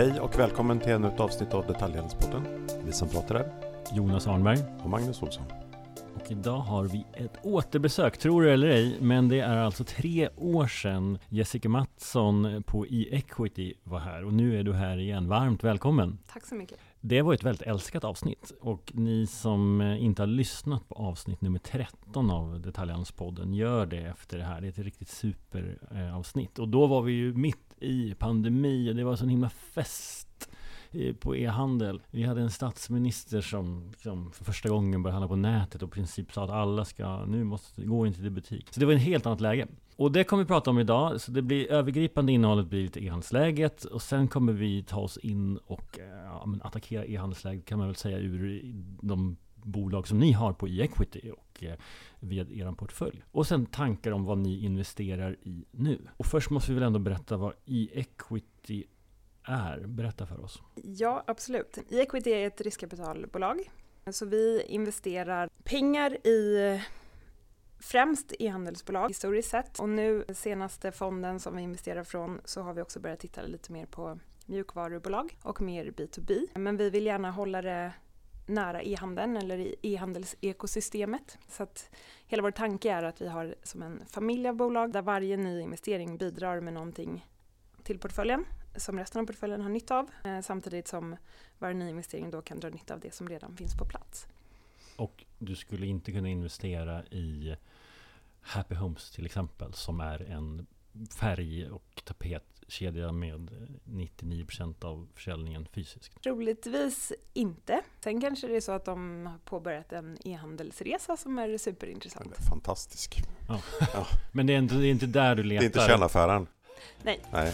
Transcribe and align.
Hej 0.00 0.20
och 0.20 0.38
välkommen 0.38 0.80
till 0.80 0.92
ännu 0.92 1.08
ett 1.08 1.20
avsnitt 1.20 1.54
av 1.54 1.66
Detaljhandelspodden. 1.66 2.68
Vi 2.84 2.92
som 2.92 3.08
pratar 3.08 3.34
är 3.34 3.52
Jonas 3.92 4.26
Arnberg. 4.26 4.58
och 4.82 4.90
Magnus 4.90 5.22
Olsson. 5.22 5.44
Och 6.14 6.30
idag 6.30 6.58
har 6.58 6.84
vi 6.84 7.06
ett 7.12 7.38
återbesök, 7.42 8.18
tror 8.18 8.42
det 8.42 8.52
eller 8.52 8.68
ej, 8.68 8.98
men 9.00 9.28
det 9.28 9.40
är 9.40 9.56
alltså 9.56 9.84
tre 9.84 10.28
år 10.36 10.66
sedan 10.66 11.18
Jessica 11.28 11.68
Mattsson 11.68 12.62
på 12.66 12.86
e-equity 12.86 13.74
var 13.82 13.98
här 13.98 14.24
och 14.24 14.32
nu 14.32 14.58
är 14.58 14.62
du 14.62 14.72
här 14.72 14.98
igen. 14.98 15.28
Varmt 15.28 15.64
välkommen! 15.64 16.18
Tack 16.32 16.46
så 16.46 16.54
mycket. 16.54 16.78
Det 17.02 17.22
var 17.22 17.34
ett 17.34 17.44
väldigt 17.44 17.66
älskat 17.66 18.04
avsnitt 18.04 18.52
och 18.60 18.92
ni 18.94 19.26
som 19.26 19.80
eh, 19.80 20.04
inte 20.04 20.22
har 20.22 20.26
lyssnat 20.26 20.88
på 20.88 20.94
avsnitt 20.94 21.40
nummer 21.40 21.58
13 21.58 22.30
av 22.30 22.60
Detaljhandelspodden 22.60 23.54
gör 23.54 23.86
det 23.86 23.98
efter 23.98 24.38
det 24.38 24.44
här. 24.44 24.60
Det 24.60 24.66
är 24.66 24.68
ett 24.68 24.78
riktigt 24.78 25.08
superavsnitt 25.08 26.58
eh, 26.58 26.62
och 26.62 26.68
då 26.68 26.86
var 26.86 27.02
vi 27.02 27.12
ju 27.12 27.34
mitt 27.34 27.74
i 27.80 28.14
pandemi 28.14 28.90
och 28.90 28.94
det 28.96 29.04
var 29.04 29.16
så 29.16 29.24
en 29.24 29.30
himla 29.30 29.50
fest 29.50 30.50
eh, 30.90 31.14
på 31.14 31.36
e-handel. 31.36 32.02
Vi 32.10 32.22
hade 32.22 32.40
en 32.40 32.50
statsminister 32.50 33.40
som, 33.40 33.92
som 34.02 34.32
för 34.32 34.44
första 34.44 34.68
gången 34.68 35.02
började 35.02 35.14
handla 35.14 35.28
på 35.28 35.36
nätet 35.36 35.82
och 35.82 35.88
i 35.88 35.92
princip 35.92 36.32
sa 36.32 36.44
att 36.44 36.50
alla 36.50 36.84
ska, 36.84 37.24
nu 37.24 37.44
måste, 37.44 37.84
gå 37.84 38.06
inte 38.06 38.20
till 38.20 38.30
butik. 38.30 38.66
Så 38.70 38.80
det 38.80 38.86
var 38.86 38.92
ett 38.92 39.02
helt 39.02 39.26
annat 39.26 39.40
läge. 39.40 39.66
Och 40.00 40.12
det 40.12 40.24
kommer 40.24 40.42
vi 40.42 40.48
prata 40.48 40.70
om 40.70 40.78
idag, 40.78 41.20
så 41.20 41.30
det 41.30 41.42
blir 41.42 41.72
övergripande 41.72 42.32
innehållet 42.32 42.66
blir 42.66 42.82
lite 42.82 43.04
e-handelsläget 43.04 43.84
och 43.84 44.02
sen 44.02 44.28
kommer 44.28 44.52
vi 44.52 44.82
ta 44.82 45.00
oss 45.00 45.18
in 45.18 45.56
och 45.56 45.98
eh, 45.98 46.24
ja, 46.24 46.46
men 46.46 46.62
attackera 46.62 47.04
e-handelsläget 47.04 47.64
kan 47.64 47.78
man 47.78 47.86
väl 47.86 47.96
säga 47.96 48.18
ur 48.18 48.62
de 49.02 49.36
bolag 49.54 50.08
som 50.08 50.18
ni 50.18 50.32
har 50.32 50.52
på 50.52 50.68
e-equity 50.68 51.30
och 51.30 51.64
eh, 51.64 51.74
via 52.20 52.42
er 52.42 52.72
portfölj. 52.72 53.24
Och 53.30 53.46
sen 53.46 53.66
tankar 53.66 54.12
om 54.12 54.24
vad 54.24 54.38
ni 54.38 54.64
investerar 54.64 55.36
i 55.42 55.64
nu. 55.70 55.98
Och 56.16 56.26
först 56.26 56.50
måste 56.50 56.70
vi 56.70 56.74
väl 56.74 56.86
ändå 56.86 56.98
berätta 56.98 57.36
vad 57.36 57.52
e-equity 57.66 58.84
är. 59.42 59.86
Berätta 59.86 60.26
för 60.26 60.44
oss. 60.44 60.62
Ja, 60.74 61.24
absolut. 61.26 61.78
E-equity 61.90 62.30
är 62.30 62.46
ett 62.46 62.60
riskkapitalbolag. 62.60 63.70
Så 64.12 64.26
vi 64.26 64.62
investerar 64.68 65.48
pengar 65.64 66.26
i 66.26 66.80
främst 67.90 68.32
e-handelsbolag 68.38 69.08
historiskt 69.08 69.50
sett. 69.50 69.78
Och 69.78 69.88
nu 69.88 70.24
senaste 70.34 70.92
fonden 70.92 71.40
som 71.40 71.56
vi 71.56 71.62
investerar 71.62 72.04
från 72.04 72.40
så 72.44 72.62
har 72.62 72.74
vi 72.74 72.82
också 72.82 73.00
börjat 73.00 73.20
titta 73.20 73.42
lite 73.42 73.72
mer 73.72 73.86
på 73.86 74.18
mjukvarubolag 74.46 75.38
och 75.42 75.60
mer 75.60 75.84
B2B. 75.84 76.46
Men 76.54 76.76
vi 76.76 76.90
vill 76.90 77.06
gärna 77.06 77.30
hålla 77.30 77.62
det 77.62 77.92
nära 78.46 78.82
e-handeln 78.82 79.36
eller 79.36 79.58
i 79.58 79.74
e-handelsekosystemet. 79.82 81.38
Så 81.48 81.62
att 81.62 81.90
hela 82.26 82.42
vår 82.42 82.50
tanke 82.50 82.92
är 82.92 83.02
att 83.02 83.20
vi 83.20 83.28
har 83.28 83.54
som 83.62 83.82
en 83.82 84.02
familj 84.06 84.48
av 84.48 84.54
bolag 84.54 84.92
där 84.92 85.02
varje 85.02 85.36
ny 85.36 85.60
investering 85.60 86.16
bidrar 86.16 86.60
med 86.60 86.74
någonting 86.74 87.26
till 87.82 87.98
portföljen 87.98 88.44
som 88.76 88.98
resten 88.98 89.20
av 89.20 89.26
portföljen 89.26 89.60
har 89.60 89.68
nytta 89.68 89.98
av 89.98 90.10
eh, 90.24 90.40
samtidigt 90.40 90.88
som 90.88 91.16
varje 91.58 91.74
ny 91.74 91.88
investering 91.90 92.30
då 92.30 92.42
kan 92.42 92.60
dra 92.60 92.68
nytta 92.68 92.94
av 92.94 93.00
det 93.00 93.14
som 93.14 93.28
redan 93.28 93.56
finns 93.56 93.74
på 93.74 93.84
plats. 93.84 94.26
Och 94.96 95.24
du 95.38 95.56
skulle 95.56 95.86
inte 95.86 96.12
kunna 96.12 96.28
investera 96.28 97.04
i 97.04 97.56
Happy 98.42 98.74
Homes 98.74 99.10
till 99.10 99.26
exempel 99.26 99.72
som 99.74 100.00
är 100.00 100.22
en 100.30 100.66
färg 101.20 101.70
och 101.70 102.02
tapetkedja 102.04 103.12
med 103.12 103.50
99% 103.84 104.84
av 104.84 105.08
försäljningen 105.14 105.66
fysiskt. 105.72 106.22
Troligtvis 106.22 107.12
inte. 107.32 107.80
Sen 108.00 108.20
kanske 108.20 108.46
det 108.46 108.56
är 108.56 108.60
så 108.60 108.72
att 108.72 108.84
de 108.84 109.26
har 109.26 109.38
påbörjat 109.38 109.92
en 109.92 110.18
e-handelsresa 110.24 111.16
som 111.16 111.38
är 111.38 111.58
superintressant. 111.58 112.24
Den 112.24 112.44
är 112.44 112.48
fantastisk. 112.50 113.22
Men 114.32 114.46
det 114.46 114.52
är 114.54 114.58
inte, 114.58 114.74
det 114.74 114.86
är 114.86 114.90
inte 114.90 115.06
där 115.06 115.34
du 115.34 115.42
Det 115.42 115.48
letar? 115.48 115.62
är 115.62 115.66
inte 115.66 115.78
kärnaffären. 115.86 116.46
Nej. 117.02 117.20
Nej. 117.32 117.52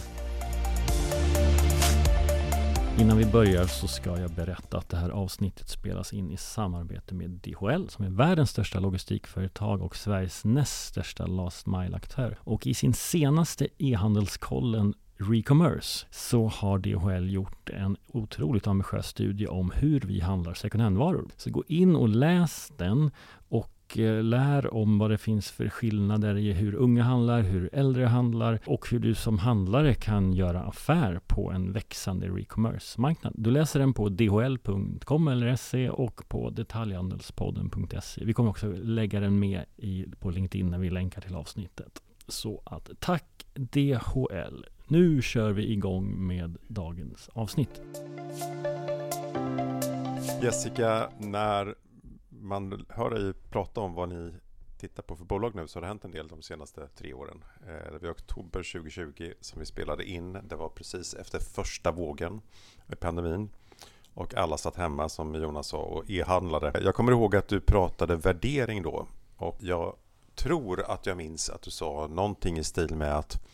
Innan 2.99 3.17
vi 3.17 3.25
börjar 3.25 3.65
så 3.65 3.87
ska 3.87 4.19
jag 4.19 4.31
berätta 4.31 4.77
att 4.77 4.89
det 4.89 4.97
här 4.97 5.09
avsnittet 5.09 5.69
spelas 5.69 6.13
in 6.13 6.31
i 6.31 6.37
samarbete 6.37 7.15
med 7.15 7.29
DHL 7.29 7.89
som 7.89 8.05
är 8.05 8.09
världens 8.09 8.49
största 8.49 8.79
logistikföretag 8.79 9.81
och 9.81 9.95
Sveriges 9.95 10.45
näst 10.45 10.87
största 10.87 11.25
last 11.25 11.67
mile-aktör. 11.67 12.37
Och 12.41 12.67
i 12.67 12.73
sin 12.73 12.93
senaste 12.93 13.67
e-handelskollen 13.77 14.93
Recommerce 15.17 16.07
så 16.11 16.47
har 16.47 16.79
DHL 16.79 17.33
gjort 17.33 17.69
en 17.69 17.97
otroligt 18.07 18.67
ambitiös 18.67 19.07
studie 19.07 19.47
om 19.47 19.71
hur 19.75 19.99
vi 19.99 20.19
handlar 20.19 20.53
second 20.53 20.83
hand-varor. 20.83 21.27
Så 21.37 21.49
gå 21.49 21.63
in 21.67 21.95
och 21.95 22.09
läs 22.09 22.71
den 22.77 23.11
och 23.49 23.76
och 23.87 23.99
eh, 23.99 24.23
lär 24.23 24.73
om 24.73 24.97
vad 24.97 25.11
det 25.11 25.17
finns 25.17 25.51
för 25.51 25.69
skillnader 25.69 26.37
i 26.37 26.53
hur 26.53 26.75
unga 26.75 27.03
handlar, 27.03 27.41
hur 27.41 27.69
äldre 27.73 28.05
handlar 28.05 28.59
och 28.65 28.89
hur 28.89 28.99
du 28.99 29.15
som 29.15 29.39
handlare 29.39 29.93
kan 29.93 30.33
göra 30.33 30.61
affär 30.61 31.19
på 31.27 31.51
en 31.51 31.73
växande 31.73 32.27
recommerce-marknad. 32.27 33.33
Du 33.37 33.51
läser 33.51 33.79
den 33.79 33.93
på 33.93 34.09
dhl.com 34.09 35.27
eller 35.27 35.55
se 35.55 35.89
och 35.89 36.29
på 36.29 36.49
detaljhandelspodden.se. 36.49 38.25
Vi 38.25 38.33
kommer 38.33 38.49
också 38.49 38.67
lägga 38.67 39.19
den 39.19 39.39
med 39.39 39.65
i, 39.77 40.05
på 40.19 40.29
LinkedIn 40.29 40.69
när 40.69 40.79
vi 40.79 40.89
länkar 40.89 41.21
till 41.21 41.35
avsnittet. 41.35 42.01
Så 42.27 42.61
att 42.65 42.89
tack 42.99 43.45
DHL. 43.53 44.65
Nu 44.87 45.21
kör 45.21 45.51
vi 45.51 45.71
igång 45.71 46.27
med 46.27 46.57
dagens 46.67 47.29
avsnitt. 47.33 47.81
Jessica, 50.41 51.09
när 51.19 51.75
man 52.47 52.85
hör 52.89 53.09
dig 53.09 53.33
prata 53.33 53.81
om 53.81 53.93
vad 53.93 54.09
ni 54.09 54.33
tittar 54.77 55.03
på 55.03 55.15
för 55.15 55.25
bolag 55.25 55.55
nu 55.55 55.67
så 55.67 55.77
har 55.77 55.81
det 55.81 55.87
hänt 55.87 56.05
en 56.05 56.11
del 56.11 56.27
de 56.27 56.41
senaste 56.41 56.87
tre 56.87 57.13
åren. 57.13 57.43
Eh, 57.67 57.93
det 57.93 57.99
var 57.99 58.11
oktober 58.11 58.71
2020 58.73 59.33
som 59.41 59.59
vi 59.59 59.65
spelade 59.65 60.09
in. 60.09 60.33
Det 60.33 60.55
var 60.55 60.69
precis 60.69 61.13
efter 61.13 61.39
första 61.39 61.91
vågen 61.91 62.41
med 62.87 62.99
pandemin. 62.99 63.49
Och 64.13 64.35
alla 64.35 64.57
satt 64.57 64.75
hemma 64.75 65.09
som 65.09 65.35
Jonas 65.35 65.67
sa 65.67 65.77
och 65.77 66.09
e-handlade. 66.09 66.81
Jag 66.83 66.95
kommer 66.95 67.11
ihåg 67.11 67.35
att 67.35 67.47
du 67.47 67.59
pratade 67.59 68.15
värdering 68.15 68.81
då. 68.81 69.07
Och 69.37 69.57
jag 69.59 69.95
tror 70.35 70.91
att 70.91 71.05
jag 71.05 71.17
minns 71.17 71.49
att 71.49 71.61
du 71.61 71.71
sa 71.71 72.07
någonting 72.07 72.57
i 72.57 72.63
stil 72.63 72.95
med 72.95 73.17
att 73.17 73.45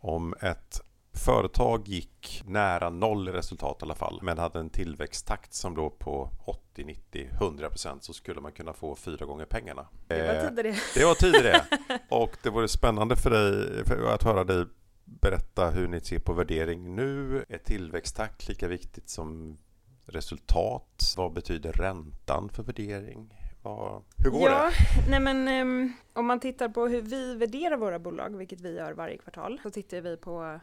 om 0.00 0.34
ett 0.40 0.80
företag 1.12 1.88
gick 1.88 2.42
nära 2.46 2.90
noll 2.90 3.28
i 3.28 3.32
resultat 3.32 3.76
i 3.80 3.84
alla 3.84 3.94
fall 3.94 4.18
men 4.22 4.38
hade 4.38 4.58
en 4.58 4.70
tillväxttakt 4.70 5.54
som 5.54 5.76
låg 5.76 5.98
på 5.98 6.30
80, 6.44 6.84
90, 6.84 7.28
100 7.40 7.68
procent 7.70 8.04
så 8.04 8.12
skulle 8.12 8.40
man 8.40 8.52
kunna 8.52 8.72
få 8.72 8.96
fyra 8.96 9.26
gånger 9.26 9.44
pengarna. 9.44 9.86
Det 10.06 10.22
var 10.22 10.34
Eh, 10.34 10.48
tidigare. 10.48 10.76
det 10.94 11.04
var 11.04 11.14
tidigare. 11.14 11.62
Och 12.08 12.36
det 12.42 12.50
vore 12.50 12.68
spännande 12.68 13.16
för 13.16 13.30
dig 13.30 13.84
för 13.84 14.14
att 14.14 14.22
höra 14.22 14.44
dig 14.44 14.66
berätta 15.04 15.70
hur 15.70 15.88
ni 15.88 16.00
ser 16.00 16.18
på 16.18 16.32
värdering 16.32 16.96
nu. 16.96 17.44
Är 17.48 17.58
tillväxttakt 17.58 18.48
lika 18.48 18.68
viktigt 18.68 19.08
som 19.08 19.58
resultat? 20.06 21.14
Vad 21.16 21.32
betyder 21.32 21.72
räntan 21.72 22.48
för 22.48 22.62
värdering? 22.62 23.34
Vad, 23.62 24.02
hur 24.16 24.30
går 24.30 24.50
ja, 24.50 24.70
det? 24.70 25.10
Nej 25.10 25.20
men, 25.20 25.48
ehm, 25.48 25.92
om 26.12 26.26
man 26.26 26.40
tittar 26.40 26.68
på 26.68 26.86
hur 26.86 27.02
vi 27.02 27.34
värderar 27.34 27.76
våra 27.76 27.98
bolag, 27.98 28.36
vilket 28.36 28.60
vi 28.60 28.76
gör 28.76 28.92
varje 28.92 29.18
kvartal, 29.18 29.60
så 29.62 29.70
tittar 29.70 30.00
vi 30.00 30.16
på 30.16 30.60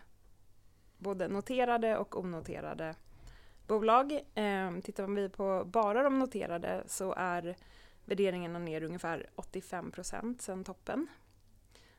både 0.98 1.28
noterade 1.28 1.98
och 1.98 2.20
onoterade 2.20 2.96
bolag. 3.68 4.12
Eh, 4.12 4.80
tittar 4.84 5.08
vi 5.08 5.30
på 5.30 5.64
bara 5.66 6.04
de 6.04 6.20
noterade 6.20 6.84
så 6.88 7.14
är 7.18 7.56
värderingarna 8.06 8.60
ner 8.60 8.84
ungefär 8.84 9.30
85 9.36 9.92
procent 9.92 10.42
sedan 10.42 10.64
toppen. 10.64 11.08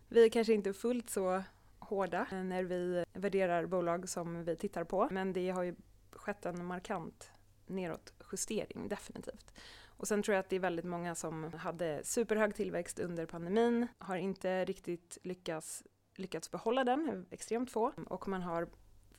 Vi 0.09 0.25
är 0.25 0.29
kanske 0.29 0.53
inte 0.53 0.73
fullt 0.73 1.11
så 1.11 1.43
hårda 1.79 2.27
när 2.31 2.63
vi 2.63 3.05
värderar 3.13 3.67
bolag 3.67 4.09
som 4.09 4.45
vi 4.45 4.57
tittar 4.57 4.85
på, 4.85 5.09
men 5.11 5.33
det 5.33 5.51
har 5.51 5.63
ju 5.63 5.75
skett 6.13 6.47
en 6.47 6.65
markant 6.65 7.31
nedåtjustering 7.67 8.89
definitivt. 8.89 9.53
Och 9.87 10.09
sen 10.09 10.23
tror 10.23 10.35
jag 10.35 10.41
att 10.41 10.49
det 10.49 10.57
är 10.57 10.61
väldigt 10.61 10.85
många 10.85 11.15
som 11.15 11.53
hade 11.53 12.01
superhög 12.05 12.55
tillväxt 12.55 12.99
under 12.99 13.27
pandemin, 13.27 13.87
har 13.99 14.17
inte 14.17 14.65
riktigt 14.65 15.19
lyckats, 15.23 15.83
lyckats 16.17 16.51
behålla 16.51 16.85
den, 16.85 17.27
extremt 17.31 17.71
få. 17.71 17.93
Och 18.07 18.29
man 18.29 18.43
har 18.43 18.69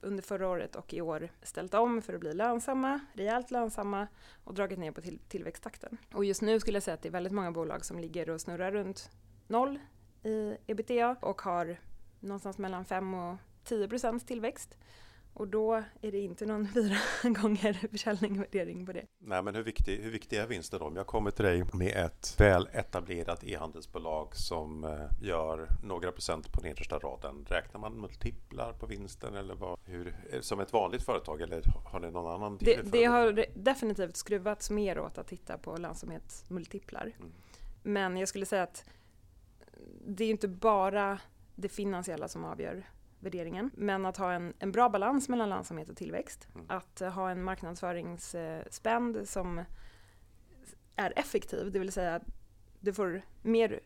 under 0.01 0.23
förra 0.23 0.47
året 0.47 0.75
och 0.75 0.93
i 0.93 1.01
år 1.01 1.29
ställt 1.43 1.73
om 1.73 2.01
för 2.01 2.13
att 2.13 2.19
bli 2.19 2.33
lönsamma, 2.33 2.99
rejält 3.13 3.51
lönsamma 3.51 4.07
och 4.43 4.53
dragit 4.53 4.79
ner 4.79 4.91
på 4.91 5.01
till, 5.01 5.19
tillväxttakten. 5.19 5.97
Och 6.13 6.25
just 6.25 6.41
nu 6.41 6.59
skulle 6.59 6.75
jag 6.75 6.83
säga 6.83 6.95
att 6.95 7.01
det 7.01 7.09
är 7.09 7.11
väldigt 7.11 7.33
många 7.33 7.51
bolag 7.51 7.85
som 7.85 7.99
ligger 7.99 8.29
och 8.29 8.41
snurrar 8.41 8.71
runt 8.71 9.11
noll 9.47 9.79
i 10.23 10.57
ebitda 10.67 11.15
och 11.21 11.41
har 11.41 11.79
någonstans 12.19 12.57
mellan 12.57 12.85
5 12.85 13.13
och 13.13 13.37
10 13.63 13.87
procents 13.87 14.25
tillväxt. 14.25 14.77
Och 15.33 15.47
då 15.47 15.83
är 16.01 16.11
det 16.11 16.19
inte 16.19 16.45
någon 16.45 16.67
fyra 16.73 16.95
gånger 17.23 17.73
försäljning 17.91 18.31
och 18.31 18.37
värdering 18.45 18.85
på 18.85 18.93
det. 18.93 19.05
Nej, 19.19 19.43
men 19.43 19.55
hur 19.55 19.63
viktig, 19.63 19.97
hur 20.03 20.11
viktig 20.11 20.37
är 20.37 20.47
vinsten 20.47 20.79
då? 20.79 20.85
Om 20.85 20.95
jag 20.95 21.07
kommer 21.07 21.31
till 21.31 21.45
dig 21.45 21.63
med 21.73 22.05
ett 22.05 22.35
väl 22.39 22.69
etablerat 22.73 23.43
e-handelsbolag 23.43 24.35
som 24.35 24.83
eh, 24.83 24.99
gör 25.21 25.67
några 25.83 26.11
procent 26.11 26.51
på 26.53 26.61
nedersta 26.61 26.99
raden. 26.99 27.45
Räknar 27.49 27.79
man 27.79 28.01
multiplar 28.01 28.73
på 28.73 28.85
vinsten 28.85 29.35
eller 29.35 29.55
vad, 29.55 29.79
hur, 29.85 30.15
eh, 30.31 30.41
som 30.41 30.59
ett 30.59 30.73
vanligt 30.73 31.03
företag 31.03 31.41
eller 31.41 31.63
har 31.85 31.99
ni 31.99 32.11
någon 32.11 32.31
annan? 32.33 32.57
Det, 32.61 32.75
för- 32.75 32.83
det 32.83 33.03
har 33.05 33.45
definitivt 33.55 34.15
skruvats 34.15 34.69
mer 34.69 34.99
åt 34.99 35.17
att 35.17 35.27
titta 35.27 35.57
på 35.57 35.77
lönsamhetsmultiplar. 35.77 37.11
Mm. 37.19 37.31
Men 37.83 38.17
jag 38.17 38.29
skulle 38.29 38.45
säga 38.45 38.63
att 38.63 38.85
det 40.05 40.23
är 40.23 40.29
inte 40.29 40.47
bara 40.47 41.19
det 41.55 41.69
finansiella 41.69 42.27
som 42.27 42.45
avgör 42.45 42.83
värderingen. 43.19 43.71
Men 43.73 44.05
att 44.05 44.17
ha 44.17 44.33
en, 44.33 44.53
en 44.59 44.71
bra 44.71 44.89
balans 44.89 45.29
mellan 45.29 45.49
lönsamhet 45.49 45.89
och 45.89 45.97
tillväxt. 45.97 46.47
Mm. 46.55 46.65
Att 46.69 47.01
uh, 47.01 47.07
ha 47.07 47.29
en 47.29 47.43
marknadsföringsspänd 47.43 49.29
som 49.29 49.63
är 50.95 51.13
effektiv, 51.15 51.71
det 51.71 51.79
vill 51.79 51.91
säga 51.91 52.15
att 52.15 52.23
du 52.79 52.93
får 52.93 53.21
mer 53.41 53.79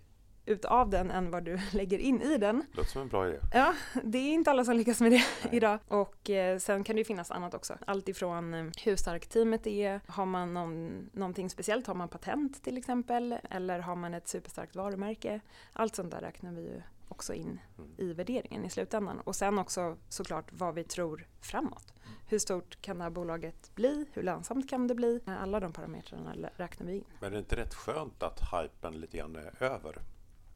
utav 0.45 0.89
den 0.89 1.11
än 1.11 1.31
vad 1.31 1.43
du 1.43 1.59
lägger 1.73 1.97
in 1.97 2.21
i 2.21 2.37
den. 2.37 2.65
Låter 2.71 2.89
som 2.89 3.01
en 3.01 3.07
bra 3.07 3.27
idé. 3.27 3.39
Ja, 3.53 3.73
det 4.03 4.17
är 4.17 4.33
inte 4.33 4.51
alla 4.51 4.65
som 4.65 4.75
lyckas 4.75 5.01
med 5.01 5.11
det 5.11 5.23
Nej. 5.43 5.49
idag. 5.55 5.79
Och 5.87 6.29
eh, 6.29 6.57
sen 6.57 6.83
kan 6.83 6.95
det 6.95 6.99
ju 6.99 7.05
finnas 7.05 7.31
annat 7.31 7.53
också. 7.53 7.77
Allt 7.87 8.09
ifrån 8.09 8.53
eh, 8.53 8.65
hur 8.83 8.95
starkt 8.95 9.31
teamet 9.31 9.67
är, 9.67 10.01
har 10.07 10.25
man 10.25 10.53
någon, 10.53 11.09
någonting 11.13 11.49
speciellt, 11.49 11.87
har 11.87 11.95
man 11.95 12.09
patent 12.09 12.63
till 12.63 12.77
exempel, 12.77 13.35
eller 13.49 13.79
har 13.79 13.95
man 13.95 14.13
ett 14.13 14.27
superstarkt 14.27 14.75
varumärke. 14.75 15.39
Allt 15.73 15.95
sånt 15.95 16.11
där 16.11 16.21
räknar 16.21 16.51
vi 16.51 16.61
ju 16.61 16.81
också 17.13 17.33
in 17.33 17.59
Mm. 17.77 17.91
i 17.97 18.13
värderingen 18.13 18.65
i 18.65 18.69
slutändan. 18.69 19.19
Och 19.19 19.35
sen 19.35 19.59
också 19.59 19.97
såklart 20.09 20.45
vad 20.51 20.75
vi 20.75 20.83
tror 20.83 21.27
framåt. 21.41 21.93
Hur 22.27 22.39
stort 22.39 22.81
kan 22.81 22.97
det 22.97 23.03
här 23.03 23.11
bolaget 23.11 23.71
bli? 23.75 24.05
Hur 24.13 24.23
lönsamt 24.23 24.69
kan 24.69 24.87
det 24.87 24.95
bli? 24.95 25.19
Alla 25.25 25.59
de 25.59 25.73
parametrarna 25.73 26.35
räknar 26.57 26.87
vi 26.87 26.93
in. 26.93 27.03
Men 27.19 27.27
är 27.27 27.31
det 27.31 27.39
inte 27.39 27.55
rätt 27.55 27.73
skönt 27.73 28.23
att 28.23 28.39
hypen 28.53 28.93
lite 28.93 29.17
grann 29.17 29.35
är 29.35 29.63
över? 29.63 30.01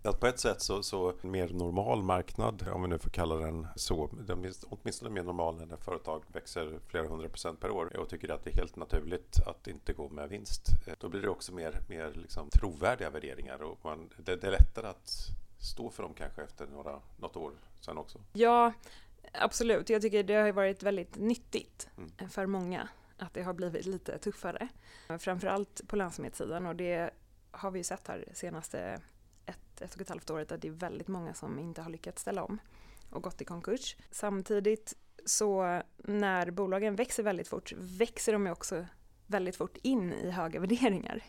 Att 0.03 0.19
på 0.19 0.27
ett 0.27 0.39
sätt 0.39 0.61
så, 0.61 0.83
så 0.83 1.13
en 1.21 1.31
mer 1.31 1.49
normal 1.49 2.03
marknad, 2.03 2.67
om 2.73 2.81
vi 2.81 2.87
nu 2.87 2.99
får 2.99 3.09
kalla 3.09 3.35
den 3.35 3.67
så, 3.75 4.09
den 4.27 4.45
är 4.45 4.51
åtminstone 4.69 5.11
mer 5.11 5.23
normal 5.23 5.55
när 5.67 5.77
företag 5.77 6.23
växer 6.27 6.79
flera 6.87 7.07
hundra 7.07 7.29
procent 7.29 7.59
per 7.59 7.71
år 7.71 7.97
och 7.97 8.09
tycker 8.09 8.31
att 8.31 8.43
det 8.43 8.49
är 8.49 8.55
helt 8.55 8.75
naturligt 8.75 9.39
att 9.47 9.67
inte 9.67 9.93
gå 9.93 10.09
med 10.09 10.29
vinst. 10.29 10.67
Då 10.99 11.09
blir 11.09 11.21
det 11.21 11.29
också 11.29 11.53
mer, 11.53 11.79
mer 11.89 12.11
liksom 12.15 12.49
trovärdiga 12.49 13.09
värderingar 13.09 13.63
och 13.63 13.79
man, 13.83 14.09
det, 14.17 14.35
det 14.35 14.47
är 14.47 14.51
lättare 14.51 14.87
att 14.87 15.27
stå 15.59 15.89
för 15.89 16.03
dem 16.03 16.13
kanske 16.13 16.43
efter 16.43 16.67
några, 16.67 17.01
något 17.17 17.35
år 17.35 17.51
sen 17.81 17.97
också. 17.97 18.19
Ja, 18.33 18.73
absolut. 19.33 19.89
Jag 19.89 20.01
tycker 20.01 20.23
det 20.23 20.33
har 20.33 20.51
varit 20.51 20.83
väldigt 20.83 21.15
nyttigt 21.15 21.89
Mm. 21.97 22.29
för 22.29 22.45
många 22.45 22.89
att 23.17 23.33
det 23.33 23.43
har 23.43 23.53
blivit 23.53 23.85
lite 23.85 24.17
tuffare. 24.17 24.67
Framförallt 25.19 25.81
på 25.87 25.95
lönsamhetssidan 25.95 26.65
och 26.65 26.75
det 26.75 27.11
har 27.51 27.71
vi 27.71 27.79
ju 27.79 27.83
sett 27.83 28.07
här 28.07 28.25
senaste 28.33 29.01
ett, 29.45 29.81
ett 29.81 29.95
och 29.95 30.01
ett 30.01 30.09
halvt 30.09 30.29
året 30.29 30.51
att 30.51 30.61
det 30.61 30.67
är 30.67 30.71
väldigt 30.71 31.07
många 31.07 31.33
som 31.33 31.59
inte 31.59 31.81
har 31.81 31.89
lyckats 31.89 32.21
ställa 32.21 32.43
om 32.43 32.59
och 33.09 33.23
gått 33.23 33.41
i 33.41 33.45
konkurs. 33.45 33.97
Samtidigt 34.11 34.93
så 35.25 35.81
när 35.97 36.51
bolagen 36.51 36.95
växer 36.95 37.23
väldigt 37.23 37.47
fort 37.47 37.73
växer 37.77 38.33
de 38.33 38.45
ju 38.45 38.51
också 38.51 38.85
väldigt 39.27 39.55
fort 39.55 39.77
in 39.81 40.13
i 40.13 40.29
höga 40.29 40.59
värderingar. 40.59 41.23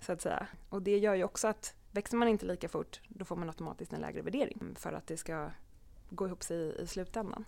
Så 0.00 0.12
att 0.12 0.20
säga. 0.20 0.46
Och 0.68 0.82
det 0.82 0.98
gör 0.98 1.14
ju 1.14 1.24
också 1.24 1.48
att 1.48 1.74
växer 1.96 2.16
man 2.16 2.28
inte 2.28 2.46
lika 2.46 2.68
fort 2.68 3.00
då 3.08 3.24
får 3.24 3.36
man 3.36 3.48
automatiskt 3.48 3.92
en 3.92 4.00
lägre 4.00 4.22
värdering 4.22 4.74
för 4.74 4.92
att 4.92 5.06
det 5.06 5.16
ska 5.16 5.50
gå 6.10 6.26
ihop 6.26 6.42
sig 6.42 6.56
i, 6.56 6.82
i 6.82 6.86
slutändan. 6.86 7.44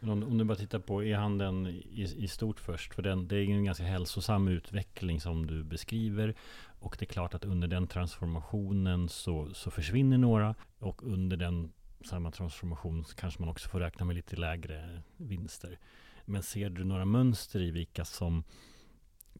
Men 0.00 0.10
om, 0.10 0.22
om 0.22 0.38
du 0.38 0.44
bara 0.44 0.58
tittar 0.58 0.78
på 0.78 1.04
e-handeln 1.04 1.66
i, 1.66 2.14
i 2.16 2.28
stort 2.28 2.60
först. 2.60 2.94
För 2.94 3.02
den, 3.02 3.28
det 3.28 3.36
är 3.36 3.40
ju 3.40 3.52
en 3.52 3.64
ganska 3.64 3.84
hälsosam 3.84 4.48
utveckling 4.48 5.20
som 5.20 5.46
du 5.46 5.64
beskriver. 5.64 6.34
Och 6.80 6.96
det 6.98 7.04
är 7.04 7.12
klart 7.12 7.34
att 7.34 7.44
under 7.44 7.68
den 7.68 7.86
transformationen 7.86 9.08
så, 9.08 9.54
så 9.54 9.70
försvinner 9.70 10.18
några. 10.18 10.54
Och 10.78 11.02
under 11.02 11.36
den 11.36 11.72
samma 12.04 12.30
transformation 12.30 13.04
så 13.04 13.16
kanske 13.16 13.40
man 13.40 13.48
också 13.48 13.68
får 13.68 13.80
räkna 13.80 14.06
med 14.06 14.16
lite 14.16 14.36
lägre 14.36 15.02
vinster. 15.16 15.78
Men 16.24 16.42
ser 16.42 16.70
du 16.70 16.84
några 16.84 17.04
mönster 17.04 17.60
i 17.60 17.70
vilka 17.70 18.04
som 18.04 18.44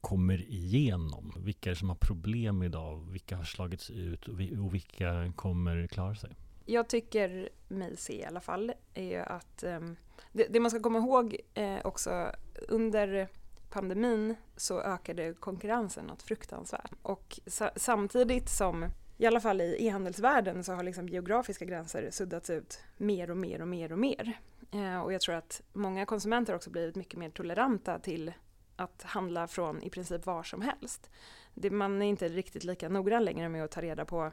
kommer 0.02 0.50
igenom? 0.50 1.32
Vilka 1.36 1.70
är 1.70 1.74
det 1.74 1.78
som 1.78 1.88
har 1.88 1.96
problem 1.96 2.62
idag? 2.62 3.06
Vilka 3.10 3.36
har 3.36 3.44
slagits 3.44 3.90
ut 3.90 4.28
och, 4.28 4.40
vilka 4.74 5.32
kommer 5.36 5.86
klara 5.86 6.14
sig? 6.14 6.30
Jag 6.66 6.88
tycker 6.88 7.48
mig 7.68 7.96
se 7.96 8.20
i 8.20 8.24
alla 8.24 8.40
fall 8.40 8.72
är 8.94 9.04
ju 9.04 9.16
att 9.16 9.62
ehm, 9.62 9.96
det, 10.32 10.46
det 10.50 10.60
man 10.60 10.70
ska 10.70 10.80
komma 10.80 10.98
ihåg 10.98 11.36
eh, 11.54 11.78
också 11.84 12.32
under 12.68 13.28
pandemin 13.70 14.34
så 14.56 14.80
ökade 14.80 15.34
konkurrensen 15.34 16.04
något 16.04 16.22
fruktansvärt. 16.22 16.92
Och 17.02 17.40
samtidigt 17.76 18.48
som, 18.48 18.86
i 19.18 19.26
alla 19.26 19.40
fall 19.40 19.60
i 19.60 19.76
e-handelsvärlden, 19.86 20.64
så 20.64 20.72
har 20.72 20.82
liksom 20.82 21.08
geografiska 21.08 21.64
gränser 21.64 22.08
suddats 22.10 22.50
ut 22.50 22.80
mer 22.96 23.30
och 23.30 23.36
mer 23.36 23.62
och 23.62 23.68
mer 23.68 23.92
och 23.92 23.98
mer. 23.98 24.38
Eh, 24.72 25.00
och 25.00 25.12
jag 25.12 25.20
tror 25.20 25.34
att 25.34 25.62
många 25.72 26.06
konsumenter 26.06 26.54
också 26.54 26.70
blivit 26.70 26.96
mycket 26.96 27.18
mer 27.18 27.30
toleranta 27.30 27.98
till 27.98 28.32
att 28.76 29.02
handla 29.02 29.48
från 29.48 29.82
i 29.82 29.90
princip 29.90 30.26
var 30.26 30.42
som 30.42 30.62
helst. 30.62 31.10
Det, 31.54 31.70
man 31.70 32.02
är 32.02 32.06
inte 32.06 32.28
riktigt 32.28 32.64
lika 32.64 32.88
noggrann 32.88 33.24
längre 33.24 33.48
med 33.48 33.64
att 33.64 33.70
ta 33.70 33.82
reda 33.82 34.04
på 34.04 34.32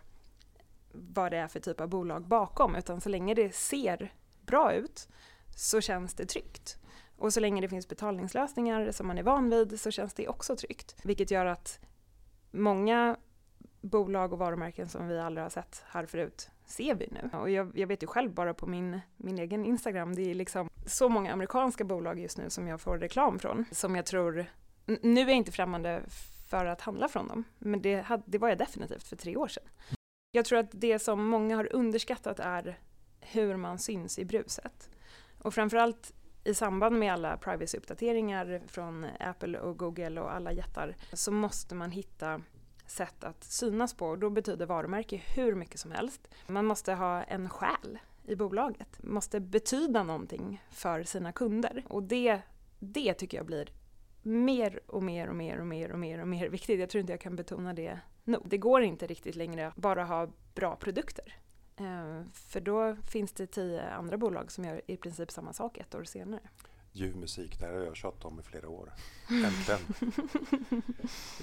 vad 0.91 1.31
det 1.31 1.37
är 1.37 1.47
för 1.47 1.59
typ 1.59 1.81
av 1.81 1.89
bolag 1.89 2.27
bakom, 2.27 2.75
utan 2.75 3.01
så 3.01 3.09
länge 3.09 3.33
det 3.33 3.55
ser 3.55 4.13
bra 4.41 4.73
ut 4.73 5.07
så 5.55 5.81
känns 5.81 6.13
det 6.13 6.25
tryggt. 6.25 6.77
Och 7.17 7.33
så 7.33 7.39
länge 7.39 7.61
det 7.61 7.69
finns 7.69 7.87
betalningslösningar 7.87 8.91
som 8.91 9.07
man 9.07 9.17
är 9.17 9.23
van 9.23 9.49
vid 9.49 9.79
så 9.79 9.91
känns 9.91 10.13
det 10.13 10.27
också 10.27 10.55
tryggt. 10.55 10.95
Vilket 11.03 11.31
gör 11.31 11.45
att 11.45 11.79
många 12.51 13.17
bolag 13.81 14.33
och 14.33 14.39
varumärken 14.39 14.89
som 14.89 15.07
vi 15.07 15.19
aldrig 15.19 15.45
har 15.45 15.49
sett 15.49 15.83
här 15.87 16.05
förut 16.05 16.49
ser 16.69 16.95
vi 16.95 17.07
nu. 17.11 17.37
Och 17.37 17.49
jag, 17.49 17.71
jag 17.77 17.87
vet 17.87 18.03
ju 18.03 18.07
själv 18.07 18.33
bara 18.33 18.53
på 18.53 18.67
min, 18.67 18.99
min 19.17 19.39
egen 19.39 19.65
Instagram, 19.65 20.15
det 20.15 20.31
är 20.31 20.35
liksom 20.35 20.69
så 20.85 21.09
många 21.09 21.33
amerikanska 21.33 21.83
bolag 21.83 22.19
just 22.19 22.37
nu 22.37 22.49
som 22.49 22.67
jag 22.67 22.81
får 22.81 22.97
reklam 22.97 23.39
från, 23.39 23.65
som 23.71 23.95
jag 23.95 24.05
tror, 24.05 24.45
nu 24.85 25.21
är 25.21 25.27
jag 25.27 25.37
inte 25.37 25.51
främmande 25.51 26.01
för 26.49 26.65
att 26.65 26.81
handla 26.81 27.07
från 27.07 27.27
dem, 27.27 27.43
men 27.57 27.81
det, 27.81 28.01
hade, 28.01 28.23
det 28.25 28.37
var 28.37 28.49
jag 28.49 28.57
definitivt 28.57 29.03
för 29.03 29.15
tre 29.15 29.35
år 29.35 29.47
sedan. 29.47 29.63
Jag 30.31 30.45
tror 30.45 30.59
att 30.59 30.69
det 30.71 30.99
som 30.99 31.25
många 31.25 31.55
har 31.55 31.75
underskattat 31.75 32.39
är 32.39 32.79
hur 33.19 33.55
man 33.55 33.79
syns 33.79 34.19
i 34.19 34.25
bruset. 34.25 34.89
Och 35.41 35.53
framförallt 35.53 36.13
i 36.43 36.53
samband 36.53 36.99
med 36.99 37.13
alla 37.13 37.37
privacy-uppdateringar 37.37 38.61
från 38.67 39.05
Apple 39.19 39.59
och 39.59 39.77
Google 39.77 40.21
och 40.21 40.33
alla 40.33 40.51
jättar 40.51 40.95
så 41.13 41.31
måste 41.31 41.75
man 41.75 41.91
hitta 41.91 42.41
sätt 42.89 43.23
att 43.23 43.43
synas 43.43 43.93
på. 43.93 44.07
Och 44.07 44.19
då 44.19 44.29
betyder 44.29 44.65
varumärke 44.65 45.21
hur 45.35 45.55
mycket 45.55 45.79
som 45.79 45.91
helst. 45.91 46.27
Man 46.47 46.65
måste 46.65 46.93
ha 46.93 47.23
en 47.23 47.49
själ 47.49 47.99
i 48.25 48.35
bolaget. 48.35 49.03
Måste 49.03 49.39
betyda 49.39 50.03
någonting 50.03 50.63
för 50.71 51.03
sina 51.03 51.31
kunder. 51.31 51.83
Och 51.87 52.03
det, 52.03 52.41
det 52.79 53.13
tycker 53.13 53.37
jag 53.37 53.45
blir 53.45 53.69
mer 54.21 54.79
och 54.87 55.03
mer 55.03 55.27
och 55.27 55.35
mer 55.35 55.59
och 55.59 55.67
mer 55.67 55.91
och 55.91 55.99
mer 55.99 56.21
och 56.21 56.27
mer 56.27 56.49
viktigt. 56.49 56.79
Jag 56.79 56.89
tror 56.89 56.99
inte 56.99 57.13
jag 57.13 57.21
kan 57.21 57.35
betona 57.35 57.73
det 57.73 57.99
nog. 58.23 58.49
Det 58.49 58.57
går 58.57 58.81
inte 58.81 59.07
riktigt 59.07 59.35
längre 59.35 59.67
att 59.67 59.75
bara 59.75 60.03
ha 60.03 60.27
bra 60.55 60.75
produkter. 60.75 61.35
Eh, 61.77 62.21
för 62.33 62.61
då 62.61 62.95
finns 62.95 63.31
det 63.31 63.47
tio 63.47 63.89
andra 63.89 64.17
bolag 64.17 64.51
som 64.51 64.65
gör 64.65 64.81
i 64.87 64.97
princip 64.97 65.31
samma 65.31 65.53
sak 65.53 65.77
ett 65.77 65.95
år 65.95 66.03
senare. 66.03 66.41
Ljuv 66.91 67.15
musik, 67.17 67.59
det 67.59 67.65
här 67.65 67.73
har 67.73 67.79
jag 67.83 67.95
tjatat 67.95 68.25
om 68.25 68.39
i 68.39 68.43
flera 68.43 68.69
år. 68.69 68.91
Äntligen. 69.29 69.79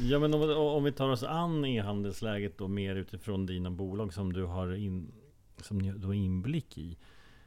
Ja 0.01 0.19
men 0.19 0.35
om, 0.35 0.51
om 0.51 0.85
vi 0.85 0.93
tar 0.93 1.09
oss 1.09 1.23
an 1.23 1.65
e-handelsläget 1.65 2.59
då 2.59 2.69
mer 2.69 2.97
utifrån 2.97 3.47
dina 3.47 3.71
bolag 3.71 4.15
som 4.15 4.33
du 4.33 4.45
har 4.45 4.75
in, 4.75 5.13
som 5.61 5.79
ni- 5.79 5.93
du 5.93 6.07
har 6.07 6.15
inblick 6.15 6.79
i. 6.79 6.99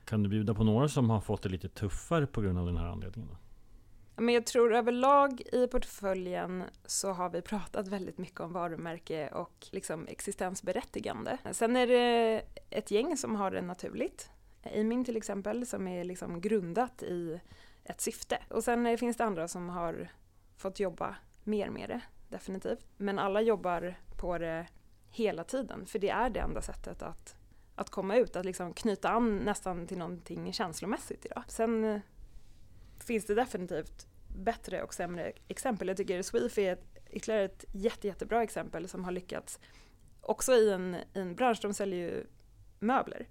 Kan 0.05 0.23
du 0.23 0.29
bjuda 0.29 0.53
på 0.53 0.63
några 0.63 0.87
som 0.89 1.09
har 1.09 1.21
fått 1.21 1.41
det 1.41 1.49
lite 1.49 1.69
tuffare 1.69 2.27
på 2.27 2.41
grund 2.41 2.59
av 2.59 2.65
den 2.65 2.77
här 2.77 2.85
anledningen? 2.85 3.29
Då? 3.31 3.37
Men 4.23 4.33
jag 4.33 4.45
tror 4.45 4.75
överlag 4.75 5.41
i 5.53 5.67
portföljen 5.67 6.63
så 6.85 7.11
har 7.11 7.29
vi 7.29 7.41
pratat 7.41 7.87
väldigt 7.87 8.17
mycket 8.17 8.39
om 8.39 8.53
varumärke 8.53 9.27
och 9.27 9.67
liksom 9.71 10.07
existensberättigande. 10.07 11.37
Sen 11.51 11.75
är 11.75 11.87
det 11.87 12.41
ett 12.69 12.91
gäng 12.91 13.17
som 13.17 13.35
har 13.35 13.51
det 13.51 13.61
naturligt. 13.61 14.29
Amin 14.75 15.05
till 15.05 15.17
exempel 15.17 15.65
som 15.67 15.87
är 15.87 16.03
liksom 16.03 16.41
grundat 16.41 17.03
i 17.03 17.39
ett 17.83 18.01
syfte. 18.01 18.39
Och 18.49 18.63
sen 18.63 18.85
eh, 18.85 18.97
finns 18.97 19.17
det 19.17 19.23
andra 19.23 19.47
som 19.47 19.69
har 19.69 20.09
fått 20.57 20.79
jobba 20.79 21.15
mer 21.43 21.69
med 21.69 21.89
det, 21.89 22.01
definitivt. 22.29 22.85
Men 22.97 23.19
alla 23.19 23.41
jobbar 23.41 23.95
på 24.17 24.37
det 24.37 24.67
hela 25.11 25.43
tiden 25.43 25.85
för 25.85 25.99
det 25.99 26.09
är 26.09 26.29
det 26.29 26.39
enda 26.39 26.61
sättet 26.61 27.01
att, 27.01 27.35
att 27.75 27.89
komma 27.89 28.15
ut, 28.15 28.35
att 28.35 28.45
liksom 28.45 28.73
knyta 28.73 29.09
an 29.09 29.37
nästan 29.37 29.87
till 29.87 29.97
någonting 29.97 30.53
känslomässigt 30.53 31.25
idag. 31.25 31.43
Sen 31.47 31.83
eh, 31.83 32.01
finns 32.99 33.25
det 33.25 33.35
definitivt 33.35 34.07
bättre 34.27 34.83
och 34.83 34.93
sämre 34.93 35.31
exempel. 35.47 35.87
Jag 35.87 35.97
tycker 35.97 36.21
Sweef 36.21 36.57
är 36.57 36.73
ett, 36.73 36.85
ytterligare 37.11 37.43
ett 37.43 37.65
jätte, 37.73 38.07
jättebra 38.07 38.43
exempel 38.43 38.87
som 38.87 39.03
har 39.03 39.11
lyckats 39.11 39.59
också 40.21 40.53
i 40.53 40.71
en, 40.71 40.95
i 40.95 41.19
en 41.19 41.35
bransch, 41.35 41.59
de 41.61 41.73
säljer 41.73 41.99
ju 41.99 42.25
möbler, 42.79 43.27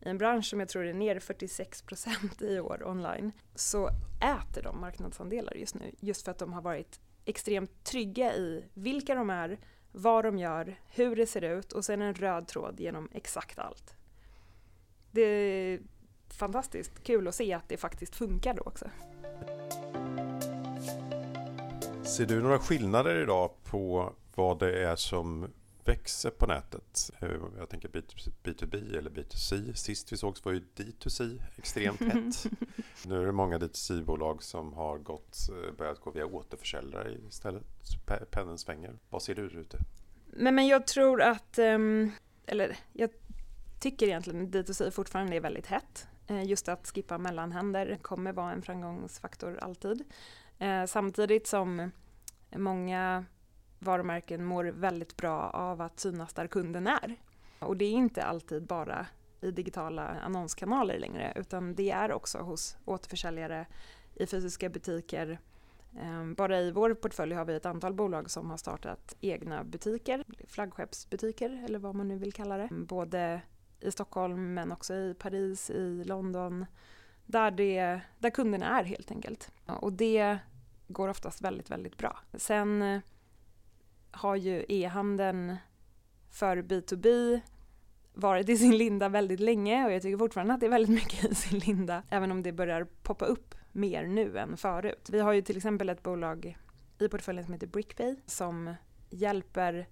i 0.00 0.08
en 0.08 0.18
bransch 0.18 0.46
som 0.46 0.60
jag 0.60 0.68
tror 0.68 0.86
är 0.86 0.94
ner 0.94 1.18
46 1.18 1.82
procent 1.82 2.42
i 2.42 2.60
år 2.60 2.82
online, 2.86 3.32
så 3.54 3.90
äter 4.20 4.62
de 4.62 4.80
marknadsandelar 4.80 5.54
just 5.54 5.74
nu, 5.74 5.94
just 6.00 6.24
för 6.24 6.30
att 6.30 6.38
de 6.38 6.52
har 6.52 6.62
varit 6.62 7.00
extremt 7.24 7.84
trygga 7.84 8.34
i 8.34 8.64
vilka 8.74 9.14
de 9.14 9.30
är, 9.30 9.58
vad 9.92 10.24
de 10.24 10.38
gör, 10.38 10.80
hur 10.86 11.16
det 11.16 11.26
ser 11.26 11.42
ut 11.42 11.72
och 11.72 11.84
sen 11.84 12.02
en 12.02 12.14
röd 12.14 12.48
tråd 12.48 12.80
genom 12.80 13.08
exakt 13.12 13.58
allt. 13.58 13.94
Det 15.10 15.22
är 15.22 15.80
fantastiskt 16.28 17.04
kul 17.04 17.28
att 17.28 17.34
se 17.34 17.52
att 17.52 17.68
det 17.68 17.76
faktiskt 17.76 18.16
funkar 18.16 18.54
då 18.54 18.62
också. 18.62 18.86
Ser 22.04 22.26
du 22.26 22.42
några 22.42 22.58
skillnader 22.58 23.22
idag 23.22 23.50
på 23.64 24.12
vad 24.34 24.58
det 24.58 24.84
är 24.84 24.96
som 24.96 25.48
växer 25.88 26.30
på 26.30 26.46
nätet. 26.46 27.10
Eh, 27.20 27.28
jag 27.58 27.68
tänker 27.68 27.88
B2B 28.42 28.98
eller 28.98 29.10
B2C. 29.10 29.72
Sist 29.72 30.12
vi 30.12 30.16
sågs 30.16 30.44
var 30.44 30.52
ju 30.52 30.60
D2C 30.76 31.42
extremt 31.56 32.00
hett. 32.00 32.46
nu 33.06 33.22
är 33.22 33.26
det 33.26 33.32
många 33.32 33.58
D2C-bolag 33.58 34.42
som 34.42 34.72
har 34.72 34.98
gått, 34.98 35.38
eh, 35.48 35.76
börjat 35.76 36.00
gå 36.00 36.10
via 36.10 36.26
återförsäljare 36.26 37.18
istället. 37.28 37.64
Pendeln 38.30 38.58
svänger. 38.58 38.98
Vad 39.10 39.22
ser 39.22 39.34
du 39.34 39.42
ute? 39.42 39.78
Nej, 40.26 40.52
men 40.52 40.66
jag 40.66 40.86
tror 40.86 41.22
att, 41.22 41.58
ehm, 41.58 42.12
eller 42.46 42.76
jag 42.92 43.10
tycker 43.80 44.06
egentligen 44.06 44.42
att 44.42 44.50
D2C 44.50 44.90
fortfarande 44.90 45.36
är 45.36 45.40
väldigt 45.40 45.66
hett. 45.66 46.06
Eh, 46.26 46.44
just 46.44 46.68
att 46.68 46.86
skippa 46.86 47.18
mellanhänder 47.18 47.98
kommer 48.02 48.32
vara 48.32 48.52
en 48.52 48.62
framgångsfaktor 48.62 49.58
alltid. 49.58 50.04
Samtidigt 50.86 51.46
som 51.46 51.90
många 52.56 53.24
varumärken 53.78 54.44
mår 54.44 54.64
väldigt 54.64 55.16
bra 55.16 55.50
av 55.50 55.80
att 55.80 56.00
synas 56.00 56.34
där 56.34 56.46
kunden 56.46 56.86
är. 56.86 57.16
Och 57.58 57.76
det 57.76 57.84
är 57.84 57.92
inte 57.92 58.24
alltid 58.24 58.66
bara 58.66 59.06
i 59.40 59.50
digitala 59.50 60.02
annonskanaler 60.02 60.98
längre 60.98 61.32
utan 61.36 61.74
det 61.74 61.90
är 61.90 62.12
också 62.12 62.38
hos 62.38 62.76
återförsäljare 62.84 63.66
i 64.14 64.26
fysiska 64.26 64.68
butiker. 64.68 65.38
Ehm, 66.00 66.34
bara 66.34 66.60
i 66.60 66.70
vår 66.70 66.94
portfölj 66.94 67.34
har 67.34 67.44
vi 67.44 67.54
ett 67.54 67.66
antal 67.66 67.94
bolag 67.94 68.30
som 68.30 68.50
har 68.50 68.56
startat 68.56 69.14
egna 69.20 69.64
butiker, 69.64 70.24
flaggskeppsbutiker 70.46 71.64
eller 71.64 71.78
vad 71.78 71.94
man 71.94 72.08
nu 72.08 72.18
vill 72.18 72.32
kalla 72.32 72.56
det. 72.56 72.68
Både 72.70 73.40
i 73.80 73.90
Stockholm 73.90 74.54
men 74.54 74.72
också 74.72 74.94
i 74.94 75.14
Paris, 75.18 75.70
i 75.70 76.04
London, 76.04 76.66
där, 77.26 77.50
det, 77.50 78.00
där 78.18 78.30
kunderna 78.30 78.80
är 78.80 78.84
helt 78.84 79.10
enkelt. 79.10 79.52
Och 79.66 79.92
det 79.92 80.38
går 80.88 81.08
oftast 81.08 81.40
väldigt, 81.42 81.70
väldigt 81.70 81.96
bra. 81.96 82.18
Sen 82.34 83.00
har 84.18 84.36
ju 84.36 84.64
e-handeln 84.68 85.56
för 86.30 86.56
B2B 86.56 87.40
varit 88.14 88.48
i 88.48 88.56
sin 88.56 88.78
linda 88.78 89.08
väldigt 89.08 89.40
länge 89.40 89.84
och 89.86 89.92
jag 89.92 90.02
tycker 90.02 90.18
fortfarande 90.18 90.54
att 90.54 90.60
det 90.60 90.66
är 90.66 90.70
väldigt 90.70 90.94
mycket 90.94 91.24
i 91.24 91.34
sin 91.34 91.58
linda, 91.58 92.02
även 92.10 92.30
om 92.32 92.42
det 92.42 92.52
börjar 92.52 92.86
poppa 93.02 93.24
upp 93.24 93.54
mer 93.72 94.06
nu 94.06 94.38
än 94.38 94.56
förut. 94.56 95.08
Vi 95.12 95.20
har 95.20 95.32
ju 95.32 95.42
till 95.42 95.56
exempel 95.56 95.88
ett 95.88 96.02
bolag 96.02 96.58
i 96.98 97.08
portföljen 97.08 97.44
som 97.44 97.54
heter 97.54 97.66
Brickpay 97.66 98.16
som 98.26 98.74
hjälper 99.10 99.88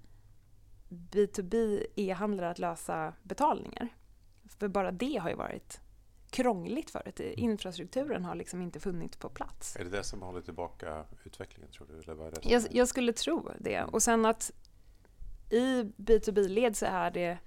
B2B 0.89 1.87
e-handlare 1.97 2.51
att 2.51 2.59
lösa 2.59 3.13
betalningar. 3.23 3.89
För 4.59 4.69
bara 4.69 4.91
det 4.93 5.17
har 5.17 5.31
ju 5.31 5.37
varit 5.37 5.81
krångligt 6.37 6.91
förut. 6.91 7.21
Infrastrukturen 7.21 8.25
har 8.25 8.35
liksom 8.35 8.63
inte 8.63 8.81
funnits 8.81 9.17
på 9.17 9.29
plats. 9.29 9.77
Är 9.77 9.85
det 9.85 9.91
det 9.91 10.05
som 10.05 10.23
håller 10.23 10.41
tillbaka 10.41 11.05
utvecklingen 11.25 11.73
tror 11.73 11.87
du? 11.87 11.99
Eller 11.99 12.15
vad 12.15 12.27
är 12.27 12.31
det 12.31 12.49
jag, 12.51 12.63
jag 12.71 12.89
skulle 12.89 13.13
tro 13.13 13.51
det. 13.59 13.75
Mm. 13.75 13.89
Och 13.89 14.03
sen 14.03 14.27
att 14.27 14.53
i 15.51 15.83
B2B-led 15.83 16.77
så 16.77 16.87
är 16.87 17.11
det 17.11 17.39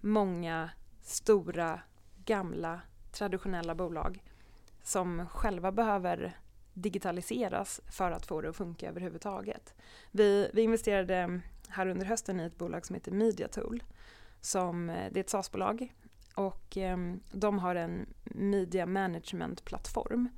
många 0.00 0.70
stora, 1.02 1.80
gamla, 2.24 2.80
traditionella 3.12 3.74
bolag 3.74 4.24
som 4.82 5.26
själva 5.28 5.72
behöver 5.72 6.38
digitaliseras 6.74 7.80
för 7.92 8.10
att 8.10 8.26
få 8.26 8.40
det 8.40 8.48
att 8.48 8.56
funka 8.56 8.88
överhuvudtaget. 8.88 9.74
Vi, 10.10 10.50
vi 10.52 10.62
investerade 10.62 11.40
här 11.68 11.86
under 11.86 12.06
hösten 12.06 12.40
i 12.40 12.44
ett 12.44 12.58
bolag 12.58 12.86
som 12.86 12.94
heter 12.94 13.12
Mediatool. 13.12 13.82
Som, 14.40 14.86
det 14.86 15.20
är 15.20 15.20
ett 15.20 15.30
SaaS-bolag 15.30 15.92
och 16.36 16.76
eh, 16.76 16.96
de 17.32 17.58
har 17.58 17.74
en 17.74 18.06
media 18.24 18.86
management-plattform 18.86 20.28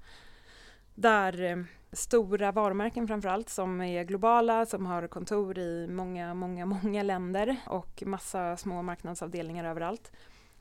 där 0.94 1.42
eh, 1.42 1.56
stora 1.92 2.52
varumärken 2.52 3.08
framförallt 3.08 3.48
som 3.48 3.80
är 3.80 4.04
globala, 4.04 4.66
som 4.66 4.86
har 4.86 5.08
kontor 5.08 5.58
i 5.58 5.86
många, 5.88 6.34
många, 6.34 6.66
många 6.82 7.02
länder 7.02 7.56
och 7.66 8.02
massa 8.06 8.56
små 8.56 8.82
marknadsavdelningar 8.82 9.64
överallt. 9.64 10.12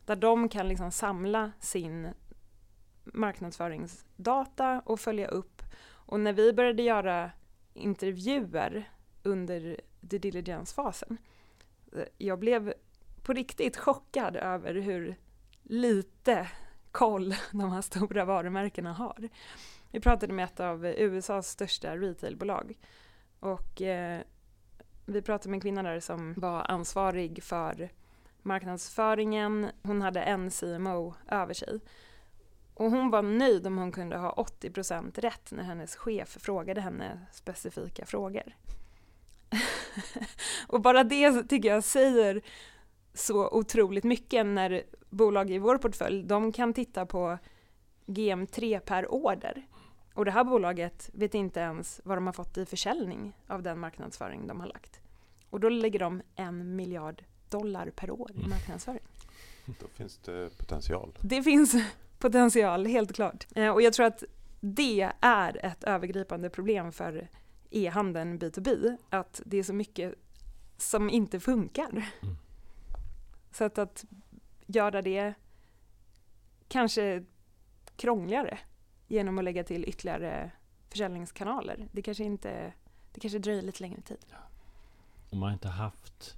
Där 0.05 0.15
de 0.15 0.49
kan 0.49 0.67
liksom 0.67 0.91
samla 0.91 1.51
sin 1.59 2.07
marknadsföringsdata 3.03 4.81
och 4.85 4.99
följa 4.99 5.27
upp. 5.27 5.61
Och 5.87 6.19
när 6.19 6.33
vi 6.33 6.53
började 6.53 6.83
göra 6.83 7.31
intervjuer 7.73 8.91
under 9.23 9.81
due 10.01 10.19
diligence-fasen, 10.19 11.17
eh, 11.93 12.03
jag 12.17 12.39
blev 12.39 12.73
på 13.23 13.33
riktigt 13.33 13.77
chockad 13.77 14.35
över 14.35 14.73
hur 14.73 15.15
lite 15.69 16.47
koll 16.91 17.35
de 17.51 17.71
här 17.71 17.81
stora 17.81 18.25
varumärkena 18.25 18.93
har. 18.93 19.29
Vi 19.91 19.99
pratade 19.99 20.33
med 20.33 20.45
ett 20.45 20.59
av 20.59 20.85
USAs 20.85 21.47
största 21.49 21.97
retailbolag 21.97 22.77
och 23.39 23.81
eh, 23.81 24.21
vi 25.05 25.21
pratade 25.21 25.49
med 25.49 25.57
en 25.57 25.61
kvinna 25.61 25.83
där 25.83 25.99
som 25.99 26.33
var 26.37 26.71
ansvarig 26.71 27.43
för 27.43 27.89
marknadsföringen. 28.41 29.67
Hon 29.83 30.01
hade 30.01 30.21
en 30.21 30.51
CMO 30.51 31.13
över 31.27 31.53
sig. 31.53 31.79
Och 32.73 32.91
hon 32.91 33.09
var 33.09 33.21
nöjd 33.21 33.67
om 33.67 33.77
hon 33.77 33.91
kunde 33.91 34.17
ha 34.17 34.33
80% 34.61 35.21
rätt 35.21 35.51
när 35.51 35.63
hennes 35.63 35.95
chef 35.95 36.29
frågade 36.29 36.81
henne 36.81 37.19
specifika 37.31 38.05
frågor. 38.05 38.55
och 40.67 40.81
bara 40.81 41.03
det 41.03 41.43
tycker 41.43 41.69
jag 41.69 41.83
säger 41.83 42.41
så 43.17 43.49
otroligt 43.49 44.03
mycket 44.03 44.45
när 44.45 44.83
bolag 45.09 45.51
i 45.51 45.57
vår 45.57 45.77
portfölj, 45.77 46.23
de 46.23 46.51
kan 46.51 46.73
titta 46.73 47.05
på 47.05 47.37
GM3 48.05 48.79
per 48.79 49.11
order. 49.11 49.67
Och 50.13 50.25
det 50.25 50.31
här 50.31 50.43
bolaget 50.43 51.09
vet 51.13 51.33
inte 51.33 51.59
ens 51.59 52.01
vad 52.03 52.17
de 52.17 52.25
har 52.25 52.33
fått 52.33 52.57
i 52.57 52.65
försäljning 52.65 53.33
av 53.47 53.63
den 53.63 53.79
marknadsföring 53.79 54.47
de 54.47 54.59
har 54.59 54.67
lagt. 54.67 54.99
Och 55.49 55.59
då 55.59 55.69
lägger 55.69 55.99
de 55.99 56.21
en 56.35 56.75
miljard 56.75 57.23
dollar 57.49 57.89
per 57.89 58.11
år 58.11 58.31
i 58.31 58.37
mm. 58.37 58.49
marknadsföring. 58.49 59.03
Då 59.65 59.87
finns 59.87 60.17
det 60.17 60.57
potential. 60.57 61.17
Det 61.21 61.43
finns 61.43 61.75
potential, 62.19 62.85
helt 62.85 63.13
klart. 63.13 63.47
Eh, 63.55 63.69
och 63.69 63.81
jag 63.81 63.93
tror 63.93 64.05
att 64.05 64.23
det 64.59 65.11
är 65.21 65.65
ett 65.65 65.83
övergripande 65.83 66.49
problem 66.49 66.91
för 66.91 67.27
e-handeln 67.69 68.39
B2B, 68.39 68.97
att 69.09 69.41
det 69.45 69.57
är 69.57 69.63
så 69.63 69.73
mycket 69.73 70.13
som 70.77 71.09
inte 71.09 71.39
funkar. 71.39 71.89
Mm. 72.21 72.35
Så 73.57 73.63
att, 73.63 73.77
att 73.77 74.05
göra 74.65 75.01
det 75.01 75.33
kanske 76.67 77.23
krångligare 77.95 78.59
genom 79.07 79.37
att 79.37 79.43
lägga 79.43 79.63
till 79.63 79.89
ytterligare 79.89 80.51
försäljningskanaler. 80.89 81.87
Det 81.91 82.01
kanske 82.01 82.23
inte 82.23 82.73
det 83.13 83.19
kanske 83.19 83.39
dröjer 83.39 83.61
lite 83.61 83.83
längre 83.83 84.01
tid. 84.01 84.17
Ja. 84.29 84.37
Om 85.29 85.39
man 85.39 85.53
inte 85.53 85.67
haft 85.67 86.37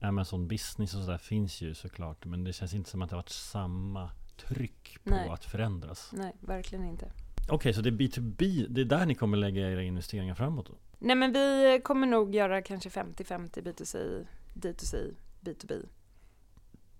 Amazon 0.00 0.48
Business 0.48 0.94
och 0.94 1.00
sådär 1.00 1.18
finns 1.18 1.60
ju 1.60 1.74
såklart 1.74 2.24
men 2.24 2.44
det 2.44 2.52
känns 2.52 2.74
inte 2.74 2.90
som 2.90 3.02
att 3.02 3.10
det 3.10 3.16
har 3.16 3.22
varit 3.22 3.28
samma 3.28 4.10
tryck 4.36 4.98
på 5.04 5.10
Nej. 5.10 5.28
att 5.28 5.44
förändras. 5.44 6.10
Nej, 6.12 6.32
verkligen 6.40 6.84
inte. 6.84 7.12
Okej, 7.42 7.54
okay, 7.54 7.72
så 7.72 7.80
det 7.80 7.88
är 7.88 7.92
B2B, 7.92 8.66
det 8.68 8.80
är 8.80 8.84
där 8.84 9.06
ni 9.06 9.14
kommer 9.14 9.36
lägga 9.36 9.70
era 9.70 9.82
investeringar 9.82 10.34
framåt? 10.34 10.66
Då? 10.66 10.74
Nej, 10.98 11.16
men 11.16 11.32
vi 11.32 11.80
kommer 11.84 12.06
nog 12.06 12.34
göra 12.34 12.62
kanske 12.62 12.88
50-50 12.88 13.62
B2C, 13.62 14.26
D2C, 14.54 15.14
B2B 15.40 15.86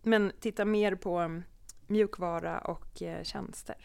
men 0.06 0.32
titta 0.40 0.64
mer 0.64 0.94
på 0.94 1.18
mm, 1.18 1.42
mjukvara 1.86 2.58
och 2.58 3.02
eh, 3.02 3.22
tjänster. 3.22 3.76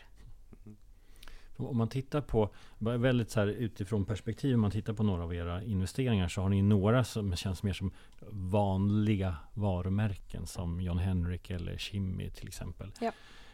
Om 1.57 1.77
man 1.77 1.89
tittar 1.89 2.21
på, 2.21 2.49
väldigt 2.79 3.31
så 3.31 3.39
här 3.39 3.47
utifrån 3.47 4.05
perspektiv, 4.05 4.55
om 4.55 4.61
man 4.61 4.71
tittar 4.71 4.93
på 4.93 5.03
några 5.03 5.23
av 5.23 5.35
era 5.35 5.63
investeringar 5.63 6.27
så 6.27 6.41
har 6.41 6.49
ni 6.49 6.61
några 6.61 7.03
som 7.03 7.35
känns 7.35 7.63
mer 7.63 7.73
som 7.73 7.91
vanliga 8.29 9.35
varumärken 9.53 10.47
som 10.47 10.81
John 10.81 10.97
Henrik 10.97 11.49
eller 11.49 11.77
Kimmy 11.77 12.29
till 12.29 12.47
exempel. 12.47 12.91
Ja. 12.99 13.11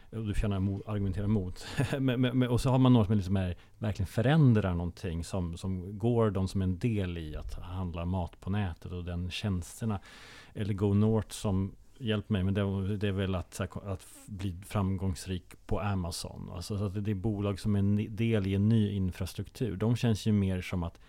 du 0.09 0.33
får 0.33 0.49
gärna 0.49 0.81
argumentera 0.85 1.25
emot. 1.25 1.67
men, 1.99 2.21
men, 2.21 2.43
och 2.43 2.61
så 2.61 2.69
har 2.69 2.77
man 2.77 2.93
några 2.93 3.05
som 3.05 3.15
liksom 3.15 3.37
är, 3.37 3.55
verkligen 3.77 4.07
förändrar 4.07 4.73
någonting 4.73 5.23
som, 5.23 5.57
som 5.57 5.97
Gordon 5.97 6.47
som 6.47 6.61
en 6.61 6.79
del 6.79 7.17
i 7.17 7.35
att 7.35 7.53
handla 7.53 8.05
mat 8.05 8.39
på 8.39 8.49
nätet 8.49 8.91
och 8.91 9.03
den 9.03 9.31
tjänsterna. 9.31 9.99
Eller 10.53 10.73
Go 10.73 10.93
North 10.93 11.29
som 11.29 11.75
hjälp 11.99 12.29
mig, 12.29 12.43
men 12.43 12.53
det, 12.53 12.97
det 12.97 13.07
är 13.07 13.11
väl 13.11 13.35
att, 13.35 13.59
att 13.59 14.07
bli 14.25 14.55
framgångsrik 14.65 15.43
på 15.65 15.79
Amazon. 15.79 16.51
Alltså 16.55 16.75
att 16.75 17.03
det 17.03 17.11
är 17.11 17.15
bolag 17.15 17.59
som 17.59 17.75
är 17.75 17.79
en 17.79 18.15
del 18.15 18.47
i 18.47 18.55
en 18.55 18.69
ny 18.69 18.91
infrastruktur. 18.91 19.75
De 19.75 19.95
känns 19.95 20.25
ju 20.25 20.31
mer 20.31 20.61
som 20.61 20.83
att 20.83 20.99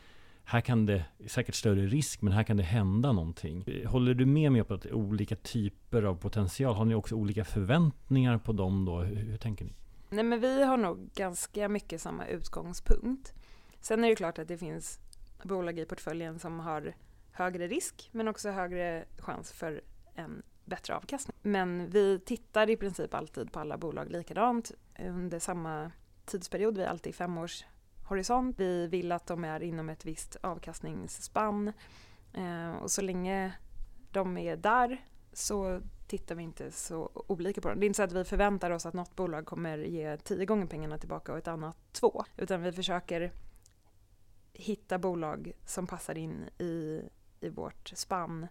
här 0.45 0.61
kan 0.61 0.87
det, 0.87 1.04
säkert 1.26 1.54
större 1.54 1.87
risk, 1.87 2.23
men 2.23 2.33
här 2.33 2.42
kan 2.42 2.57
det 2.57 2.62
hända 2.62 3.12
någonting. 3.12 3.85
Håller 3.87 4.14
du 4.14 4.26
med 4.26 4.52
mig 4.52 4.64
på 4.64 4.75
att 4.75 4.83
det 4.83 4.88
är 4.88 4.95
olika 4.95 5.37
typer 5.37 6.02
av 6.02 6.14
potential? 6.14 6.75
Har 6.75 6.85
ni 6.85 6.95
också 6.95 7.14
olika 7.14 7.45
förväntningar 7.45 8.38
på 8.38 8.52
dem 8.52 8.85
då? 8.85 9.00
Hur, 9.00 9.16
hur 9.16 9.37
tänker 9.37 9.64
ni? 9.64 9.73
Nej 10.11 10.25
men 10.25 10.40
vi 10.40 10.64
har 10.64 10.76
nog 10.76 11.11
ganska 11.14 11.68
mycket 11.68 12.00
samma 12.00 12.26
utgångspunkt. 12.26 13.33
Sen 13.80 14.04
är 14.04 14.09
det 14.09 14.16
klart 14.16 14.38
att 14.38 14.49
det 14.49 14.59
finns 14.59 15.00
bolag 15.42 15.78
i 15.78 15.85
portföljen 15.85 16.38
som 16.38 16.61
har 16.61 16.95
högre 17.33 17.68
risk 17.68 18.09
men 18.12 18.28
också 18.28 18.50
högre 18.50 19.04
chans 19.18 19.52
för 19.52 19.80
en 20.14 20.42
bättre 20.68 20.96
avkastning. 20.96 21.37
Men 21.42 21.90
vi 21.90 22.20
tittar 22.20 22.70
i 22.70 22.76
princip 22.76 23.14
alltid 23.14 23.52
på 23.52 23.60
alla 23.60 23.78
bolag 23.78 24.10
likadant 24.10 24.72
under 24.98 25.38
samma 25.38 25.90
tidsperiod. 26.25 26.76
Vi 26.76 26.82
är 26.82 26.88
alltid 26.88 27.14
fem 27.14 27.38
års 27.38 27.64
horisont. 28.08 28.60
Vi 28.60 28.87
vill 28.87 29.12
att 29.12 29.26
de 29.26 29.44
är 29.44 29.62
inom 29.62 29.88
ett 29.88 30.04
visst 30.04 30.37
avkastningsspann. 30.40 31.72
Eh, 32.32 32.70
och 32.70 32.90
så 32.90 33.02
länge 33.02 33.52
de 34.12 34.37
är 34.37 34.56
där 34.56 35.04
så 35.32 35.80
tittar 36.06 36.34
vi 36.34 36.42
inte 36.42 36.70
så 36.70 37.10
olika 37.14 37.60
på 37.60 37.68
dem. 37.68 37.80
Det 37.80 37.84
är 37.84 37.87
inte 37.87 37.96
så 37.96 38.02
att 38.02 38.12
vi 38.12 38.25
förväntar 38.25 38.70
oss 38.70 38.87
att 38.87 38.94
något 38.94 39.16
bolag 39.16 39.46
kommer 39.46 39.78
ge 39.78 40.16
tio 40.16 40.46
gånger 40.46 40.66
pengarna 40.66 40.98
tillbaka 40.98 41.32
och 41.32 41.38
ett 41.38 41.48
annat 41.48 41.76
två. 41.92 42.25
Utan 42.37 42.62
vi 42.62 42.72
försöker 42.72 43.32
hitta 44.52 44.98
bolag 44.98 45.52
som 45.64 45.87
passar 45.87 46.18
in 46.18 46.48
i, 46.58 47.02
i 47.40 47.48
vårt 47.48 47.88
spann. 47.88 48.46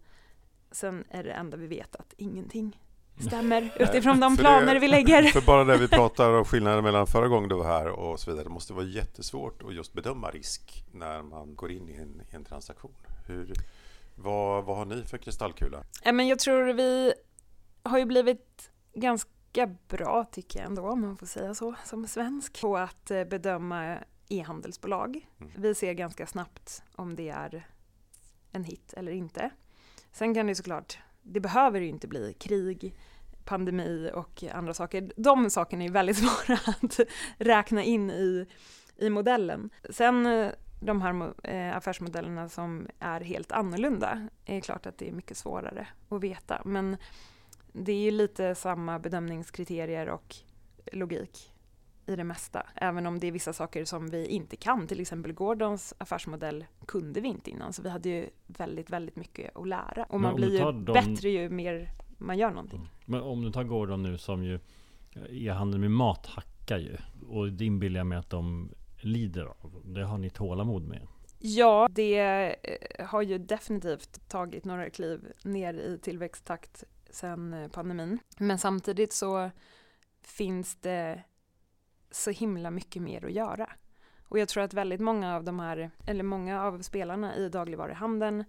Sen 0.71 1.03
är 1.09 1.23
det 1.23 1.31
enda 1.31 1.57
vi 1.57 1.67
vet 1.67 1.95
att 1.95 2.13
ingenting 2.17 2.79
stämmer 3.19 3.71
utifrån 3.79 4.19
de 4.19 4.37
planer 4.37 4.79
vi 4.79 4.87
lägger. 4.87 5.23
För 5.33 5.41
bara 5.41 5.63
när 5.63 5.77
vi 5.77 5.87
pratar 5.87 6.33
om 6.33 6.45
skillnaden 6.45 6.83
mellan 6.83 7.07
förra 7.07 7.27
gången 7.27 7.49
du 7.49 7.55
var 7.55 7.65
här 7.65 7.87
och 7.87 8.19
så 8.19 8.31
vidare, 8.31 8.43
det 8.43 8.49
måste 8.49 8.73
vara 8.73 8.85
jättesvårt 8.85 9.63
att 9.63 9.73
just 9.73 9.93
bedöma 9.93 10.29
risk 10.29 10.85
när 10.91 11.21
man 11.21 11.55
går 11.55 11.71
in 11.71 11.89
i 11.89 11.93
en, 11.93 12.21
i 12.31 12.35
en 12.35 12.43
transaktion. 12.43 12.95
Hur, 13.27 13.53
vad, 14.15 14.65
vad 14.65 14.77
har 14.77 14.85
ni 14.85 15.03
för 15.03 15.17
kristallkula? 15.17 15.83
men 16.03 16.27
jag 16.27 16.39
tror 16.39 16.73
vi 16.73 17.13
har 17.83 17.97
ju 17.97 18.05
blivit 18.05 18.69
ganska 18.93 19.67
bra, 19.87 20.25
tycker 20.31 20.59
jag 20.59 20.67
ändå, 20.67 20.89
om 20.89 21.01
man 21.01 21.17
får 21.17 21.25
säga 21.25 21.55
så, 21.55 21.75
som 21.85 22.07
svensk, 22.07 22.61
på 22.61 22.77
att 22.77 23.11
eh, 23.11 23.23
bedöma 23.23 23.97
e-handelsbolag. 24.29 25.27
Mm. 25.39 25.51
Vi 25.55 25.75
ser 25.75 25.93
ganska 25.93 26.27
snabbt 26.27 26.83
om 26.95 27.15
det 27.15 27.29
är 27.29 27.67
en 28.51 28.63
hit 28.63 28.93
eller 28.97 29.11
inte. 29.11 29.51
Sen 30.11 30.33
kan 30.33 30.47
det 30.47 30.55
såklart, 30.55 30.97
det 31.21 31.39
behöver 31.39 31.81
ju 31.81 31.87
inte 31.87 32.07
bli 32.07 32.33
krig, 32.33 32.95
pandemi 33.45 34.11
och 34.13 34.43
andra 34.53 34.73
saker. 34.73 35.11
De 35.15 35.49
sakerna 35.49 35.83
är 35.83 35.89
väldigt 35.89 36.17
svåra 36.27 36.59
att 36.65 36.99
räkna 37.37 37.83
in 37.83 38.11
i, 38.11 38.45
i 38.97 39.09
modellen. 39.09 39.69
Sen 39.89 40.25
eh, 40.25 40.51
de 40.79 41.01
här 41.01 41.33
eh, 41.43 41.77
affärsmodellerna 41.77 42.49
som 42.49 42.87
är 42.99 43.21
helt 43.21 43.51
annorlunda 43.51 44.27
är 44.45 44.59
klart 44.59 44.85
att 44.85 44.97
det 44.97 45.07
är 45.07 45.11
mycket 45.11 45.37
svårare 45.37 45.87
att 46.09 46.23
veta. 46.23 46.61
Men 46.65 46.97
det 47.73 47.91
är 47.91 48.01
ju 48.01 48.11
lite 48.11 48.55
samma 48.55 48.99
bedömningskriterier 48.99 50.09
och 50.09 50.35
logik 50.91 51.53
i 52.07 52.15
det 52.15 52.23
mesta. 52.23 52.65
Även 52.75 53.05
om 53.05 53.19
det 53.19 53.27
är 53.27 53.31
vissa 53.31 53.53
saker 53.53 53.85
som 53.85 54.09
vi 54.09 54.27
inte 54.27 54.55
kan. 54.55 54.87
Till 54.87 54.99
exempel 54.99 55.33
Gordons 55.33 55.93
affärsmodell 55.97 56.65
kunde 56.85 57.21
vi 57.21 57.27
inte 57.27 57.49
innan. 57.49 57.73
Så 57.73 57.81
vi 57.81 57.89
hade 57.89 58.09
ju 58.09 58.29
väldigt, 58.47 58.89
väldigt 58.89 59.15
mycket 59.15 59.57
att 59.57 59.67
lära. 59.67 60.03
Och 60.09 60.21
man 60.21 60.35
blir 60.35 60.51
ju 60.51 60.57
de... 60.57 60.85
bättre 60.85 61.29
ju 61.29 61.49
mer 61.49 61.91
man 62.17 62.37
gör 62.37 62.49
någonting. 62.49 62.79
Mm. 62.79 62.91
Men 63.05 63.21
om 63.21 63.41
du 63.41 63.51
tar 63.51 63.63
Gordon 63.63 64.03
nu 64.03 64.17
som 64.17 64.43
ju 64.43 64.59
e-handel 65.29 65.79
med 65.79 65.91
mat 65.91 66.25
hackar 66.25 66.77
ju. 66.77 66.97
Och 67.29 67.51
det 67.51 67.65
inbillar 67.65 67.99
jag 67.99 68.07
mig 68.07 68.17
att 68.17 68.29
de 68.29 68.69
lider 69.01 69.45
av. 69.45 69.81
Det 69.85 70.03
har 70.03 70.17
ni 70.17 70.29
tålamod 70.29 70.87
med. 70.87 71.07
Ja, 71.39 71.87
det 71.91 72.19
eh, 72.19 73.05
har 73.05 73.21
ju 73.21 73.37
definitivt 73.37 74.29
tagit 74.29 74.65
några 74.65 74.89
kliv 74.89 75.25
ner 75.43 75.73
i 75.73 75.99
tillväxttakt 76.01 76.83
sedan 77.09 77.53
eh, 77.53 77.67
pandemin. 77.67 78.19
Men 78.37 78.57
samtidigt 78.57 79.13
så 79.13 79.49
finns 80.21 80.75
det 80.75 81.23
så 82.11 82.31
himla 82.31 82.71
mycket 82.71 83.01
mer 83.01 83.25
att 83.25 83.31
göra. 83.31 83.69
Och 84.29 84.39
jag 84.39 84.47
tror 84.49 84.63
att 84.63 84.73
väldigt 84.73 85.01
många 85.01 85.35
av 85.35 85.43
de 85.43 85.59
här, 85.59 85.91
eller 86.05 86.23
många 86.23 86.63
av 86.63 86.81
spelarna 86.81 87.35
i 87.35 87.49
dagligvaruhandeln 87.49 88.43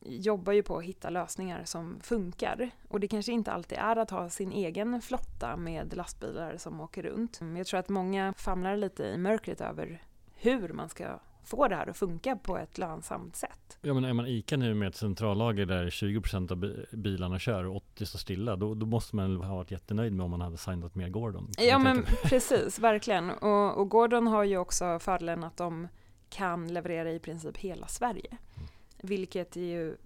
jobbar 0.00 0.52
ju 0.52 0.62
på 0.62 0.78
att 0.78 0.84
hitta 0.84 1.10
lösningar 1.10 1.64
som 1.64 2.00
funkar. 2.00 2.70
Och 2.88 3.00
det 3.00 3.08
kanske 3.08 3.32
inte 3.32 3.52
alltid 3.52 3.78
är 3.78 3.96
att 3.96 4.10
ha 4.10 4.30
sin 4.30 4.52
egen 4.52 5.02
flotta 5.02 5.56
med 5.56 5.96
lastbilar 5.96 6.56
som 6.56 6.80
åker 6.80 7.02
runt. 7.02 7.40
Jag 7.56 7.66
tror 7.66 7.80
att 7.80 7.88
många 7.88 8.32
famlar 8.32 8.76
lite 8.76 9.04
i 9.04 9.18
mörkret 9.18 9.60
över 9.60 10.02
hur 10.34 10.68
man 10.68 10.88
ska 10.88 11.18
få 11.46 11.68
det 11.68 11.76
här 11.76 11.86
att 11.86 11.96
funka 11.96 12.36
på 12.36 12.58
ett 12.58 12.78
lönsamt 12.78 13.36
sätt. 13.36 13.78
Ja 13.80 13.94
men 13.94 14.04
är 14.04 14.12
man 14.12 14.26
ICA 14.26 14.56
nu 14.56 14.74
med 14.74 14.88
ett 14.88 14.96
centrallager 14.96 15.66
där 15.66 15.86
20% 15.86 16.52
av 16.52 16.86
bilarna 16.96 17.38
kör 17.38 17.64
och 17.64 17.76
80 17.76 18.06
står 18.06 18.18
stilla, 18.18 18.56
då, 18.56 18.74
då 18.74 18.86
måste 18.86 19.16
man 19.16 19.36
ha 19.36 19.56
varit 19.56 19.70
jättenöjd 19.70 20.12
med 20.12 20.24
om 20.24 20.30
man 20.30 20.40
hade 20.40 20.56
signat 20.56 20.94
med 20.94 21.12
Gordon. 21.12 21.50
Ja 21.58 21.78
men 21.78 22.02
precis, 22.24 22.78
verkligen. 22.78 23.30
Och, 23.30 23.78
och, 23.78 23.88
Gordon 23.88 24.26
har 24.26 24.44
ju 24.44 24.58
också 24.58 24.98
fördelen 24.98 25.44
att 25.44 25.56
de 25.56 25.88
kan 26.28 26.74
leverera 26.74 27.12
i 27.12 27.18
princip 27.18 27.56
hela 27.56 27.86
Sverige. 27.86 28.28
Mm. 28.30 28.68
Vilket 29.02 29.56
ju 29.56 29.96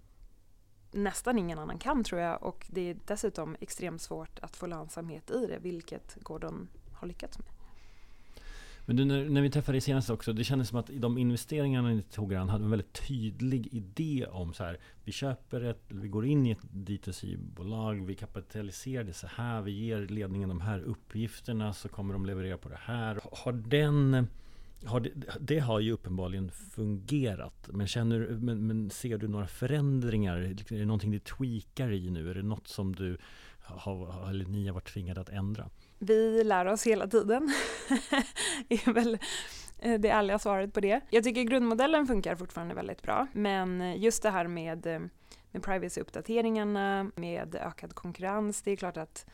nästan 0.93 1.39
ingen 1.39 1.59
annan 1.59 1.79
kan 1.79 2.05
tror 2.05 2.21
jag 2.21 2.43
och 2.43 2.67
det 2.71 2.91
är 2.91 2.97
dessutom 3.07 3.57
extremt 3.61 4.03
svårt 4.03 4.39
att 4.43 4.57
få 4.57 4.67
lönsamhet 4.67 5.31
i 5.31 5.47
det, 5.47 5.59
vilket 5.59 6.17
Gordon 6.23 6.69
har 6.93 7.09
lyckats 7.09 7.39
med. 7.39 7.49
Men 8.91 8.97
du, 8.97 9.05
när, 9.05 9.25
när 9.25 9.43
vi 9.43 9.51
träffade 9.51 9.75
dig 9.75 9.81
senast 9.81 10.11
också, 10.11 10.33
det 10.33 10.45
kändes 10.45 10.69
som 10.69 10.79
att 10.79 10.91
de 10.93 11.19
investeringarna 11.19 11.89
ni 11.89 12.03
tog 12.03 12.35
an 12.35 12.49
hade 12.49 12.65
en 12.65 12.71
väldigt 12.71 13.07
tydlig 13.09 13.75
idé 13.75 14.27
om 14.31 14.55
så 14.55 14.65
här. 14.65 14.79
Vi 15.05 15.13
köper 15.13 15.61
ett, 15.61 15.83
vi 15.89 16.09
går 16.09 16.27
in 16.27 16.47
i 16.47 16.51
ett 16.51 16.63
D2C-bolag, 16.63 18.07
vi 18.07 18.15
kapitaliserar 18.15 19.05
det 19.05 19.13
så 19.13 19.27
här, 19.27 19.63
vi 19.63 19.71
ger 19.71 20.01
ledningen 20.01 20.49
de 20.49 20.61
här 20.61 20.81
uppgifterna 20.81 21.73
så 21.73 21.89
kommer 21.89 22.13
de 22.13 22.27
leverera 22.27 22.59
på 22.59 22.69
det 22.69 22.79
här. 22.81 23.21
Har 23.33 23.53
den 23.53 24.27
har 24.85 25.01
det, 25.01 25.11
det, 25.41 25.59
har 25.59 25.81
ju 25.81 25.93
uppenbarligen 25.93 26.51
fungerat. 26.51 27.69
Men, 27.73 27.87
känner, 27.87 28.19
men, 28.19 28.67
men 28.67 28.91
ser 28.91 29.19
du 29.19 29.29
några 29.29 29.47
förändringar? 29.47 30.37
Är 30.37 30.79
det 30.79 30.85
någonting 30.85 31.11
du 31.11 31.19
tweakar 31.19 31.93
i 31.93 32.11
nu? 32.11 32.31
Är 32.31 32.35
det 32.35 32.43
något 32.43 32.69
som 32.69 32.95
du 32.95 33.19
har, 33.59 34.29
eller 34.31 34.45
ni 34.45 34.67
har 34.67 34.75
varit 34.75 34.93
tvingade 34.93 35.21
att 35.21 35.29
ändra? 35.29 35.71
Vi 36.03 36.45
lär 36.45 36.67
oss 36.67 36.87
hela 36.87 37.07
tiden, 37.07 37.53
är 38.69 38.93
väl 38.93 39.19
eh, 39.79 40.01
det 40.01 40.09
ärliga 40.09 40.39
svaret 40.39 40.75
på 40.75 40.81
det. 40.81 41.01
Jag 41.11 41.25
tycker 41.25 41.43
grundmodellen 41.43 42.07
funkar 42.07 42.37
fortfarande 42.37 42.75
väldigt 42.75 43.03
bra, 43.03 43.27
men 43.33 43.95
just 44.01 44.23
det 44.23 44.31
här 44.31 44.47
med, 44.47 44.87
eh, 44.87 45.01
med 45.51 45.63
privacy-uppdateringarna, 45.63 47.11
med 47.17 47.55
ökad 47.55 47.95
konkurrens, 47.95 48.63
det 48.63 48.71
är 48.71 48.77
klart 48.77 48.97
att 48.97 49.27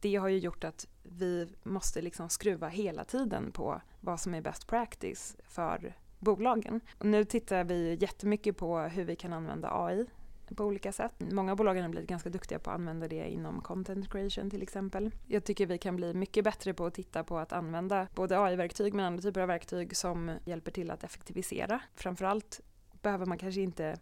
det 0.00 0.16
har 0.16 0.28
ju 0.28 0.38
gjort 0.38 0.64
att 0.64 0.88
vi 1.02 1.48
måste 1.62 2.02
liksom 2.02 2.28
skruva 2.28 2.68
hela 2.68 3.04
tiden 3.04 3.52
på 3.52 3.80
vad 4.00 4.20
som 4.20 4.34
är 4.34 4.40
best 4.40 4.66
practice 4.66 5.36
för 5.48 5.94
bolagen. 6.18 6.80
Och 6.98 7.06
nu 7.06 7.24
tittar 7.24 7.64
vi 7.64 7.94
jättemycket 8.00 8.56
på 8.56 8.78
hur 8.78 9.04
vi 9.04 9.16
kan 9.16 9.32
använda 9.32 9.68
AI 9.72 10.06
på 10.54 10.64
olika 10.64 10.92
sätt. 10.92 11.12
Många 11.18 11.52
av 11.52 11.56
bolagen 11.56 11.82
har 11.82 11.90
blivit 11.90 12.08
ganska 12.08 12.30
duktiga 12.30 12.58
på 12.58 12.70
att 12.70 12.74
använda 12.74 13.08
det 13.08 13.30
inom 13.30 13.60
content 13.60 14.12
creation 14.12 14.50
till 14.50 14.62
exempel. 14.62 15.10
Jag 15.26 15.44
tycker 15.44 15.66
vi 15.66 15.78
kan 15.78 15.96
bli 15.96 16.14
mycket 16.14 16.44
bättre 16.44 16.74
på 16.74 16.86
att 16.86 16.94
titta 16.94 17.24
på 17.24 17.38
att 17.38 17.52
använda 17.52 18.06
både 18.14 18.40
AI-verktyg 18.40 18.94
men 18.94 19.04
andra 19.04 19.22
typer 19.22 19.40
av 19.40 19.48
verktyg 19.48 19.96
som 19.96 20.30
hjälper 20.44 20.70
till 20.70 20.90
att 20.90 21.04
effektivisera. 21.04 21.80
Framförallt 21.94 22.60
behöver 23.02 23.26
man 23.26 23.38
kanske 23.38 23.60
inte 23.60 23.96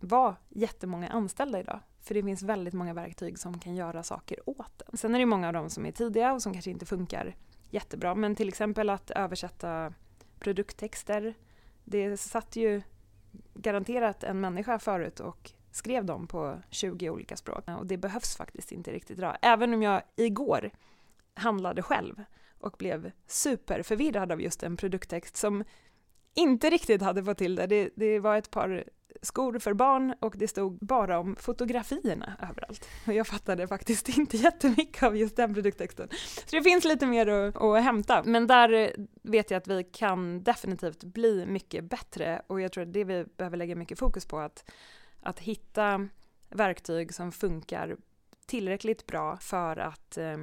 vara 0.00 0.36
jättemånga 0.48 1.08
anställda 1.08 1.60
idag. 1.60 1.80
För 2.00 2.14
det 2.14 2.22
finns 2.22 2.42
väldigt 2.42 2.74
många 2.74 2.94
verktyg 2.94 3.38
som 3.38 3.58
kan 3.58 3.74
göra 3.74 4.02
saker 4.02 4.50
åt 4.50 4.82
en. 4.88 4.96
Sen 4.96 5.14
är 5.14 5.18
det 5.18 5.26
många 5.26 5.46
av 5.46 5.52
dem 5.52 5.70
som 5.70 5.86
är 5.86 5.92
tidiga 5.92 6.32
och 6.32 6.42
som 6.42 6.52
kanske 6.52 6.70
inte 6.70 6.86
funkar 6.86 7.36
jättebra. 7.70 8.14
Men 8.14 8.34
till 8.34 8.48
exempel 8.48 8.90
att 8.90 9.10
översätta 9.10 9.92
produkttexter. 10.38 11.34
Det 11.84 12.16
satt 12.16 12.56
ju 12.56 12.82
garanterat 13.54 14.24
en 14.24 14.40
människa 14.40 14.78
förut 14.78 15.20
och 15.20 15.52
skrev 15.72 16.04
dem 16.04 16.26
på 16.26 16.60
20 16.70 17.10
olika 17.10 17.36
språk. 17.36 17.64
Och 17.78 17.86
det 17.86 17.96
behövs 17.96 18.36
faktiskt 18.36 18.72
inte 18.72 18.92
riktigt 18.92 19.18
idag. 19.18 19.36
Även 19.42 19.74
om 19.74 19.82
jag 19.82 20.02
igår 20.16 20.70
handlade 21.34 21.82
själv 21.82 22.24
och 22.58 22.74
blev 22.78 23.10
superförvirrad 23.26 24.32
av 24.32 24.40
just 24.40 24.62
en 24.62 24.76
produkttext 24.76 25.36
som 25.36 25.64
inte 26.34 26.70
riktigt 26.70 27.02
hade 27.02 27.24
fått 27.24 27.38
till 27.38 27.54
det. 27.54 27.66
Det, 27.66 27.90
det 27.94 28.18
var 28.18 28.36
ett 28.36 28.50
par 28.50 28.84
skor 29.26 29.58
för 29.58 29.74
barn 29.74 30.14
och 30.20 30.34
det 30.36 30.48
stod 30.48 30.78
bara 30.78 31.18
om 31.18 31.36
fotografierna 31.36 32.36
överallt. 32.50 32.88
Och 33.06 33.12
jag 33.12 33.26
fattade 33.26 33.68
faktiskt 33.68 34.08
inte 34.18 34.36
jättemycket 34.36 35.02
av 35.02 35.16
just 35.16 35.36
den 35.36 35.54
produkttexten. 35.54 36.08
Så 36.46 36.56
det 36.56 36.62
finns 36.62 36.84
lite 36.84 37.06
mer 37.06 37.26
att, 37.26 37.56
att 37.56 37.82
hämta. 37.82 38.22
Men 38.26 38.46
där 38.46 38.72
eh, 38.72 38.88
vet 39.22 39.50
jag 39.50 39.58
att 39.58 39.68
vi 39.68 39.84
kan 39.84 40.42
definitivt 40.42 41.04
bli 41.04 41.46
mycket 41.46 41.84
bättre 41.84 42.42
och 42.46 42.60
jag 42.60 42.72
tror 42.72 42.84
att 42.84 42.92
det 42.92 43.04
vi 43.04 43.24
behöver 43.36 43.56
lägga 43.56 43.76
mycket 43.76 43.98
fokus 43.98 44.26
på 44.26 44.38
att, 44.38 44.70
att 45.20 45.38
hitta 45.38 46.08
verktyg 46.48 47.14
som 47.14 47.32
funkar 47.32 47.96
tillräckligt 48.46 49.06
bra 49.06 49.36
för 49.36 49.76
att 49.76 50.18
eh, 50.18 50.36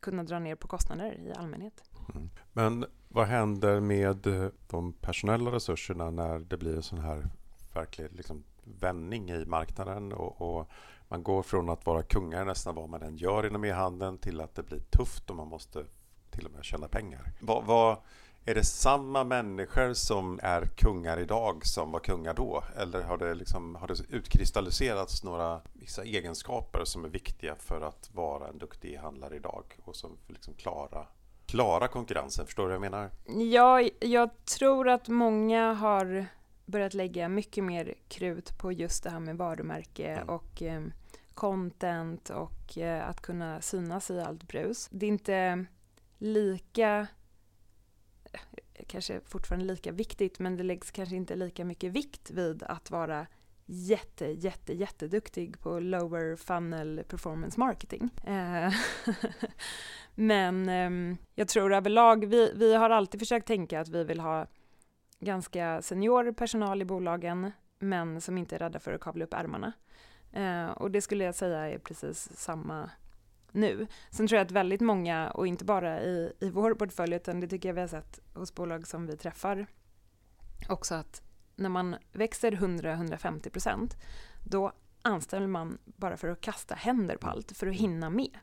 kunna 0.00 0.22
dra 0.24 0.38
ner 0.38 0.54
på 0.54 0.68
kostnader 0.68 1.12
i 1.12 1.32
allmänhet. 1.32 1.84
Mm. 2.14 2.30
Men 2.52 2.86
vad 3.08 3.26
händer 3.26 3.80
med 3.80 4.26
eh, 4.26 4.48
de 4.70 4.92
personella 4.92 5.52
resurserna 5.52 6.10
när 6.10 6.38
det 6.38 6.56
blir 6.56 6.76
en 6.76 6.82
sån 6.82 6.98
här 6.98 7.28
verklig 7.72 8.08
liksom, 8.12 8.44
vändning 8.64 9.30
i 9.30 9.44
marknaden 9.44 10.12
och, 10.12 10.58
och, 10.58 10.68
man 11.08 11.22
går 11.22 11.42
från 11.42 11.68
att 11.68 11.86
vara 11.86 12.02
kungar 12.02 12.44
nästan 12.44 12.74
vad 12.74 12.88
man 12.88 13.02
än 13.02 13.16
gör 13.16 13.46
inom 13.46 13.64
e-handeln 13.64 14.18
till 14.18 14.40
att 14.40 14.54
det 14.54 14.62
blir 14.62 14.78
tufft 14.78 15.30
och 15.30 15.36
man 15.36 15.48
måste 15.48 15.84
till 16.30 16.46
och 16.46 16.52
med 16.52 16.64
tjäna 16.64 16.88
pengar. 16.88 17.32
Vad, 17.40 17.64
vad, 17.64 17.96
är 18.44 18.54
det 18.54 18.64
samma 18.64 19.24
människor 19.24 19.92
som 19.92 20.40
är 20.42 20.66
kungar 20.66 21.20
idag 21.20 21.66
som 21.66 21.92
var 21.92 22.00
kungar 22.00 22.34
då? 22.34 22.64
Eller 22.76 23.02
har 23.02 23.18
det, 23.18 23.34
liksom, 23.34 23.74
har 23.74 23.88
det 23.88 24.00
utkristalliserats 24.08 25.24
några 25.24 25.60
vissa 25.72 26.04
egenskaper 26.04 26.84
som 26.84 27.04
är 27.04 27.08
viktiga 27.08 27.54
för 27.54 27.80
att 27.80 28.10
vara 28.14 28.48
en 28.48 28.58
duktig 28.58 28.94
e-handlare 28.94 29.36
idag 29.36 29.64
och 29.84 29.96
som 29.96 30.18
liksom 30.26 30.54
klara, 30.54 31.06
klara 31.46 31.88
konkurrensen? 31.88 32.46
Förstår 32.46 32.62
du 32.62 32.68
vad 32.68 32.74
jag 32.74 32.92
menar? 32.92 33.10
Ja, 33.52 33.88
jag 34.00 34.44
tror 34.44 34.88
att 34.88 35.08
många 35.08 35.72
har 35.72 36.26
börjat 36.70 36.94
lägga 36.94 37.28
mycket 37.28 37.64
mer 37.64 37.94
krut 38.08 38.58
på 38.58 38.72
just 38.72 39.04
det 39.04 39.10
här 39.10 39.20
med 39.20 39.36
varumärke 39.36 40.06
Mm. 40.12 40.28
och 40.28 40.62
eh, 40.62 40.82
content 41.34 42.30
och 42.30 42.78
eh, 42.78 43.08
att 43.08 43.20
kunna 43.20 43.60
synas 43.60 44.10
i 44.10 44.20
allt 44.20 44.48
brus. 44.48 44.88
Det 44.92 45.06
är 45.06 45.08
inte 45.08 45.64
lika, 46.18 47.06
eh, 48.32 48.84
kanske 48.86 49.20
fortfarande 49.20 49.64
lika 49.66 49.92
viktigt, 49.92 50.38
men 50.38 50.56
det 50.56 50.62
läggs 50.62 50.90
kanske 50.90 51.16
inte 51.16 51.36
lika 51.36 51.64
mycket 51.64 51.92
vikt 51.92 52.30
vid 52.30 52.62
att 52.62 52.90
vara 52.90 53.26
jätte, 53.66 54.26
jätte, 54.26 54.72
jätteduktig 54.74 55.60
på 55.60 55.80
lower 55.80 56.36
funnel 56.36 57.04
performance 57.08 57.60
marketing. 57.60 58.10
Eh, 58.26 58.72
men 60.14 60.68
ehm, 60.68 61.16
jag 61.34 61.48
tror 61.48 61.74
överlag, 61.74 62.24
vi, 62.24 62.52
vi 62.54 62.74
har 62.74 62.90
alltid 62.90 63.20
försökt 63.20 63.46
tänka 63.46 63.80
att 63.80 63.88
vi 63.88 64.04
vill 64.04 64.20
ha 64.20 64.46
ganska 65.20 65.82
senior 65.82 66.32
personal 66.32 66.82
i 66.82 66.84
bolagen, 66.84 67.52
men 67.78 68.20
som 68.20 68.38
inte 68.38 68.54
är 68.54 68.58
rädda 68.58 68.78
för 68.78 68.92
att 68.92 69.00
kavla 69.00 69.24
upp 69.24 69.34
ärmarna. 69.34 69.72
Eh, 70.32 70.70
och 70.70 70.90
det 70.90 71.00
skulle 71.00 71.24
jag 71.24 71.34
säga 71.34 71.68
är 71.68 71.78
precis 71.78 72.28
samma 72.36 72.90
nu. 73.52 73.86
Sen 74.10 74.26
tror 74.26 74.36
jag 74.36 74.44
att 74.44 74.52
väldigt 74.52 74.80
många, 74.80 75.30
och 75.30 75.46
inte 75.46 75.64
bara 75.64 76.00
i, 76.02 76.32
i 76.40 76.50
vår 76.50 76.74
portfölj, 76.74 77.14
utan 77.14 77.40
det 77.40 77.48
tycker 77.48 77.68
jag 77.68 77.74
vi 77.74 77.80
har 77.80 77.88
sett 77.88 78.20
hos 78.34 78.54
bolag 78.54 78.86
som 78.86 79.06
vi 79.06 79.16
träffar, 79.16 79.66
också 80.68 80.94
att 80.94 81.22
när 81.56 81.68
man 81.68 81.96
växer 82.12 82.52
100-150 82.52 83.50
procent, 83.50 83.96
då 84.44 84.72
anställer 85.02 85.46
man 85.46 85.78
bara 85.84 86.16
för 86.16 86.28
att 86.28 86.40
kasta 86.40 86.74
händer 86.74 87.16
på 87.16 87.28
allt, 87.28 87.56
för 87.56 87.66
att 87.66 87.74
hinna 87.74 88.10
med. 88.10 88.38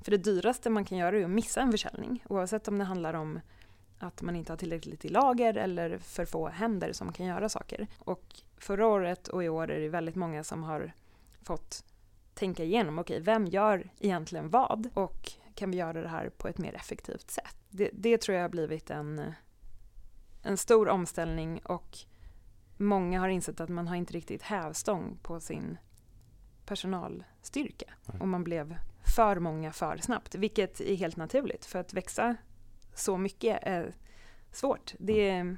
För 0.00 0.10
det 0.10 0.16
dyraste 0.16 0.70
man 0.70 0.84
kan 0.84 0.98
göra 0.98 1.18
är 1.18 1.24
att 1.24 1.30
missa 1.30 1.60
en 1.60 1.72
försäljning, 1.72 2.24
oavsett 2.28 2.68
om 2.68 2.78
det 2.78 2.84
handlar 2.84 3.14
om 3.14 3.40
att 4.02 4.22
man 4.22 4.36
inte 4.36 4.52
har 4.52 4.56
tillräckligt 4.56 5.04
i 5.04 5.08
lager 5.08 5.54
eller 5.54 5.98
för 5.98 6.24
få 6.24 6.48
händer 6.48 6.92
som 6.92 7.12
kan 7.12 7.26
göra 7.26 7.48
saker. 7.48 7.86
Och 7.98 8.24
förra 8.58 8.86
året 8.86 9.28
och 9.28 9.44
i 9.44 9.48
år 9.48 9.70
är 9.70 9.80
det 9.80 9.88
väldigt 9.88 10.14
många 10.14 10.44
som 10.44 10.62
har 10.62 10.92
fått 11.42 11.84
tänka 12.34 12.64
igenom, 12.64 12.98
okej, 12.98 13.14
okay, 13.14 13.24
vem 13.24 13.46
gör 13.46 13.90
egentligen 14.00 14.50
vad 14.50 14.88
och 14.94 15.32
kan 15.54 15.70
vi 15.70 15.76
göra 15.76 16.02
det 16.02 16.08
här 16.08 16.28
på 16.28 16.48
ett 16.48 16.58
mer 16.58 16.74
effektivt 16.74 17.30
sätt? 17.30 17.56
Det, 17.70 17.90
det 17.92 18.18
tror 18.18 18.36
jag 18.36 18.44
har 18.44 18.48
blivit 18.48 18.90
en, 18.90 19.32
en 20.42 20.56
stor 20.56 20.88
omställning 20.88 21.60
och 21.64 21.98
många 22.76 23.20
har 23.20 23.28
insett 23.28 23.60
att 23.60 23.68
man 23.68 23.88
har 23.88 23.96
inte 23.96 24.12
riktigt 24.12 24.42
hävstång 24.42 25.18
på 25.22 25.40
sin 25.40 25.78
personalstyrka 26.66 27.94
och 28.20 28.28
man 28.28 28.44
blev 28.44 28.76
för 29.16 29.38
många 29.38 29.72
för 29.72 29.96
snabbt, 29.96 30.34
vilket 30.34 30.80
är 30.80 30.96
helt 30.96 31.16
naturligt 31.16 31.64
för 31.64 31.78
att 31.78 31.94
växa 31.94 32.36
så 32.94 33.16
mycket 33.16 33.58
är 33.62 33.94
svårt. 34.52 34.94
Det, 34.98 35.56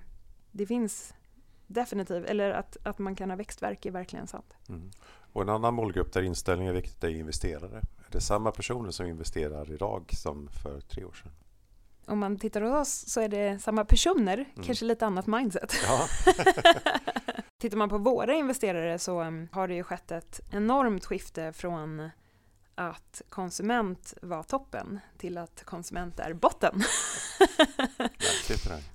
det 0.52 0.66
finns 0.66 1.14
definitivt, 1.66 2.24
eller 2.24 2.50
att, 2.50 2.76
att 2.82 2.98
man 2.98 3.16
kan 3.16 3.30
ha 3.30 3.36
växtverk 3.36 3.86
är 3.86 3.90
verkligen 3.90 4.26
sant. 4.26 4.56
Mm. 4.68 4.90
Och 5.32 5.42
en 5.42 5.48
annan 5.48 5.74
målgrupp 5.74 6.12
där 6.12 6.22
inställningen 6.22 6.70
är 6.70 6.80
viktigt 6.80 7.04
är 7.04 7.08
investerare. 7.08 7.76
Är 7.76 8.10
det 8.10 8.20
samma 8.20 8.50
personer 8.52 8.90
som 8.90 9.06
investerar 9.06 9.72
idag 9.72 10.10
som 10.12 10.48
för 10.48 10.80
tre 10.80 11.04
år 11.04 11.12
sedan? 11.12 11.32
Om 12.06 12.18
man 12.18 12.38
tittar 12.38 12.60
hos 12.60 12.72
oss 12.80 13.12
så 13.12 13.20
är 13.20 13.28
det 13.28 13.58
samma 13.62 13.84
personer, 13.84 14.34
Mm. 14.36 14.64
kanske 14.64 14.84
lite 14.84 15.06
annat 15.06 15.26
mindset. 15.26 15.74
Ja. 15.86 16.08
Tittar 17.60 17.76
man 17.76 17.88
på 17.88 17.98
våra 17.98 18.34
investerare 18.34 18.98
så 18.98 19.22
um, 19.22 19.48
har 19.52 19.68
det 19.68 19.74
ju 19.74 19.82
skett 19.82 20.10
ett 20.10 20.40
enormt 20.50 21.04
skifte 21.04 21.52
från 21.52 22.10
att 22.74 23.22
konsument 23.28 24.14
var 24.22 24.42
toppen 24.42 25.00
till 25.18 25.38
att 25.38 25.64
konsument 25.64 26.20
är 26.20 26.32
botten. 26.32 26.82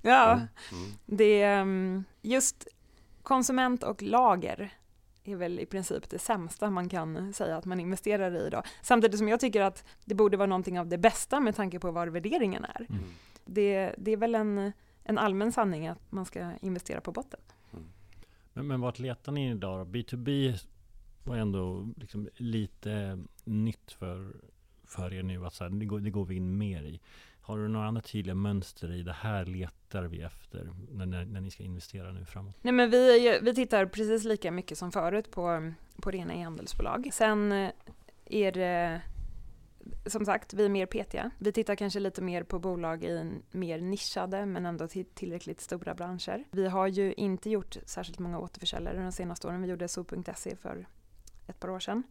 Ja, 0.01 0.31
Mm. 0.33 0.47
Mm. 0.71 0.97
det 1.05 1.41
är 1.41 1.61
um, 1.61 2.03
just 2.21 2.67
konsument 3.23 3.83
och 3.83 4.01
lager 4.01 4.73
är 5.23 5.35
väl 5.35 5.59
i 5.59 5.65
princip 5.65 6.09
det 6.09 6.19
sämsta 6.19 6.69
man 6.69 6.89
kan 6.89 7.33
säga 7.33 7.57
att 7.57 7.65
man 7.65 7.79
investerar 7.79 8.35
i 8.35 8.47
idag. 8.47 8.63
Samtidigt 8.81 9.17
som 9.17 9.27
jag 9.27 9.39
tycker 9.39 9.61
att 9.61 9.83
det 10.05 10.15
borde 10.15 10.37
vara 10.37 10.47
någonting 10.47 10.79
av 10.79 10.87
det 10.87 10.97
bästa 10.97 11.39
med 11.39 11.55
tanke 11.55 11.79
på 11.79 11.91
var 11.91 12.07
värderingen 12.07 12.65
är. 12.65 12.85
Mm. 12.89 13.01
Mm. 13.01 13.09
Det, 13.45 13.95
det 13.97 14.11
är 14.11 14.17
väl 14.17 14.35
en, 14.35 14.71
en 15.03 15.17
allmän 15.17 15.51
sanning 15.51 15.87
att 15.87 16.11
man 16.11 16.25
ska 16.25 16.51
investera 16.61 17.01
på 17.01 17.11
botten. 17.11 17.39
Men, 18.53 18.67
men 18.67 18.81
vart 18.81 18.99
letar 18.99 19.31
ni 19.31 19.51
idag 19.51 19.87
då? 19.87 19.91
B2B 19.91 20.59
var 21.23 21.35
ändå 21.35 21.87
liksom 21.97 22.29
lite 22.35 23.19
nytt 23.43 23.91
för, 23.91 24.35
för 24.83 25.13
er 25.13 25.23
nu. 25.23 25.45
Att 25.45 25.53
så 25.53 25.63
här, 25.63 25.71
det, 25.71 25.85
går, 25.85 25.99
det 25.99 26.09
går 26.09 26.25
vi 26.25 26.35
in 26.35 26.57
mer 26.57 26.83
i. 26.83 26.99
Har 27.41 27.57
du 27.57 27.67
några 27.67 27.87
andra 27.87 28.01
tydliga 28.01 28.35
mönster 28.35 28.91
i 28.91 29.03
det 29.03 29.13
här 29.13 29.45
letar 29.45 30.03
vi 30.03 30.21
efter 30.21 30.73
när, 30.91 31.05
när, 31.05 31.25
när 31.25 31.41
ni 31.41 31.51
ska 31.51 31.63
investera 31.63 32.11
nu 32.11 32.25
framåt? 32.25 32.55
Nej 32.61 32.73
men 32.73 32.89
vi, 32.89 33.39
vi 33.41 33.55
tittar 33.55 33.85
precis 33.85 34.23
lika 34.23 34.51
mycket 34.51 34.77
som 34.77 34.91
förut 34.91 35.31
på, 35.31 35.73
på 36.01 36.11
rena 36.11 36.33
e-handelsbolag. 36.33 37.09
Sen 37.13 37.51
eh, 37.51 37.71
är 38.25 38.51
det 38.51 39.01
som 40.05 40.25
sagt, 40.25 40.53
vi 40.53 40.65
är 40.65 40.69
mer 40.69 40.85
petiga. 40.85 41.31
Vi 41.37 41.51
tittar 41.51 41.75
kanske 41.75 41.99
lite 41.99 42.21
mer 42.21 42.43
på 42.43 42.59
bolag 42.59 43.03
i 43.03 43.31
mer 43.51 43.81
nischade 43.81 44.45
men 44.45 44.65
ändå 44.65 44.87
till, 44.87 45.05
tillräckligt 45.05 45.61
stora 45.61 45.93
branscher. 45.93 46.43
Vi 46.51 46.67
har 46.67 46.87
ju 46.87 47.13
inte 47.13 47.49
gjort 47.49 47.77
särskilt 47.85 48.19
många 48.19 48.39
återförsäljare 48.39 49.03
de 49.03 49.11
senaste 49.11 49.47
åren. 49.47 49.61
Vi 49.61 49.67
gjorde 49.67 49.87
so.se 49.87 50.55
för 50.55 50.87
ett 51.49 51.59
par 51.59 51.69
år 51.69 51.79
sedan. 51.79 52.03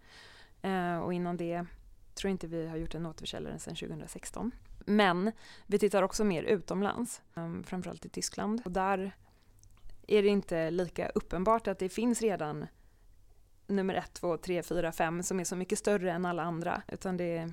Eh, 0.62 0.98
och 0.98 1.14
innan 1.14 1.36
det 1.36 1.66
tror 2.14 2.28
jag 2.28 2.34
inte 2.34 2.46
vi 2.46 2.66
har 2.66 2.76
gjort 2.76 2.94
en 2.94 3.06
återförsäljare 3.06 3.58
sedan 3.58 3.74
2016. 3.74 4.50
Men 4.86 5.32
vi 5.66 5.78
tittar 5.78 6.02
också 6.02 6.24
mer 6.24 6.42
utomlands, 6.42 7.22
eh, 7.36 7.62
framförallt 7.64 8.06
i 8.06 8.08
Tyskland. 8.08 8.62
Och 8.64 8.72
där 8.72 9.16
är 10.06 10.22
det 10.22 10.28
inte 10.28 10.70
lika 10.70 11.08
uppenbart 11.08 11.68
att 11.68 11.78
det 11.78 11.88
finns 11.88 12.20
redan 12.22 12.66
nummer 13.66 13.94
ett, 13.94 14.12
två, 14.12 14.36
tre, 14.36 14.62
fyra, 14.62 14.92
fem 14.92 15.22
som 15.22 15.40
är 15.40 15.44
så 15.44 15.56
mycket 15.56 15.78
större 15.78 16.12
än 16.12 16.24
alla 16.24 16.42
andra. 16.42 16.82
Utan 16.88 17.16
det, 17.16 17.52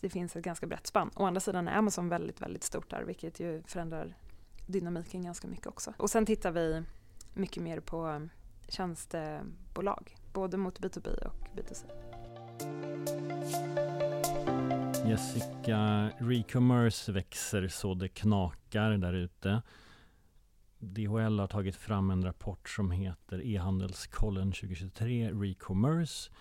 det 0.00 0.10
finns 0.10 0.36
ett 0.36 0.44
ganska 0.44 0.66
brett 0.66 0.86
spann. 0.86 1.10
Å 1.14 1.24
andra 1.24 1.40
sidan 1.40 1.68
är 1.68 1.76
Amazon 1.76 2.08
väldigt, 2.08 2.40
väldigt 2.40 2.64
stort 2.64 2.90
där 2.90 3.02
vilket 3.02 3.40
ju 3.40 3.62
förändrar 3.66 4.16
dynamiken 4.66 5.22
ganska 5.22 5.48
mycket 5.48 5.66
också. 5.66 5.94
Och 5.96 6.10
sen 6.10 6.26
tittar 6.26 6.50
vi 6.50 6.82
mycket 7.34 7.62
mer 7.62 7.80
på 7.80 8.28
tjänstebolag, 8.68 10.15
både 10.36 10.56
mot 10.56 10.80
B2B 10.80 11.26
och 11.26 11.48
B2C. 11.56 11.84
Jessica, 15.08 16.10
Recommerce 16.18 17.12
växer 17.12 17.68
så 17.68 17.94
det 17.94 18.08
knakar 18.08 18.90
där 18.90 19.12
ute. 19.12 19.62
DHL 20.78 21.38
har 21.38 21.46
tagit 21.46 21.76
fram 21.76 22.10
en 22.10 22.24
rapport 22.24 22.68
som 22.68 22.90
heter 22.90 23.46
E-handelskollen 23.46 24.52
2023 24.52 25.30
Recommerce. 25.30 26.32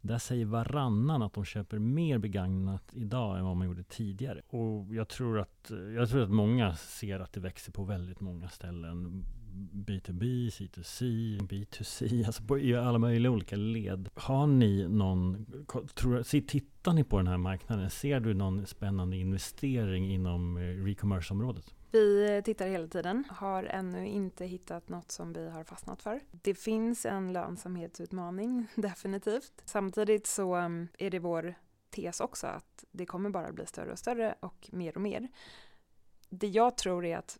Där 0.00 0.18
säger 0.18 0.46
varannan 0.46 1.22
att 1.22 1.32
de 1.32 1.44
köper 1.44 1.78
mer 1.78 2.18
begagnat 2.18 2.84
idag 2.92 3.38
än 3.38 3.44
vad 3.44 3.56
man 3.56 3.66
gjorde 3.66 3.84
tidigare. 3.84 4.42
Och 4.48 4.94
jag 4.94 5.08
tror 5.08 5.40
att, 5.40 5.70
jag 5.96 6.08
tror 6.08 6.22
att 6.22 6.30
många 6.30 6.76
ser 6.76 7.20
att 7.20 7.32
det 7.32 7.40
växer 7.40 7.72
på 7.72 7.84
väldigt 7.84 8.20
många 8.20 8.48
ställen. 8.48 9.24
B2B, 9.72 10.50
C2C, 10.50 11.02
B2C, 11.38 12.26
alltså 12.26 12.42
på, 12.42 12.58
i 12.58 12.76
alla 12.76 12.98
möjliga 12.98 13.32
olika 13.32 13.56
led. 13.56 14.08
Har 14.14 14.46
ni 14.46 14.88
någon, 14.88 15.46
tror, 15.94 16.40
tittar 16.40 16.92
ni 16.92 17.04
på 17.04 17.16
den 17.16 17.26
här 17.26 17.38
marknaden? 17.38 17.90
Ser 17.90 18.20
du 18.20 18.34
någon 18.34 18.66
spännande 18.66 19.16
investering 19.16 20.12
inom 20.12 20.56
eh, 20.56 20.60
re-commerce-området? 20.60 21.74
Vi 21.90 22.36
eh, 22.36 22.42
tittar 22.42 22.66
hela 22.66 22.88
tiden, 22.88 23.24
har 23.30 23.64
ännu 23.64 24.06
inte 24.06 24.44
hittat 24.46 24.88
något 24.88 25.10
som 25.10 25.32
vi 25.32 25.50
har 25.50 25.64
fastnat 25.64 26.02
för. 26.02 26.20
Det 26.30 26.54
finns 26.54 27.06
en 27.06 27.32
lönsamhetsutmaning, 27.32 28.66
definitivt. 28.74 29.62
Samtidigt 29.64 30.26
så 30.26 30.54
mm, 30.54 30.88
är 30.98 31.10
det 31.10 31.18
vår 31.18 31.54
tes 31.90 32.20
också 32.20 32.46
att 32.46 32.84
det 32.90 33.06
kommer 33.06 33.30
bara 33.30 33.52
bli 33.52 33.66
större 33.66 33.92
och 33.92 33.98
större 33.98 34.34
och 34.40 34.68
mer 34.72 34.96
och 34.96 35.02
mer. 35.02 35.28
Det 36.28 36.48
jag 36.48 36.76
tror 36.76 37.04
är 37.04 37.16
att 37.16 37.38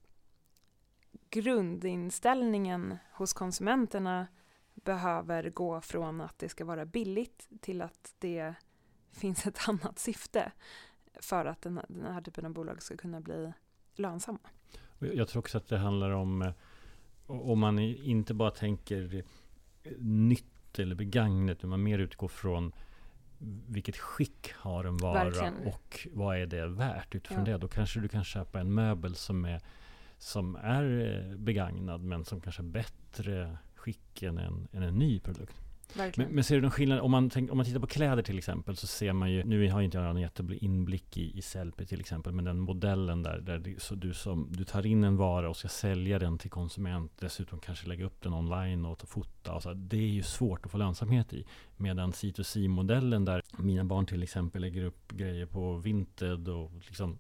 grundinställningen 1.31 2.97
hos 3.13 3.33
konsumenterna 3.33 4.27
behöver 4.75 5.51
gå 5.51 5.81
från 5.81 6.21
att 6.21 6.39
det 6.39 6.49
ska 6.49 6.65
vara 6.65 6.87
billigt 6.87 7.49
till 7.61 7.83
att 7.83 8.15
det 8.19 8.55
finns 9.13 9.47
ett 9.47 9.59
annat 9.69 9.99
syfte 9.99 10.53
för 11.21 11.47
att 11.47 11.63
den, 11.63 11.81
den 11.89 12.13
här 12.13 12.23
typen 12.23 12.47
av 12.47 12.53
bolag 12.53 12.83
ska 12.83 12.97
kunna 12.97 13.21
bli 13.21 13.53
lönsamma. 13.95 14.39
Jag 14.99 15.29
tror 15.29 15.41
också 15.41 15.59
att 15.59 15.69
det 15.69 15.79
handlar 15.79 16.11
om 16.11 16.43
eh, 16.43 16.53
om 17.27 17.59
man 17.59 17.79
inte 17.79 18.35
bara 18.35 18.51
tänker 18.51 19.25
nytt 19.99 20.79
eller 20.79 20.95
begagnat, 20.95 21.57
utan 21.59 21.71
man 21.71 21.83
mer 21.83 21.99
utgår 21.99 22.29
från 22.29 22.73
vilket 23.69 23.97
skick 23.97 24.53
har 24.53 24.85
en 24.85 24.97
vara 24.97 25.25
Verkligen. 25.25 25.55
och 25.67 26.09
vad 26.13 26.37
är 26.37 26.47
det 26.47 26.67
värt 26.67 27.15
utifrån 27.15 27.39
Ja. 27.47 27.53
det. 27.53 27.59
Då 27.59 27.69
kanske 27.69 28.01
du 28.01 28.09
kan 28.09 28.25
köpa 28.25 28.61
en 28.61 28.75
möbel 28.75 29.15
som 29.15 29.45
är, 29.45 29.61
som 30.19 30.57
är 30.57 30.85
eh, 31.31 31.37
begagnad 31.37 32.01
men 32.01 32.25
som 32.25 32.41
kanske 32.41 32.63
är 32.63 32.65
bättre 32.65 33.59
skick 33.75 34.23
än 34.23 34.39
en, 34.39 34.69
än 34.73 34.83
en 34.83 34.99
ny 34.99 35.21
produkt. 35.21 35.65
Men, 35.95 36.13
men 36.31 36.45
ser 36.45 36.55
du 36.55 36.61
någon 36.61 36.71
skillnad? 36.71 37.01
Om 37.01 37.11
man, 37.11 37.31
tänk, 37.31 37.51
om 37.51 37.57
man 37.57 37.67
tittar 37.67 37.81
på 37.81 37.87
kläder 37.87 38.23
till 38.23 38.39
exempel 38.39 38.77
så 38.77 38.87
ser 38.87 39.13
man 39.13 39.33
ju, 39.33 39.45
nu 39.45 39.71
har 39.71 39.83
inte 39.83 39.99
jag 39.99 40.05
någon 40.05 40.21
jättebra 40.21 40.57
inblick 40.57 41.17
i, 41.17 41.39
i 41.39 41.43
Sellpy 41.43 41.87
till 41.87 42.01
exempel, 42.01 42.33
men 42.33 42.45
den 42.45 42.59
modellen 42.59 43.23
där, 43.23 43.41
där 43.41 43.59
det, 43.59 43.83
så 43.83 43.95
du, 43.95 44.15
som, 44.15 44.49
du 44.51 44.65
tar 44.65 44.87
in 44.87 45.05
en 45.05 45.17
vara 45.17 45.49
och 45.49 45.57
ska 45.57 45.69
sälja 45.69 46.19
den 46.19 46.39
till 46.39 46.51
konsument, 46.51 47.13
dessutom 47.19 47.61
kanske 47.61 47.89
lägga 47.89 48.05
upp 48.05 48.23
den 48.23 48.35
online 48.35 48.85
och 48.85 48.99
ta 48.99 49.07
fota. 49.07 49.53
Och 49.53 49.63
så, 49.63 49.75
det 49.75 49.97
är 49.97 50.09
ju 50.09 50.23
svårt 50.23 50.67
att 50.67 50.73
få 50.73 50.79
lönsamhet 50.79 51.33
i. 51.33 51.47
Medan 51.77 52.13
C2C-modellen 52.13 53.25
där 53.25 53.43
mina 53.59 53.85
barn 53.85 54.07
till 54.07 54.23
exempel 54.23 54.63
lägger 54.63 54.85
upp 54.85 55.13
grejer 55.13 55.47
på 55.47 55.77
Vinted 55.77 56.49
och 56.49 56.73
liksom 56.87 57.19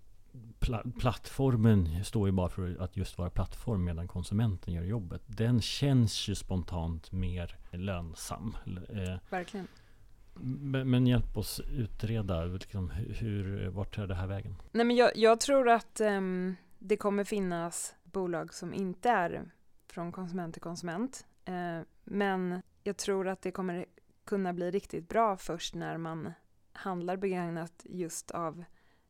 pla 0.58 0.82
plattformen 0.98 2.04
står 2.04 2.28
ju 2.28 2.32
bara 2.32 2.48
för 2.48 2.76
att 2.80 2.96
just 2.96 3.18
vara 3.18 3.30
plattform 3.30 3.84
medan 3.84 4.08
konsumenten 4.08 4.74
gör 4.74 4.82
jobbet. 4.82 5.22
Den 5.26 5.60
känns 5.60 6.28
ju 6.28 6.34
spontant 6.34 7.12
mer 7.12 7.56
lönsam. 7.70 8.56
Eh, 8.88 9.16
Verkligen. 9.30 9.68
Men, 10.40 10.90
men 10.90 11.06
hjälp 11.06 11.36
oss 11.36 11.60
utreda, 11.60 12.44
liksom, 12.44 12.90
hur, 12.90 13.68
vart 13.68 13.98
är 13.98 14.06
det 14.06 14.14
här 14.14 14.26
vägen? 14.26 14.56
Nej, 14.72 14.86
men 14.86 14.96
jag, 14.96 15.16
jag 15.16 15.40
tror 15.40 15.68
att 15.68 16.00
um, 16.00 16.56
det 16.78 16.96
kommer 16.96 17.24
finnas 17.24 17.94
bolag 18.04 18.54
som 18.54 18.74
inte 18.74 19.08
är 19.08 19.44
från 19.88 20.12
konsument 20.12 20.54
till 20.54 20.62
konsument. 20.62 21.26
Uh, 21.48 21.84
men 22.04 22.62
jag 22.82 22.96
tror 22.96 23.28
att 23.28 23.42
det 23.42 23.50
kommer 23.50 23.86
kunna 24.24 24.52
bli 24.52 24.70
riktigt 24.70 25.08
bra 25.08 25.36
först 25.36 25.74
när 25.74 25.98
man 25.98 26.32
handlar 26.72 27.16
begagnat 27.16 27.86
just 27.88 28.30
av 28.30 28.64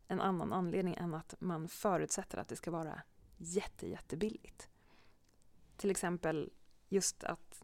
en 0.09 0.21
annan 0.21 0.53
anledning 0.53 0.95
än 0.95 1.15
att 1.15 1.35
man 1.39 1.69
förutsätter 1.69 2.39
att 2.39 2.49
det 2.49 2.57
ska 2.57 2.71
vara 2.71 3.03
jätte, 3.37 3.89
jättebilligt. 3.89 4.69
Till 5.77 5.91
exempel 5.91 6.53
just 6.89 7.25
att 7.25 7.63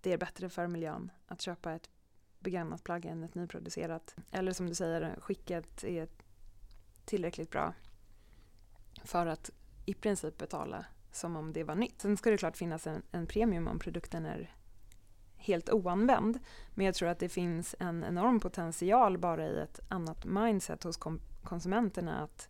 det 0.00 0.12
är 0.12 0.18
bättre 0.18 0.48
för 0.48 0.66
miljön 0.66 1.12
att 1.26 1.40
köpa 1.40 1.72
ett 1.72 1.90
begagnat 2.38 2.84
plagg 2.84 3.04
än 3.04 3.24
ett 3.24 3.34
nyproducerat. 3.34 4.16
Eller 4.30 4.52
som 4.52 4.66
du 4.66 4.74
säger, 4.74 5.20
skicket 5.20 5.84
är 5.84 6.08
tillräckligt 7.04 7.50
bra 7.50 7.74
för 9.04 9.26
att 9.26 9.50
i 9.86 9.94
princip 9.94 10.38
betala 10.38 10.86
som 11.12 11.36
om 11.36 11.52
det 11.52 11.64
var 11.64 11.74
nytt. 11.74 12.00
Sen 12.00 12.16
ska 12.16 12.30
det 12.30 12.38
klart 12.38 12.56
finnas 12.56 12.86
en, 12.86 13.02
en 13.12 13.26
premium 13.26 13.68
om 13.68 13.78
produkten 13.78 14.26
är 14.26 14.54
helt 15.36 15.70
oanvänd. 15.70 16.38
Men 16.74 16.86
jag 16.86 16.94
tror 16.94 17.08
att 17.08 17.18
det 17.18 17.28
finns 17.28 17.74
en 17.78 18.04
enorm 18.04 18.40
potential 18.40 19.18
bara 19.18 19.46
i 19.46 19.60
ett 19.60 19.80
annat 19.88 20.24
mindset 20.24 20.82
hos 20.82 20.96
konsumenterna 21.44 22.22
att 22.22 22.48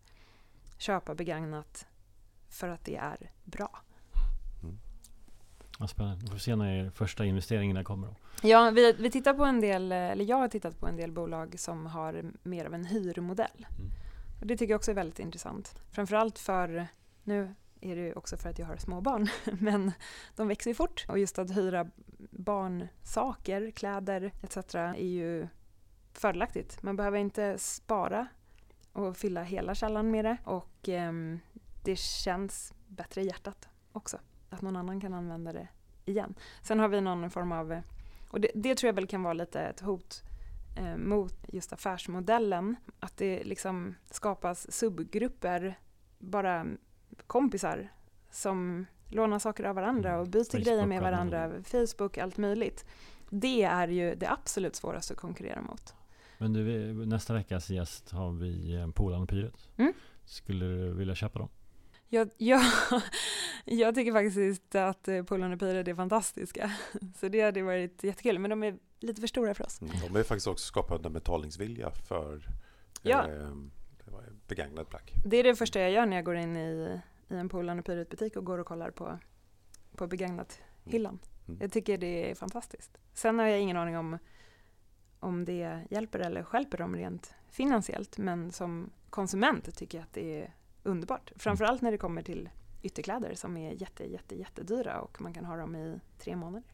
köpa 0.78 1.14
begagnat 1.14 1.86
för 2.48 2.68
att 2.68 2.84
det 2.84 2.96
är 2.96 3.30
bra. 3.44 3.80
Mm. 4.62 4.78
Ja, 5.78 5.88
spännande. 5.88 6.24
Vi 6.24 6.30
får 6.30 6.38
se 6.38 6.56
när 6.56 6.90
första 6.90 7.24
investeringarna 7.24 7.84
kommer. 7.84 8.06
Då. 8.06 8.14
Ja, 8.48 8.70
vi, 8.70 8.92
vi 8.92 9.10
tittar 9.10 9.34
på 9.34 9.44
en 9.44 9.60
del, 9.60 9.92
eller 9.92 10.24
jag 10.24 10.36
har 10.36 10.48
tittat 10.48 10.78
på 10.78 10.86
en 10.86 10.96
del 10.96 11.12
bolag 11.12 11.60
som 11.60 11.86
har 11.86 12.32
mer 12.42 12.64
av 12.64 12.74
en 12.74 12.84
hyrmodell. 12.84 13.66
Mm. 13.78 13.90
Och 14.40 14.46
det 14.46 14.56
tycker 14.56 14.72
jag 14.72 14.78
också 14.78 14.90
är 14.90 14.94
väldigt 14.94 15.18
intressant. 15.18 15.74
Framförallt 15.90 16.38
för, 16.38 16.86
nu 17.24 17.54
är 17.80 17.96
det 17.96 18.02
ju 18.02 18.12
också 18.12 18.36
för 18.36 18.50
att 18.50 18.58
jag 18.58 18.66
har 18.66 18.76
små 18.76 19.00
barn, 19.00 19.28
men 19.60 19.92
de 20.36 20.48
växer 20.48 20.70
ju 20.70 20.74
fort. 20.74 21.06
Och 21.08 21.18
just 21.18 21.38
att 21.38 21.56
hyra 21.56 21.90
barnsaker, 22.30 23.70
kläder 23.70 24.32
etc. 24.42 24.74
är 24.74 24.94
ju 24.94 25.48
fördelaktigt. 26.12 26.82
Man 26.82 26.96
behöver 26.96 27.18
inte 27.18 27.58
spara 27.58 28.26
och 28.92 29.16
fylla 29.16 29.42
hela 29.42 29.74
källan 29.74 30.10
med 30.10 30.24
det. 30.24 30.36
Och 30.44 30.88
eh, 30.88 31.12
det 31.84 31.96
känns 31.98 32.74
bättre 32.88 33.22
i 33.22 33.26
hjärtat 33.26 33.68
också. 33.92 34.18
Att 34.50 34.62
någon 34.62 34.76
annan 34.76 35.00
kan 35.00 35.14
använda 35.14 35.52
det 35.52 35.68
igen. 36.04 36.34
Sen 36.62 36.78
har 36.78 36.88
vi 36.88 37.00
någon 37.00 37.30
form 37.30 37.52
av, 37.52 37.82
och 38.30 38.40
det, 38.40 38.50
det 38.54 38.74
tror 38.74 38.88
jag 38.88 38.94
väl 38.94 39.06
kan 39.06 39.22
vara 39.22 39.34
lite 39.34 39.60
ett 39.60 39.80
hot 39.80 40.22
eh, 40.76 40.96
mot 40.96 41.34
just 41.48 41.72
affärsmodellen. 41.72 42.76
Att 43.00 43.16
det 43.16 43.44
liksom 43.44 43.94
skapas 44.10 44.72
subgrupper, 44.72 45.78
bara 46.18 46.66
kompisar 47.26 47.92
som 48.30 48.86
lånar 49.08 49.38
saker 49.38 49.64
av 49.64 49.74
varandra 49.74 50.18
och 50.18 50.26
byter 50.28 50.44
Facebook 50.44 50.64
grejer 50.64 50.86
med 50.86 51.02
varandra. 51.02 51.52
Facebook, 51.64 52.18
allt 52.18 52.36
möjligt. 52.36 52.84
Det 53.30 53.62
är 53.62 53.88
ju 53.88 54.14
det 54.14 54.30
absolut 54.30 54.76
svåraste 54.76 55.12
att 55.12 55.20
konkurrera 55.20 55.62
mot. 55.62 55.94
Men 56.40 56.52
du, 56.52 56.92
nästa 57.06 57.34
veckas 57.34 57.70
gäst 57.70 58.10
har 58.10 58.32
vi 58.32 58.74
eh, 58.74 58.90
Polan 58.90 59.22
och 59.22 59.28
Pyret. 59.28 59.68
Mm. 59.76 59.92
Skulle 60.24 60.64
du 60.64 60.94
vilja 60.94 61.14
köpa 61.14 61.38
dem? 61.38 61.48
Jag, 62.08 62.30
jag, 62.36 62.62
jag 63.64 63.94
tycker 63.94 64.12
faktiskt 64.12 64.74
att 64.74 65.08
eh, 65.08 65.22
Polan 65.22 65.52
och 65.52 65.60
Pyret 65.60 65.88
är 65.88 65.94
fantastiska. 65.94 66.72
Så 67.20 67.28
det 67.28 67.40
hade 67.40 67.62
varit 67.62 68.04
jättekul. 68.04 68.38
Men 68.38 68.50
de 68.50 68.62
är 68.62 68.78
lite 69.00 69.20
för 69.20 69.28
stora 69.28 69.54
för 69.54 69.64
oss. 69.64 69.80
Mm, 69.82 69.94
de 70.12 70.20
är 70.20 70.22
faktiskt 70.22 70.46
också 70.46 70.66
skapade 70.66 71.08
en 71.08 71.12
betalningsvilja 71.12 71.90
för 71.90 72.48
ja. 73.02 73.30
eh, 73.30 73.54
begagnat 74.48 74.88
plagg. 74.88 75.12
Det 75.24 75.36
är 75.36 75.44
det 75.44 75.56
första 75.56 75.80
jag 75.80 75.90
gör 75.90 76.06
när 76.06 76.16
jag 76.16 76.24
går 76.24 76.36
in 76.36 76.56
i, 76.56 77.00
i 77.28 77.34
en 77.34 77.48
Polan 77.48 77.78
och 77.78 77.84
Pyret 77.84 78.08
butik 78.08 78.36
och 78.36 78.44
går 78.44 78.58
och 78.58 78.66
kollar 78.66 78.90
på, 78.90 79.18
på 79.96 80.06
begagnat 80.06 80.60
hyllan. 80.84 81.14
Mm. 81.14 81.30
Mm. 81.48 81.58
Jag 81.60 81.72
tycker 81.72 81.98
det 81.98 82.30
är 82.30 82.34
fantastiskt. 82.34 82.98
Sen 83.12 83.38
har 83.38 83.46
jag 83.46 83.60
ingen 83.60 83.76
aning 83.76 83.96
om 83.96 84.18
om 85.20 85.44
det 85.44 85.80
hjälper 85.90 86.18
eller 86.18 86.42
skälper 86.42 86.78
dem 86.78 86.96
rent 86.96 87.34
finansiellt. 87.50 88.18
Men 88.18 88.52
som 88.52 88.90
konsument 89.10 89.76
tycker 89.76 89.98
jag 89.98 90.02
att 90.02 90.12
det 90.12 90.42
är 90.42 90.54
underbart. 90.82 91.32
Framförallt 91.36 91.82
när 91.82 91.92
det 91.92 91.98
kommer 91.98 92.22
till 92.22 92.48
ytterkläder 92.82 93.34
som 93.34 93.56
är 93.56 93.72
jätte, 93.72 94.04
jätte, 94.04 94.34
jättedyra 94.34 95.00
och 95.00 95.20
man 95.20 95.34
kan 95.34 95.44
ha 95.44 95.56
dem 95.56 95.76
i 95.76 96.00
tre 96.18 96.36
månader. 96.36 96.72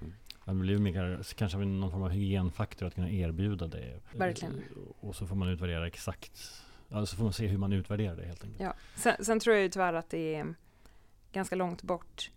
Mm. 0.00 0.14
Det 0.44 0.54
blir 0.54 0.78
mycket, 0.78 1.34
kanske 1.34 1.58
någon 1.58 1.90
form 1.90 2.02
av 2.02 2.10
hygienfaktor 2.10 2.86
att 2.86 2.94
kunna 2.94 3.10
erbjuda 3.10 3.66
det. 3.66 4.00
Verkligen. 4.12 4.62
Och 5.00 5.16
så 5.16 5.26
får 5.26 5.36
man 5.36 5.48
utvärdera 5.48 5.86
exakt, 5.86 6.62
alltså 6.90 7.16
får 7.16 7.24
man 7.24 7.32
se 7.32 7.46
hur 7.46 7.58
man 7.58 7.72
utvärderar 7.72 8.16
det 8.16 8.26
helt 8.26 8.44
enkelt. 8.44 8.60
Ja. 8.60 8.74
Sen, 8.94 9.24
sen 9.24 9.40
tror 9.40 9.56
jag 9.56 9.62
ju 9.62 9.68
tyvärr 9.68 9.94
att 9.94 10.10
det 10.10 10.34
är 10.34 10.54
ganska 11.32 11.56
långt 11.56 11.82
bort 11.82 12.30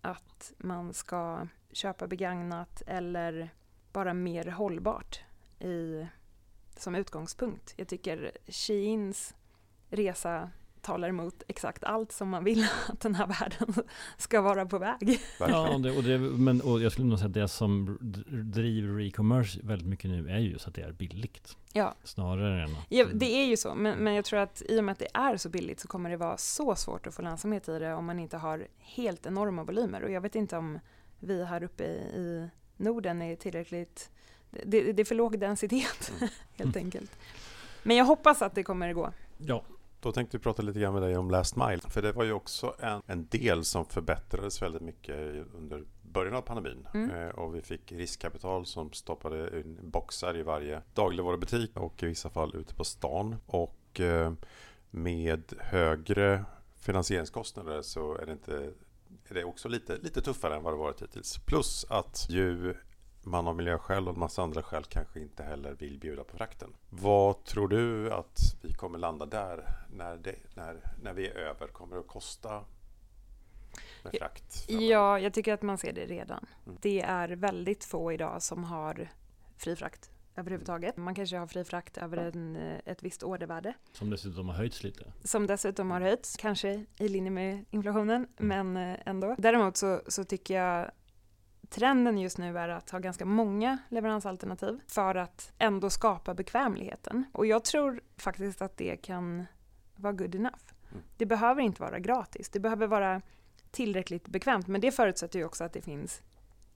att 0.00 0.52
man 0.58 0.92
ska 0.94 1.48
köpa 1.72 2.06
begagnat 2.06 2.82
eller 2.86 3.50
bara 3.92 4.14
mer 4.14 4.46
hållbart 4.46 5.20
i, 5.58 6.06
som 6.76 6.94
utgångspunkt. 6.94 7.74
Jag 7.76 7.88
tycker 7.88 8.30
Sheins 8.48 9.34
resa 9.90 10.50
talar 10.80 11.08
emot 11.08 11.42
exakt 11.48 11.84
allt 11.84 12.12
som 12.12 12.28
man 12.28 12.44
vill 12.44 12.66
att 12.88 13.00
den 13.00 13.14
här 13.14 13.26
världen 13.26 13.74
ska 14.16 14.40
vara 14.40 14.66
på 14.66 14.78
väg. 14.78 15.20
Ja, 15.40 15.74
och 15.74 15.80
det, 15.80 15.96
och 15.96 16.02
det, 16.02 16.18
men 16.18 16.60
och 16.60 16.80
jag 16.80 16.92
skulle 16.92 17.08
nog 17.08 17.18
säga 17.18 17.28
att 17.28 17.34
det 17.34 17.48
som 17.48 17.98
driver 18.52 18.88
re-commerce 18.88 19.60
väldigt 19.62 19.88
mycket 19.88 20.10
nu 20.10 20.28
är 20.30 20.38
ju 20.38 20.50
just 20.50 20.68
att 20.68 20.74
det 20.74 20.82
är 20.82 20.92
billigt. 20.92 21.56
Ja. 21.72 21.94
Snarare 22.04 22.62
än 22.62 22.76
att... 22.76 22.86
Ja, 22.88 23.06
det 23.14 23.26
är 23.26 23.46
ju 23.46 23.56
så, 23.56 23.74
men, 23.74 23.98
men 23.98 24.14
jag 24.14 24.24
tror 24.24 24.38
att 24.38 24.62
i 24.68 24.80
och 24.80 24.84
med 24.84 24.92
att 24.92 24.98
det 24.98 25.08
är 25.14 25.36
så 25.36 25.48
billigt 25.48 25.80
så 25.80 25.88
kommer 25.88 26.10
det 26.10 26.16
vara 26.16 26.36
så 26.36 26.74
svårt 26.74 27.06
att 27.06 27.14
få 27.14 27.22
lönsamhet 27.22 27.68
i 27.68 27.78
det 27.78 27.94
om 27.94 28.04
man 28.04 28.18
inte 28.18 28.36
har 28.36 28.66
helt 28.78 29.26
enorma 29.26 29.64
volymer. 29.64 30.02
Och 30.02 30.10
jag 30.10 30.20
vet 30.20 30.34
inte 30.34 30.56
om 30.56 30.78
vi 31.18 31.44
här 31.44 31.62
uppe 31.62 31.84
i 31.84 32.48
Norden 32.80 33.22
är 33.22 33.36
tillräckligt, 33.36 34.10
det, 34.50 34.92
det 34.92 35.02
är 35.02 35.04
för 35.04 35.14
låg 35.14 35.38
densitet 35.38 36.12
mm. 36.18 36.30
helt 36.56 36.76
enkelt. 36.76 37.10
Men 37.82 37.96
jag 37.96 38.04
hoppas 38.04 38.42
att 38.42 38.54
det 38.54 38.62
kommer 38.62 38.88
att 38.88 38.94
gå. 38.94 39.12
Ja. 39.38 39.64
Då 40.02 40.12
tänkte 40.12 40.36
vi 40.36 40.42
prata 40.42 40.62
lite 40.62 40.80
grann 40.80 40.94
med 40.94 41.02
dig 41.02 41.16
om 41.16 41.30
Last 41.30 41.56
Mile. 41.56 41.80
För 41.88 42.02
det 42.02 42.12
var 42.12 42.24
ju 42.24 42.32
också 42.32 42.74
en, 42.78 43.02
en 43.06 43.26
del 43.26 43.64
som 43.64 43.84
förbättrades 43.84 44.62
väldigt 44.62 44.82
mycket 44.82 45.16
under 45.54 45.84
början 46.02 46.34
av 46.34 46.42
pandemin. 46.42 46.88
Mm. 46.94 47.10
Eh, 47.10 47.28
och 47.28 47.54
vi 47.54 47.62
fick 47.62 47.92
riskkapital 47.92 48.66
som 48.66 48.92
stoppade 48.92 49.60
in 49.60 49.78
boxar 49.82 50.36
i 50.36 50.42
varje 50.42 50.82
dagligvarubutik 50.94 51.76
och 51.76 52.02
i 52.02 52.06
vissa 52.06 52.30
fall 52.30 52.56
ute 52.56 52.74
på 52.74 52.84
stan. 52.84 53.36
Och 53.46 54.00
eh, 54.00 54.32
med 54.90 55.52
högre 55.58 56.44
finansieringskostnader 56.78 57.82
så 57.82 58.16
är 58.16 58.26
det 58.26 58.32
inte 58.32 58.72
är 59.28 59.34
det 59.34 59.44
också 59.44 59.68
lite, 59.68 59.96
lite 59.96 60.22
tuffare 60.22 60.56
än 60.56 60.62
vad 60.62 60.72
det 60.72 60.78
varit 60.78 61.02
hittills. 61.02 61.38
Plus 61.38 61.86
att 61.88 62.26
ju 62.28 62.74
man 63.22 63.48
av 63.48 63.56
miljöskäl 63.56 64.08
och 64.08 64.14
en 64.14 64.20
massa 64.20 64.42
andra 64.42 64.62
skäl 64.62 64.84
kanske 64.84 65.20
inte 65.20 65.42
heller 65.42 65.72
vill 65.72 65.98
bjuda 65.98 66.24
på 66.24 66.36
frakten. 66.36 66.76
Vad 66.90 67.44
tror 67.44 67.68
du 67.68 68.12
att 68.12 68.38
vi 68.62 68.72
kommer 68.72 68.98
landa 68.98 69.26
där 69.26 69.64
när, 69.90 70.16
det, 70.16 70.36
när, 70.54 70.92
när 71.02 71.12
vi 71.12 71.28
är 71.28 71.34
över? 71.34 71.66
Kommer 71.66 71.94
det 71.94 72.00
att 72.00 72.06
kosta 72.06 72.64
med 74.02 74.12
frakt? 74.18 74.64
Ja, 74.68 75.18
jag 75.18 75.34
tycker 75.34 75.54
att 75.54 75.62
man 75.62 75.78
ser 75.78 75.92
det 75.92 76.06
redan. 76.06 76.46
Mm. 76.66 76.78
Det 76.82 77.00
är 77.00 77.28
väldigt 77.28 77.84
få 77.84 78.12
idag 78.12 78.42
som 78.42 78.64
har 78.64 79.08
fri 79.56 79.76
frakt 79.76 80.10
överhuvudtaget. 80.36 80.96
Man 80.96 81.14
kanske 81.14 81.36
har 81.36 81.46
fri 81.46 81.64
frakt 81.64 81.98
över 81.98 82.16
en, 82.16 82.56
eh, 82.56 82.78
ett 82.84 83.02
visst 83.02 83.22
ordervärde. 83.22 83.74
Som 83.92 84.10
dessutom 84.10 84.48
har 84.48 84.56
höjts 84.56 84.82
lite. 84.82 85.12
Som 85.24 85.46
dessutom 85.46 85.90
har 85.90 86.00
höjts, 86.00 86.36
kanske 86.36 86.84
i 86.98 87.08
linje 87.08 87.30
med 87.30 87.64
inflationen, 87.70 88.26
mm. 88.38 88.72
men 88.72 88.90
eh, 88.90 88.98
ändå. 89.06 89.34
Däremot 89.38 89.76
så, 89.76 90.00
så 90.06 90.24
tycker 90.24 90.54
jag 90.54 90.90
trenden 91.70 92.18
just 92.18 92.38
nu 92.38 92.58
är 92.58 92.68
att 92.68 92.90
ha 92.90 92.98
ganska 92.98 93.24
många 93.24 93.78
leveransalternativ 93.88 94.80
för 94.86 95.14
att 95.14 95.52
ändå 95.58 95.90
skapa 95.90 96.34
bekvämligheten. 96.34 97.24
Och 97.32 97.46
jag 97.46 97.64
tror 97.64 98.00
faktiskt 98.16 98.62
att 98.62 98.76
det 98.76 98.96
kan 98.96 99.46
vara 99.96 100.12
good 100.12 100.34
enough. 100.34 100.62
Mm. 100.90 101.02
Det 101.16 101.26
behöver 101.26 101.62
inte 101.62 101.82
vara 101.82 101.98
gratis, 101.98 102.48
det 102.48 102.60
behöver 102.60 102.86
vara 102.86 103.22
tillräckligt 103.70 104.28
bekvämt, 104.28 104.66
men 104.66 104.80
det 104.80 104.92
förutsätter 104.92 105.38
ju 105.38 105.44
också 105.44 105.64
att 105.64 105.72
det 105.72 105.82
finns 105.82 106.22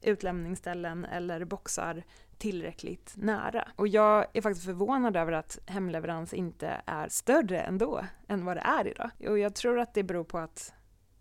utlämningsställen 0.00 1.04
eller 1.04 1.44
boxar 1.44 2.04
tillräckligt 2.38 3.14
nära. 3.16 3.68
Och 3.76 3.88
jag 3.88 4.26
är 4.32 4.40
faktiskt 4.40 4.66
förvånad 4.66 5.16
över 5.16 5.32
att 5.32 5.58
hemleverans 5.66 6.34
inte 6.34 6.82
är 6.86 7.08
större 7.08 7.60
ändå 7.60 8.04
än 8.28 8.44
vad 8.44 8.56
det 8.56 8.60
är 8.60 8.86
idag. 8.86 9.10
Och 9.28 9.38
jag 9.38 9.54
tror 9.54 9.78
att 9.78 9.94
det 9.94 10.02
beror 10.02 10.24
på 10.24 10.38
att 10.38 10.72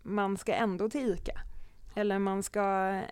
man 0.02 0.36
ska 0.36 0.54
ändå 0.54 0.90
till 0.90 1.10
ICA. 1.10 1.40
Eller 1.96 2.18
man 2.18 2.42
ska 2.42 2.62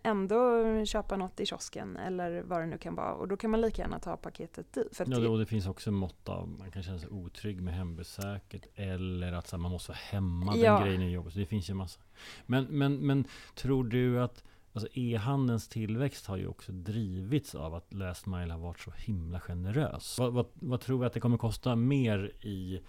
ändå 0.03 0.65
köpa 0.85 1.17
något 1.17 1.41
i 1.41 1.47
kiosken 1.47 1.97
eller 1.97 2.43
vad 2.43 2.61
det 2.61 2.67
nu 2.67 2.79
kan 2.79 2.95
vara. 2.95 3.13
Och 3.13 3.29
då 3.29 3.37
kan 3.37 3.51
man 3.51 3.61
lika 3.61 3.83
gärna 3.83 3.99
ta 3.99 4.17
paketet 4.17 4.73
dit. 4.73 4.97
För 4.97 5.07
ja, 5.09 5.29
och 5.29 5.39
det 5.39 5.47
finns 5.47 5.67
också 5.67 5.91
mått 5.91 6.29
av 6.29 6.49
man 6.49 6.71
kan 6.71 6.83
känna 6.83 6.99
sig 6.99 7.09
otrygg 7.09 7.63
med 7.63 7.75
hembesöket. 7.75 8.67
Eller 8.75 9.33
att 9.33 9.51
här, 9.51 9.59
man 9.59 9.71
måste 9.71 9.91
vara 9.91 9.99
hemma, 9.99 10.57
ja. 10.57 10.75
den 10.75 10.85
grejen 10.85 11.03
i 11.03 11.11
jobbet. 11.11 11.33
Så 11.33 11.39
det 11.39 11.47
finns 11.47 11.71
ju 11.71 11.75
massa. 11.75 12.01
Men, 12.47 12.65
men, 12.65 12.97
men 12.97 13.25
tror 13.55 13.85
du 13.85 14.23
att 14.23 14.45
Alltså 14.75 14.89
e-handelns 14.93 15.69
tillväxt 15.69 16.27
har 16.27 16.37
ju 16.37 16.47
också 16.47 16.73
drivits 16.73 17.55
av 17.55 17.75
att 17.75 17.93
Last 17.95 18.27
Mile 18.27 18.53
har 18.53 18.61
varit 18.61 18.81
så 18.81 18.91
himla 18.97 19.41
generös. 19.41 20.19
Vad, 20.19 20.33
vad, 20.33 20.47
vad 20.55 20.81
tror 20.81 20.99
vi 20.99 21.07
att 21.07 21.13
det 21.13 21.21
kommer 21.21 21.39
kosta 21.39 21.77
mer 21.77 22.33
i 22.41 22.81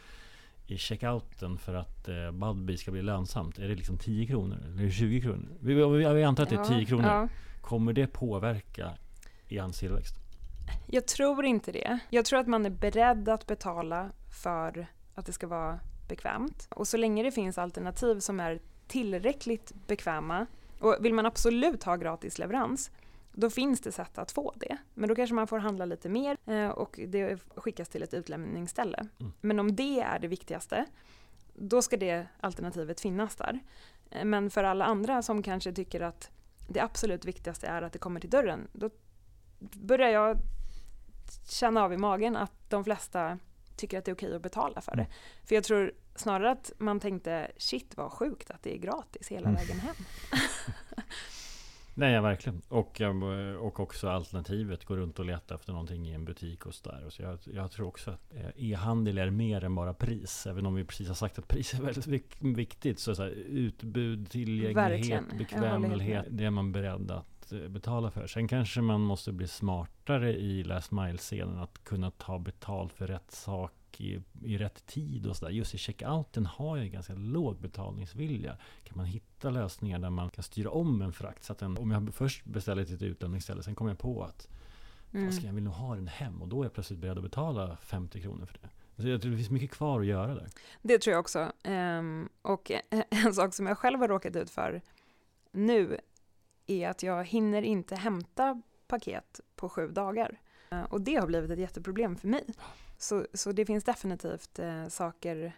i 0.67 0.78
checkouten 0.78 1.58
för 1.58 1.74
att 1.74 2.08
eh, 2.08 2.32
Budbee 2.32 2.78
ska 2.78 2.91
bli 2.91 3.02
lönsamt? 3.02 3.60
Är 3.60 3.67
det 3.67 3.76
liksom 3.76 3.98
10 3.98 4.28
kronor 4.28 4.58
eller 4.65 4.89
20 4.89 5.22
kronor? 5.22 5.50
Vi, 5.60 5.74
vi, 5.74 6.13
vi 6.13 6.24
antar 6.24 6.43
att 6.43 6.50
det 6.50 6.56
är 6.56 6.63
10 6.63 6.86
kronor. 6.86 7.08
Ja. 7.08 7.28
Kommer 7.62 7.93
det 7.93 8.08
påverka 8.08 8.91
hans 9.60 9.80
tillväxt? 9.80 10.15
Jag 10.88 11.08
tror 11.08 11.46
inte 11.46 11.72
det. 11.72 12.00
Jag 12.10 12.26
tror 12.26 12.39
att 12.39 12.48
man 12.48 12.65
är 12.65 12.69
beredd 12.69 13.30
att 13.30 13.48
betala 13.48 14.10
för 14.43 14.88
att 15.15 15.26
det 15.26 15.34
ska 15.34 15.48
vara 15.48 15.80
bekvämt. 16.10 16.67
Och 16.72 16.88
så 16.88 16.98
länge 16.98 17.24
det 17.24 17.32
finns 17.32 17.58
alternativ 17.58 18.19
som 18.19 18.39
är 18.39 18.60
tillräckligt 18.88 19.74
bekväma 19.88 20.46
och 20.84 20.98
vill 21.00 21.13
man 21.13 21.26
absolut 21.26 21.84
ha 21.84 21.96
gratis 21.96 22.39
leverans 22.39 22.91
då 23.34 23.50
finns 23.50 23.82
det 23.82 23.91
sätt 23.91 24.17
att 24.17 24.32
få 24.32 24.54
det. 24.56 24.78
Men 24.93 25.10
då 25.10 25.15
kanske 25.15 25.36
man 25.36 25.48
får 25.48 25.60
handla 25.60 25.86
lite 25.86 26.10
mer 26.10 26.38
eh, 26.46 26.69
och 26.69 27.00
det 27.08 27.39
skickas 27.56 27.89
till 27.89 28.04
ett 28.04 28.13
utlämningsställe. 28.13 29.08
Mm. 29.19 29.34
Men 29.41 29.60
om 29.60 29.76
det 29.76 30.00
är 30.00 30.19
det 30.19 30.28
viktigaste, 30.28 30.86
då 31.54 31.82
ska 31.82 31.98
det 31.98 32.28
alternativet 32.39 33.02
finnas 33.02 33.36
där. 33.36 33.60
Eh, 34.12 34.26
men 34.26 34.50
för 34.50 34.63
alla 34.63 34.86
andra 34.86 35.22
som 35.22 35.43
kanske 35.43 35.74
tycker 35.74 36.02
att 36.02 36.30
det 36.67 36.80
absolut 36.80 37.26
viktigaste 37.26 37.67
är 37.67 37.82
att 37.82 37.93
det 37.93 38.00
kommer 38.00 38.19
till 38.19 38.30
dörren, 38.30 38.67
då 38.74 38.89
börjar 39.60 40.10
jag 40.10 40.38
känna 41.50 41.84
av 41.84 41.93
i 41.93 41.98
magen 41.98 42.36
att 42.36 42.69
de 42.69 42.84
flesta 42.84 43.39
tycker 43.76 43.98
att 43.98 44.06
det 44.06 44.12
är 44.12 44.16
okej 44.16 44.36
att 44.36 44.42
betala 44.42 44.82
för 44.82 44.96
det. 44.96 45.04
Mm. 45.04 45.14
För 45.44 45.56
jag 45.56 45.64
tror 45.64 45.94
snarare 46.16 46.52
att 46.52 46.72
man 46.78 47.00
tänkte 47.00 47.52
shit 47.58 47.98
vad 47.98 48.12
sjukt 48.12 48.52
att 48.52 48.64
det 48.64 48.76
är 48.76 48.78
gratis 48.78 49.28
hela 49.28 49.50
mm. 49.50 49.56
vägen 49.56 49.80
hem. 49.80 49.96
Nej, 51.96 52.14
ja, 52.14 52.22
verkligen. 52.22 52.62
Och, 52.68 53.02
och 53.60 53.80
också 53.80 54.10
alternativet, 54.10 54.86
gå 54.86 54.96
runt 54.96 55.20
och 55.20 55.26
leta 55.26 55.56
efter 55.56 55.72
någonting 55.72 56.08
i 56.08 56.14
en 56.14 56.26
butik 56.26 56.66
och 56.66 56.74
sådär. 56.74 57.10
Så 57.10 57.22
jag, 57.22 57.40
jag 57.44 57.72
tror 57.72 57.88
också 57.88 58.12
att 58.12 58.34
eh, 58.34 58.72
e-handel 58.72 59.18
är 59.18 59.30
mer 59.30 59.64
än 59.64 59.76
bara 59.76 59.94
pris. 59.94 60.48
Även 60.48 60.66
om 60.66 60.76
vi 60.76 60.84
precis 60.84 61.08
har 61.08 61.16
sagt 61.16 61.40
att 61.40 61.48
pris 61.48 61.74
är 61.74 61.82
väldigt 61.82 62.26
viktigt. 62.40 63.00
Så, 63.00 63.16
så 63.16 63.24
här, 63.24 63.30
utbud, 63.32 64.30
tillgänglighet, 64.30 64.78
verkligen. 64.78 65.38
bekvämlighet. 65.38 66.26
Det 66.30 66.46
är 66.46 66.50
man 66.50 66.72
beredd 66.72 67.12
att 67.12 67.33
betala 67.70 68.12
för. 68.12 68.28
Sen 68.28 68.48
kanske 68.48 68.82
man 68.82 69.02
måste 69.02 69.32
bli 69.32 69.48
smartare 69.48 70.34
i 70.34 70.63
last 70.63 70.92
mile-scenen. 70.92 71.60
Att 71.60 71.84
kunna 71.84 72.12
ta 72.12 72.39
betalt 72.39 72.94
för 72.94 73.08
rätt 73.08 73.32
sak 73.32 74.02
i, 74.02 74.22
i 74.44 74.58
rätt 74.58 74.86
tid 74.86 75.28
och 75.28 75.38
sådär. 75.38 75.52
Just 75.52 75.76
i 75.76 75.78
checkouten 75.78 76.46
har 76.46 76.78
jag 76.78 76.88
ganska 76.88 77.13
låg 77.13 77.58
betalningsvilja. 77.62 78.58
Kan 78.84 78.98
man 78.98 79.06
hitta 79.06 79.50
lösningar 79.50 80.00
där 80.00 80.10
man 80.10 80.30
kan 80.30 80.44
styra 80.44 80.70
om 80.70 81.02
en 81.02 81.13
frakt 81.13 81.44
så 81.44 81.54
att 81.54 81.60
den, 81.60 81.78
om 81.78 81.92
jag 81.92 82.13
först 82.13 82.46
beställer 82.46 82.86
till 82.86 82.96
ett 82.96 83.02
utlämningsställe, 83.02 83.63
sen 83.63 83.76
kommer 83.76 83.92
jag 83.92 84.00
på 84.00 84.24
att 84.24 84.48
mm. 85.13 85.32
jag 85.42 85.54
vill 85.54 85.63
nog 85.63 85.74
ha 85.74 85.96
den 85.96 86.08
hem 86.08 86.42
och 86.42 86.48
då 86.48 86.62
är 86.62 86.66
jag 86.66 86.74
plötsligt 86.74 87.00
beredd 87.00 87.18
att 87.18 87.24
betala 87.24 87.78
50 87.78 88.22
kronor 88.22 88.46
för 88.46 88.58
det. 88.62 88.70
Så 89.02 89.08
jag 89.08 89.22
tror 89.22 89.32
det 89.32 89.38
finns 89.38 89.50
mycket 89.50 89.72
kvar 89.72 90.00
att 90.00 90.06
göra 90.06 90.36
där. 90.36 90.50
Det 90.82 90.98
tror 90.98 91.12
jag 91.12 91.20
också. 91.20 91.52
Um, 91.63 92.30
och 92.42 92.72
en 93.10 93.34
sak 93.34 93.54
som 93.54 93.66
jag 93.66 93.78
själv 93.78 94.00
har 94.00 94.08
råkat 94.08 94.36
ut 94.36 94.50
för 94.50 94.82
nu 95.54 95.98
är 96.67 96.89
att 96.89 97.04
jag 97.04 97.26
hinner 97.26 97.62
inte 97.62 97.95
hämta 97.95 98.62
paket 98.88 99.39
på 99.56 99.69
sju 99.69 99.88
dagar. 99.88 100.39
Eh, 100.71 100.84
och 100.84 101.02
det 101.02 101.15
har 101.15 101.28
blivit 101.28 101.52
ett 101.52 101.60
jätteproblem 101.60 102.15
för 102.15 102.28
mig. 102.28 102.45
Så, 102.97 103.26
så 103.34 103.52
det 103.52 103.65
finns 103.65 103.84
definitivt 103.84 104.60
eh, 104.60 104.88
saker 104.88 105.54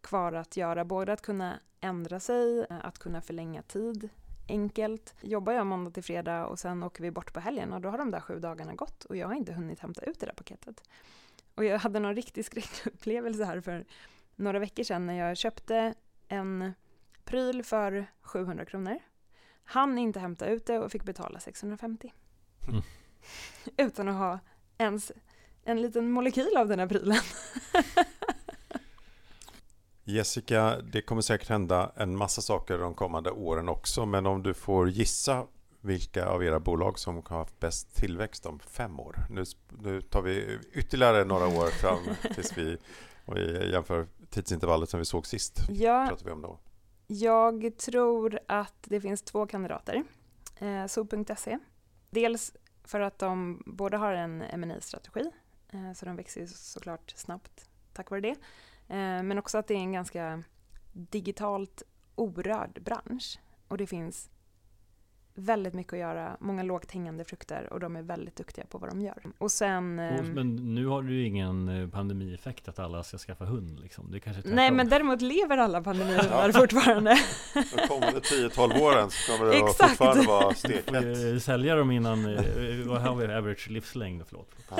kvar 0.00 0.32
att 0.32 0.56
göra, 0.56 0.84
både 0.84 1.12
att 1.12 1.22
kunna 1.22 1.60
ändra 1.80 2.20
sig, 2.20 2.66
eh, 2.70 2.76
att 2.82 2.98
kunna 2.98 3.20
förlänga 3.20 3.62
tid 3.62 4.08
enkelt. 4.48 5.14
Jobbar 5.20 5.52
jag 5.52 5.66
måndag 5.66 5.90
till 5.90 6.04
fredag 6.04 6.46
och 6.46 6.58
sen 6.58 6.82
åker 6.82 7.02
vi 7.02 7.10
bort 7.10 7.32
på 7.32 7.40
helgen 7.40 7.72
och 7.72 7.80
då 7.80 7.88
har 7.88 7.98
de 7.98 8.10
där 8.10 8.20
sju 8.20 8.38
dagarna 8.38 8.74
gått 8.74 9.04
och 9.04 9.16
jag 9.16 9.26
har 9.26 9.34
inte 9.34 9.52
hunnit 9.52 9.80
hämta 9.80 10.04
ut 10.04 10.20
det 10.20 10.26
där 10.26 10.32
paketet. 10.32 10.82
Och 11.54 11.64
jag 11.64 11.78
hade 11.78 12.00
någon 12.00 12.14
riktig 12.14 12.44
skräckupplevelse 12.44 13.44
här 13.44 13.60
för 13.60 13.84
några 14.36 14.58
veckor 14.58 14.82
sedan 14.82 15.06
när 15.06 15.14
jag 15.14 15.36
köpte 15.36 15.94
en 16.28 16.74
pryl 17.24 17.64
för 17.64 18.06
700 18.22 18.64
kronor. 18.64 18.98
Han 19.64 19.98
inte 19.98 20.20
hämta 20.20 20.46
ut 20.46 20.66
det 20.66 20.78
och 20.78 20.92
fick 20.92 21.02
betala 21.02 21.40
650. 21.40 22.12
Mm. 22.68 22.82
Utan 23.76 24.08
att 24.08 24.14
ha 24.14 24.38
ens 24.78 25.12
en 25.64 25.82
liten 25.82 26.10
molekyl 26.10 26.56
av 26.56 26.68
den 26.68 26.78
här 26.78 26.86
prylen. 26.86 27.18
Jessica, 30.04 30.80
det 30.80 31.02
kommer 31.02 31.22
säkert 31.22 31.48
hända 31.48 31.92
en 31.96 32.16
massa 32.16 32.42
saker 32.42 32.78
de 32.78 32.94
kommande 32.94 33.30
åren 33.30 33.68
också, 33.68 34.06
men 34.06 34.26
om 34.26 34.42
du 34.42 34.54
får 34.54 34.88
gissa 34.88 35.46
vilka 35.80 36.26
av 36.26 36.44
era 36.44 36.60
bolag 36.60 36.98
som 36.98 37.22
har 37.26 37.38
haft 37.38 37.60
bäst 37.60 37.94
tillväxt 37.94 38.46
om 38.46 38.58
fem 38.58 39.00
år? 39.00 39.16
Nu, 39.30 39.44
nu 39.68 40.00
tar 40.00 40.22
vi 40.22 40.58
ytterligare 40.72 41.24
några 41.24 41.46
år 41.46 41.66
fram 41.66 41.98
tills 42.34 42.58
vi, 42.58 42.76
vi 43.26 43.70
jämför 43.72 44.06
tidsintervallet 44.30 44.88
som 44.88 44.98
vi 44.98 45.04
såg 45.04 45.26
sist. 45.26 45.60
Ja, 45.68 46.06
pratar 46.08 46.24
vi 46.24 46.32
om 46.32 46.42
då. 46.42 46.58
Jag 47.06 47.76
tror 47.76 48.38
att 48.48 48.74
det 48.82 49.00
finns 49.00 49.22
två 49.22 49.46
kandidater. 49.46 50.04
Eh, 50.56 50.86
So.se. 50.86 51.58
Dels 52.10 52.56
för 52.84 53.00
att 53.00 53.18
de 53.18 53.62
både 53.66 53.96
har 53.96 54.12
en 54.12 54.44
ma 54.60 54.80
strategi 54.80 55.30
Eh, 55.74 55.92
så 55.92 56.06
de 56.06 56.16
växer 56.16 56.40
ju 56.40 56.46
såklart 56.46 57.12
snabbt 57.16 57.68
tack 57.92 58.10
vare 58.10 58.20
det. 58.20 58.36
Eh, 58.88 59.22
men 59.22 59.38
också 59.38 59.58
att 59.58 59.66
det 59.66 59.74
är 59.74 59.78
en 59.78 59.92
ganska 59.92 60.42
digitalt 60.92 61.82
orörd 62.14 62.82
bransch. 62.82 63.38
Och 63.68 63.78
det 63.78 63.86
finns 63.86 64.30
väldigt 65.34 65.74
mycket 65.74 65.92
att 65.92 65.98
göra, 65.98 66.36
många 66.40 66.62
lågt 66.62 66.90
hängande 66.90 67.24
frukter 67.24 67.72
och 67.72 67.80
de 67.80 67.96
är 67.96 68.02
väldigt 68.02 68.36
duktiga 68.36 68.64
på 68.66 68.78
vad 68.78 68.90
de 68.90 69.00
gör. 69.00 69.22
Och 69.38 69.50
sen... 69.52 69.98
Ehm, 69.98 70.34
men 70.34 70.74
nu 70.74 70.86
har 70.86 71.02
du 71.02 71.14
ju 71.14 71.26
ingen 71.26 71.68
eh, 71.68 71.88
pandemieffekt 71.88 72.68
att 72.68 72.78
alla 72.78 73.02
ska 73.02 73.18
skaffa 73.18 73.44
hund 73.44 73.80
liksom. 73.80 74.10
Det 74.10 74.20
kanske 74.20 74.42
Nej, 74.44 74.70
men 74.70 74.88
däremot 74.88 75.22
lever 75.22 75.58
alla 75.58 75.82
pandemihundar 75.82 76.52
fortfarande. 76.52 77.18
De 77.54 77.88
kommande 77.88 78.20
10-12 78.20 78.80
åren 78.80 79.10
så 79.10 79.32
kommer 79.32 79.50
det 79.50 79.58
Exakt. 79.58 79.78
fortfarande 79.78 80.26
vara 80.26 80.54
steklätt. 80.54 81.42
Sälja 81.42 81.74
dem 81.74 81.90
innan, 81.90 82.24
vad 82.86 83.00
har 83.00 83.16
vi 83.16 83.34
average 83.34 83.70
livslängd? 83.70 84.22
Förlåt. 84.26 84.50
Ja. 84.70 84.76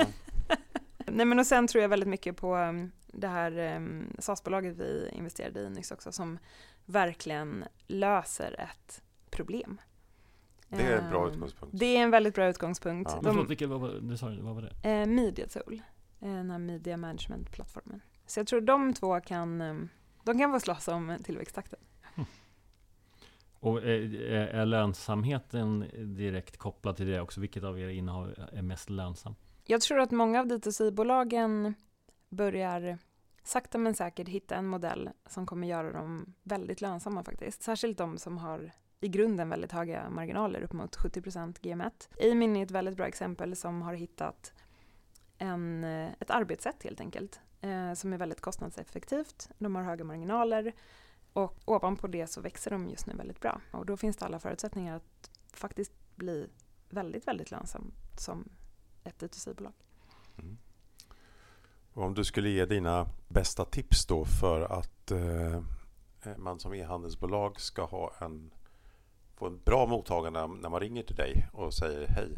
Nej 1.07 1.25
men 1.25 1.39
och 1.39 1.47
sen 1.47 1.67
tror 1.67 1.81
jag 1.81 1.89
väldigt 1.89 2.09
mycket 2.09 2.37
på 2.37 2.55
um, 2.55 2.91
det 3.07 3.27
här 3.27 3.75
um, 3.75 4.15
SAS-bolaget 4.19 4.75
vi 4.77 5.09
investerade 5.13 5.61
i 5.61 5.69
nyss 5.69 5.91
också 5.91 6.11
som 6.11 6.37
verkligen 6.85 7.65
löser 7.87 8.55
ett 8.59 9.01
problem. 9.29 9.77
Det 10.77 10.83
är 10.83 10.97
en 10.97 11.09
bra 11.09 11.27
ehm, 11.27 11.33
utgångspunkt. 11.33 11.79
Det 11.79 11.97
är 11.97 12.03
en 12.03 12.11
väldigt 12.11 12.35
bra 12.35 12.47
utgångspunkt. 12.47 13.11
Ja. 13.13 13.21
De, 13.21 13.33
förlåt, 13.33 13.49
vilka, 13.49 13.67
vad, 13.67 13.79
var, 13.79 13.99
du 14.01 14.17
sa, 14.17 14.33
vad 14.39 14.55
var 14.55 14.61
det? 14.61 14.89
Eh, 14.89 15.05
Media 15.05 15.47
Tool, 15.47 15.81
den 16.19 16.51
här 16.51 16.59
media 16.59 16.97
management-plattformen. 16.97 18.01
Så 18.25 18.39
jag 18.39 18.47
tror 18.47 18.61
de 18.61 18.93
två 18.93 19.19
kan, 19.19 19.59
de 20.23 20.39
kan 20.39 20.51
få 20.51 20.59
slåss 20.59 20.87
om 20.87 21.17
tillväxttakten. 21.23 21.79
Mm. 22.15 22.27
Och 23.59 23.83
är, 23.83 24.13
är 24.31 24.65
lönsamheten 24.65 25.85
direkt 26.17 26.57
kopplad 26.57 26.97
till 26.97 27.07
det 27.07 27.21
också? 27.21 27.41
Vilket 27.41 27.63
av 27.63 27.79
era 27.79 27.91
innehav 27.91 28.33
är 28.51 28.61
mest 28.61 28.89
lönsamt? 28.89 29.39
Jag 29.65 29.81
tror 29.81 29.99
att 29.99 30.11
många 30.11 30.39
av 30.39 30.45
D2C-bolagen 30.45 31.73
börjar 32.29 32.97
sakta 33.43 33.77
men 33.77 33.93
säkert 33.93 34.27
hitta 34.27 34.55
en 34.55 34.67
modell 34.67 35.09
som 35.29 35.45
kommer 35.45 35.67
göra 35.67 35.91
dem 35.91 36.33
väldigt 36.43 36.81
lönsamma 36.81 37.23
faktiskt. 37.23 37.63
Särskilt 37.63 37.97
de 37.97 38.17
som 38.17 38.37
har 38.37 38.71
i 39.01 39.07
grunden 39.07 39.49
väldigt 39.49 39.71
höga 39.71 40.09
marginaler, 40.09 40.61
upp 40.61 40.73
mot 40.73 40.97
70% 40.97 41.59
GM1. 41.61 42.31
Amin 42.31 42.55
är 42.55 42.63
ett 42.63 42.71
väldigt 42.71 42.95
bra 42.97 43.07
exempel 43.07 43.55
som 43.55 43.81
har 43.81 43.93
hittat 43.93 44.53
en, 45.37 45.83
eh, 45.83 46.11
ett 46.19 46.31
arbetssätt 46.31 46.83
helt 46.83 46.99
enkelt 46.99 47.39
eh, 47.61 47.93
som 47.93 48.13
är 48.13 48.17
väldigt 48.17 48.41
kostnadseffektivt. 48.41 49.49
De 49.57 49.75
har 49.75 49.83
höga 49.83 50.03
marginaler 50.03 50.73
och 51.33 51.57
ovanpå 51.65 52.07
det 52.07 52.27
så 52.27 52.41
växer 52.41 52.71
de 52.71 52.89
just 52.89 53.07
nu 53.07 53.13
väldigt 53.13 53.39
bra. 53.39 53.61
Och 53.71 53.85
då 53.85 53.97
finns 53.97 54.17
det 54.17 54.25
alla 54.25 54.39
förutsättningar 54.39 54.95
att 54.95 55.31
faktiskt 55.53 55.91
bli 56.15 56.49
väldigt, 56.89 57.27
väldigt 57.27 57.51
lönsamt 57.51 58.19
som 58.19 58.49
ett 59.03 59.21
D2C-bolag. 59.21 59.73
Mm. 60.37 60.57
Om 61.93 62.13
du 62.13 62.23
skulle 62.23 62.49
ge 62.49 62.65
dina 62.65 63.09
bästa 63.27 63.65
tips 63.65 64.05
då 64.05 64.25
för 64.25 64.61
att 64.61 65.11
eh, 65.11 65.61
man 66.37 66.59
som 66.59 66.73
e-handelsbolag 66.73 67.59
ska 67.59 67.85
ha 67.85 68.13
en 68.19 68.51
få 69.35 69.47
en 69.47 69.59
bra 69.65 69.85
mottagande 69.85 70.47
när 70.47 70.69
man 70.69 70.79
ringer 70.79 71.03
till 71.03 71.15
dig 71.15 71.47
och 71.53 71.73
säger 71.73 72.07
hej, 72.07 72.29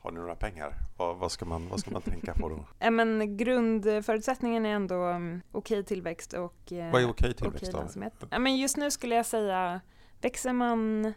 har 0.00 0.10
ni 0.10 0.20
några 0.20 0.36
pengar? 0.36 0.74
Vad, 0.96 1.16
vad, 1.16 1.32
ska, 1.32 1.44
man, 1.44 1.68
vad 1.68 1.80
ska 1.80 1.90
man 1.90 2.02
tänka 2.02 2.34
på 2.34 2.48
då? 2.48 2.64
Ja, 2.78 2.90
men 2.90 3.36
grundförutsättningen 3.36 4.66
är 4.66 4.70
ändå 4.74 4.94
um, 4.94 5.40
okej 5.52 5.84
tillväxt 5.84 6.32
och 6.32 6.72
eh, 6.72 6.92
Vad 6.92 7.02
är 7.02 7.10
okej 7.10 7.34
tillväxt 7.34 7.74
okej 7.74 8.10
då? 8.20 8.26
Ja, 8.30 8.38
men 8.38 8.56
just 8.56 8.76
nu 8.76 8.90
skulle 8.90 9.14
jag 9.14 9.26
säga, 9.26 9.80
växer 10.20 10.52
man 10.52 11.12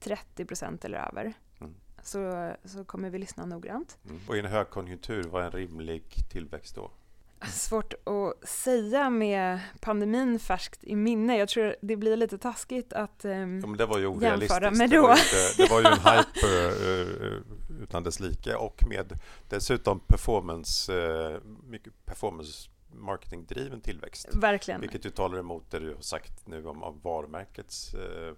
30 0.00 0.44
procent 0.44 0.84
eller 0.84 0.98
över 0.98 1.32
Mm. 1.60 1.74
så, 2.02 2.52
så 2.64 2.84
kommer 2.84 3.10
vi 3.10 3.18
lyssna 3.18 3.46
noggrant. 3.46 3.98
Mm. 4.04 4.20
Och 4.28 4.36
i 4.36 4.38
en 4.38 4.46
högkonjunktur, 4.46 5.22
vad 5.22 5.42
är 5.42 5.46
en 5.46 5.52
rimlig 5.52 6.04
tillväxt 6.30 6.74
då? 6.74 6.90
Svårt 7.46 7.94
att 7.94 8.48
säga 8.48 9.10
med 9.10 9.60
pandemin 9.80 10.38
färskt 10.38 10.84
i 10.84 10.96
minne. 10.96 11.38
Jag 11.38 11.48
tror 11.48 11.76
det 11.80 11.96
blir 11.96 12.16
lite 12.16 12.38
taskigt 12.38 12.92
att 12.92 13.24
ehm, 13.24 13.60
Ja, 13.60 13.66
men 13.66 13.76
det 13.76 13.86
var 13.86 13.98
ju. 13.98 14.20
Jämföra 14.20 14.70
med 14.70 14.90
det, 14.90 15.00
var 15.00 15.08
då. 15.08 15.14
ju 15.14 15.20
inte, 15.20 15.62
det 15.62 15.70
var 15.70 15.80
ju 15.80 15.86
en 15.86 15.92
hype 15.98 16.46
eh, 16.46 17.26
eh, 17.28 17.82
utan 17.82 18.02
dess 18.02 18.20
like 18.20 18.54
och 18.54 18.82
med 18.88 19.18
dessutom 19.48 20.00
performance, 20.00 20.94
eh, 20.94 21.40
mycket 21.68 22.04
performance 22.04 22.68
marketing-driven 22.94 23.80
tillväxt. 23.80 24.28
verkligen. 24.34 24.80
Vilket 24.80 25.06
ju 25.06 25.10
talar 25.10 25.38
emot 25.38 25.70
det 25.70 25.78
du 25.78 25.94
har 25.94 26.00
sagt 26.00 26.46
nu 26.46 26.66
om, 26.66 26.82
om 26.82 27.00
varumärkets 27.02 27.94
eh, 27.94 28.34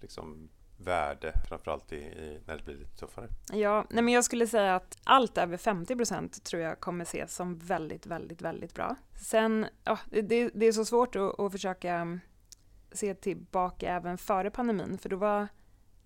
liksom, 0.00 0.48
värde, 0.84 1.32
framförallt 1.48 1.92
i, 1.92 1.96
i, 1.96 2.40
när 2.46 2.56
det 2.56 2.64
blir 2.64 2.74
lite 2.74 2.96
tuffare. 2.96 3.28
Ja, 3.52 3.86
nej 3.90 4.02
men 4.04 4.14
jag 4.14 4.24
skulle 4.24 4.46
säga 4.46 4.76
att 4.76 4.98
allt 5.04 5.38
över 5.38 5.56
50 5.56 5.96
procent 5.96 6.44
tror 6.44 6.62
jag 6.62 6.80
kommer 6.80 7.02
ses 7.04 7.34
som 7.34 7.58
väldigt, 7.58 8.06
väldigt, 8.06 8.42
väldigt 8.42 8.74
bra. 8.74 8.96
Sen, 9.22 9.66
ja, 9.84 9.98
det, 10.10 10.50
det 10.54 10.66
är 10.66 10.72
så 10.72 10.84
svårt 10.84 11.16
att, 11.16 11.40
att 11.40 11.52
försöka 11.52 11.94
mm, 11.94 12.20
se 12.92 13.14
tillbaka 13.14 13.88
även 13.94 14.18
före 14.18 14.50
pandemin, 14.50 14.98
för 14.98 15.08
då 15.08 15.16
var 15.16 15.48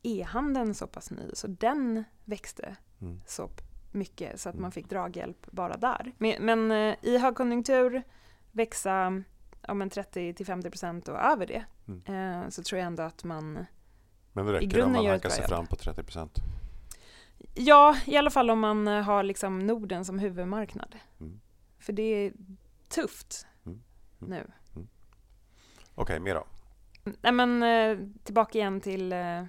e-handeln 0.03 0.75
så 0.75 0.87
pass 0.87 1.11
ny, 1.11 1.31
så 1.35 1.47
den 1.47 2.05
växte 2.25 2.77
Mm. 3.01 3.21
så 3.27 3.51
mycket 3.93 4.41
så 4.41 4.49
att 4.49 4.55
Mm. 4.55 4.63
man 4.63 4.73
fick 4.73 4.89
draghjälp 4.91 5.47
bara 5.51 5.77
där. 5.77 6.13
Men, 6.19 6.45
men 6.45 6.71
eh, 6.71 6.95
i 7.03 7.19
högkonjunktur 7.19 8.03
växa 8.53 9.23
ja, 9.63 9.75
men 9.75 9.91
30 9.91 10.35
till 10.35 10.47
50 10.47 10.71
procent 10.71 11.09
och 11.09 11.19
över 11.19 11.47
det, 11.47 11.65
Mm. 11.89 12.43
eh, 12.43 12.49
så 12.49 12.63
tror 12.63 12.79
jag 12.79 12.87
ändå 12.87 13.03
att 13.03 13.25
man 13.25 13.67
Men 14.35 14.47
det 14.47 14.53
räcker 14.53 14.83
om 14.83 14.93
man 14.93 15.07
hankar 15.07 15.29
sig 15.29 15.47
fram 15.47 15.67
på 15.67 15.77
30 15.77 16.03
procent. 16.03 16.39
Ja, 17.55 17.97
i 18.07 18.17
alla 18.17 18.31
fall 18.31 18.51
om 18.51 18.61
man 18.61 18.89
eh, 18.89 19.03
har 19.03 19.23
liksom 19.23 19.59
Norden 19.59 20.05
som 20.05 20.19
huvudmarknad. 20.19 20.97
Mm. 21.21 21.41
För 21.79 21.93
det 21.93 22.03
är 22.03 22.33
tufft 22.89 23.47
Mm. 23.67 23.83
Mm. 24.23 24.31
nu. 24.31 24.51
Okej, 25.95 26.21
mer 26.21 26.35
då? 26.35 26.47
Nej 27.21 27.33
men 27.33 27.63
eh, 27.63 28.09
tillbaka 28.25 28.59
igen 28.59 28.81
till 28.81 29.13
eh, 29.13 29.45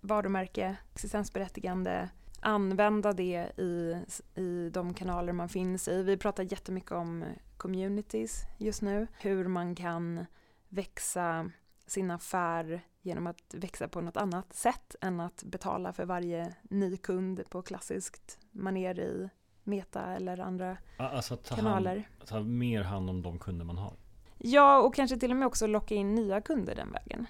varumärke, 0.00 0.76
existensberättigande, 0.94 2.08
använda 2.40 3.12
det 3.12 3.52
i, 3.56 3.96
i 4.34 4.70
de 4.72 4.94
kanaler 4.94 5.32
man 5.32 5.48
finns 5.48 5.88
i. 5.88 6.02
Vi 6.02 6.16
pratar 6.16 6.42
jättemycket 6.52 6.92
om 6.92 7.24
communities 7.56 8.42
just 8.58 8.82
nu, 8.82 9.06
hur 9.20 9.46
man 9.48 9.74
kan 9.74 10.26
växa 10.68 11.50
sin 11.90 12.10
affär 12.10 12.80
genom 13.02 13.26
att 13.26 13.54
växa 13.54 13.88
på 13.88 14.00
något 14.00 14.16
annat 14.16 14.52
sätt 14.52 14.96
än 15.00 15.20
att 15.20 15.42
betala 15.44 15.92
för 15.92 16.04
varje 16.04 16.54
ny 16.62 16.96
kund 16.96 17.42
på 17.50 17.62
klassiskt 17.62 18.38
maner 18.52 19.00
i 19.00 19.28
Meta 19.64 20.02
eller 20.04 20.38
andra 20.38 20.76
Alltså 20.96 21.36
ta, 21.36 21.54
hand, 21.54 21.66
kanaler. 21.66 22.08
ta 22.26 22.40
mer 22.40 22.82
hand 22.82 23.10
om 23.10 23.22
de 23.22 23.38
kunder 23.38 23.64
man 23.64 23.78
har. 23.78 23.92
Ja, 24.38 24.80
och 24.82 24.94
kanske 24.94 25.16
till 25.16 25.30
och 25.30 25.36
med 25.36 25.46
också 25.46 25.66
locka 25.66 25.94
in 25.94 26.14
nya 26.14 26.40
kunder 26.40 26.74
den 26.74 26.92
vägen. 26.92 27.26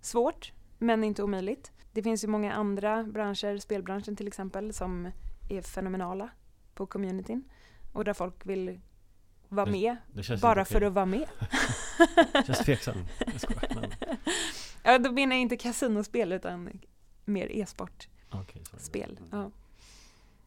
Svårt, 0.00 0.52
men 0.78 1.04
inte 1.04 1.22
omöjligt. 1.22 1.72
Det 1.92 2.02
finns 2.02 2.24
ju 2.24 2.28
många 2.28 2.52
andra 2.52 3.02
branscher, 3.04 3.58
spelbranschen 3.58 4.16
till 4.16 4.26
exempel, 4.26 4.72
som 4.72 5.10
är 5.48 5.62
fenomenala 5.62 6.28
på 6.74 6.86
communityn 6.86 7.44
och 7.92 8.04
där 8.04 8.14
folk 8.14 8.46
vill 8.46 8.80
vara 9.48 9.66
med 9.66 9.96
bara 10.42 10.64
för 10.64 10.80
att 10.80 10.92
vara 10.92 11.06
med. 11.06 11.28
Känns 12.46 12.58
tveksamt. 12.58 13.08
Jag 13.18 13.40
skojar. 13.40 13.74
Men, 13.74 13.92
Ja, 14.86 14.98
då 14.98 15.12
menar 15.12 15.36
jag 15.36 15.42
inte 15.42 15.56
kasinospel 15.56 16.32
utan 16.32 16.80
mer 17.24 17.46
e-sportspel. 17.50 18.10
okej, 18.30 18.62
sorry. 18.78 19.16
Ja. 19.30 19.50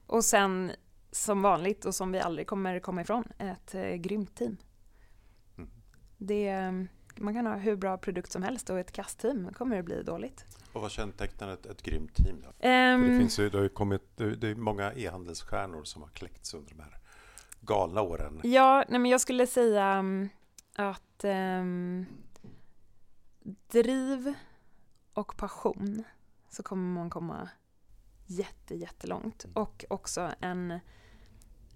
Och 0.06 0.26
sen 0.26 0.72
som 1.12 1.42
vanligt 1.42 1.86
och 1.86 1.96
som 1.96 2.12
vi 2.12 2.20
aldrig 2.20 2.48
kommer 2.48 2.80
komma 2.80 3.02
ifrån, 3.02 3.24
ett 3.38 3.76
eh, 3.76 3.94
grymt 3.94 4.36
team. 4.36 4.58
Mm. 5.58 5.70
Det, 6.18 6.48
eh, 6.50 6.72
man 7.16 7.34
kan 7.34 7.46
ha 7.46 7.56
hur 7.56 7.76
bra 7.76 7.98
produkt 7.98 8.32
som 8.32 8.44
helst 8.44 8.70
och 8.70 8.80
ett 8.80 8.92
kastteam 8.92 9.54
kommer 9.54 9.76
det 9.76 9.84
bli 9.84 10.04
dåligt. 10.04 10.46
Och 10.74 10.82
vad 10.82 10.92
kännetecknar 10.92 11.50
ett, 11.50 11.66
ett 11.66 11.82
grymt 11.82 12.16
team 12.16 12.42
då? 12.44 12.68
Ehm, 12.68 13.02
det, 13.02 13.20
finns 13.20 13.40
ju, 13.40 13.50
det, 13.50 13.58
har 13.58 13.64
ju 13.64 13.70
kommit, 13.70 14.18
det, 14.18 14.36
det 14.36 14.48
är 14.48 14.56
många 14.56 14.94
e-handelsstjärnor 14.94 15.84
som 15.84 16.02
har 16.02 16.10
kläckts 16.10 16.54
under 16.54 16.70
de 16.70 16.80
här 16.82 16.99
galna 17.70 18.02
åren. 18.02 18.42
Ja, 18.44 18.86
nej 18.88 19.00
men 19.00 19.12
jag 19.12 19.22
skulle 19.22 19.48
säga 19.48 19.86
mm, 19.86 20.30
att 20.76 21.24
ehm, 21.24 22.06
driv 23.68 24.34
och 25.14 25.38
passion 25.38 26.04
så 26.50 26.64
kommer 26.64 27.00
man 27.00 27.10
komma 27.10 27.50
jätte, 28.26 28.76
jättelångt. 28.76 29.46
Mm. 29.46 29.56
Och 29.56 29.86
också 29.90 30.32
en 30.40 30.80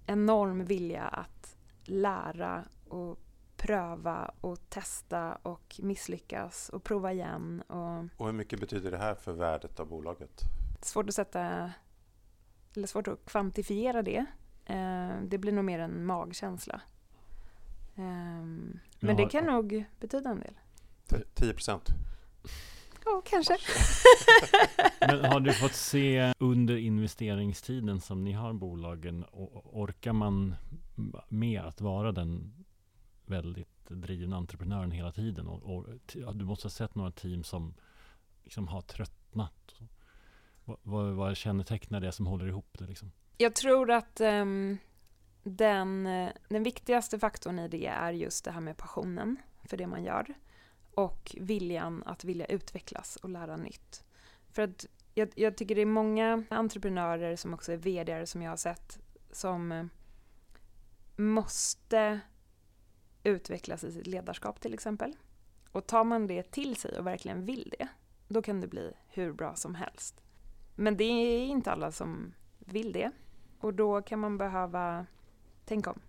enorm 0.05 0.65
vilja 0.65 1.03
att 1.03 1.57
lära 1.83 2.63
och 2.87 3.19
pröva 3.57 4.33
och 4.41 4.69
testa 4.69 5.35
och 5.35 5.79
misslyckas 5.83 6.69
och 6.69 6.83
prova 6.83 7.13
igen. 7.13 7.61
Och 7.61 8.05
Och 8.17 8.25
hur 8.25 8.33
mycket 8.33 8.59
betyder 8.59 8.91
det 8.91 8.97
här 8.97 9.15
för 9.15 9.33
värdet 9.33 9.79
av 9.79 9.87
bolaget? 9.87 10.41
svårt 10.81 11.09
att 11.09 11.15
sätta, 11.15 11.71
eller 12.75 12.87
svårt 12.87 13.07
att 13.07 13.25
kvantifiera 13.25 14.01
det. 14.01 14.25
Eh, 14.65 15.21
det 15.27 15.37
blir 15.37 15.51
nog 15.51 15.65
mer 15.65 15.79
en 15.79 16.05
magkänsla. 16.05 16.81
Ehm, 17.95 18.79
men 18.99 19.17
Ja, 19.17 19.23
det 19.23 19.29
kan 19.29 19.45
ja. 19.45 19.51
nog 19.51 19.85
betyda 19.99 20.29
en 20.29 20.39
del. 20.39 20.53
T- 21.07 21.23
10 21.33 21.53
procent? 21.53 21.89
Ja, 23.05 23.21
kanske. 23.25 23.57
Men 25.07 25.25
har 25.25 25.39
du 25.39 25.53
fått 25.53 25.73
se 25.73 26.33
under 26.39 26.77
investeringstiden 26.77 28.01
som 28.01 28.23
ni 28.23 28.31
har 28.31 28.53
bolagen, 28.53 29.23
och 29.23 29.79
orkar 29.81 30.13
man 30.13 30.55
med 31.29 31.61
att 31.61 31.81
vara 31.81 32.11
den 32.11 32.53
väldigt 33.25 33.89
drivna 33.89 34.37
entreprenören 34.37 34.91
hela 34.91 35.11
tiden? 35.11 35.47
Och, 35.47 35.63
och 35.63 35.85
du 36.35 36.45
måste 36.45 36.65
ha 36.65 36.69
sett 36.69 36.95
några 36.95 37.11
team 37.11 37.43
som 37.43 37.73
liksom 38.43 38.67
har 38.67 38.81
tröttnat. 38.81 39.75
Vad, 40.65 40.77
vad, 40.83 41.13
vad 41.13 41.37
kännetecknar 41.37 41.99
det 41.99 42.11
som 42.11 42.27
håller 42.27 42.47
ihop 42.47 42.75
det? 42.79 42.85
Liksom? 42.85 43.11
Jag 43.37 43.55
tror 43.55 43.91
att 43.91 44.21
um, 44.21 44.77
den, 45.43 46.07
eh, 46.07 46.31
den 46.47 46.63
viktigaste 46.63 47.19
faktorn 47.19 47.59
i 47.59 47.67
det 47.67 47.85
är 47.85 48.11
just 48.11 48.45
det 48.45 48.51
här 48.51 48.61
med 48.61 48.77
passionen 48.77 49.37
för 49.63 49.77
det 49.77 49.87
man 49.87 50.03
gör 50.03 50.33
och 50.93 51.35
viljan 51.39 52.03
att 52.05 52.23
vilja 52.23 52.45
utvecklas 52.45 53.15
och 53.15 53.29
lära 53.29 53.57
nytt. 53.57 54.03
För 54.51 54.61
att 54.61 54.85
jag, 55.13 55.29
jag 55.35 55.57
tycker 55.57 55.75
det 55.75 55.81
är 55.81 55.85
många 55.85 56.43
entreprenörer 56.49 57.35
som 57.35 57.53
också 57.53 57.71
är 57.71 57.77
vd 57.77 58.25
som 58.27 58.41
jag 58.41 58.51
har 58.51 58.57
sett 58.57 58.99
som 59.31 59.71
eh, 59.71 59.85
måste 61.15 62.19
utvecklas 63.23 63.83
i 63.83 63.91
sitt 63.91 64.07
ledarskap 64.07 64.59
till 64.59 64.73
exempel. 64.73 65.15
Och 65.71 65.87
tar 65.87 66.03
man 66.03 66.27
det 66.27 66.51
till 66.51 66.75
sig 66.75 66.99
och 66.99 67.07
verkligen 67.07 67.45
vill 67.45 67.73
det, 67.77 67.87
då 68.27 68.41
kan 68.41 68.61
det 68.61 68.67
bli 68.67 68.93
hur 69.07 69.33
bra 69.33 69.55
som 69.55 69.75
helst. 69.75 70.23
Men 70.75 70.97
det 70.97 71.03
är 71.03 71.45
inte 71.45 71.71
alla 71.71 71.91
som 71.91 72.33
vill 72.59 72.91
det. 72.91 73.11
Och 73.63 73.73
då 73.73 74.01
kan 74.01 74.19
man 74.19 74.37
behöva 74.37 75.05
tänka 75.65 75.91
om. 75.91 75.99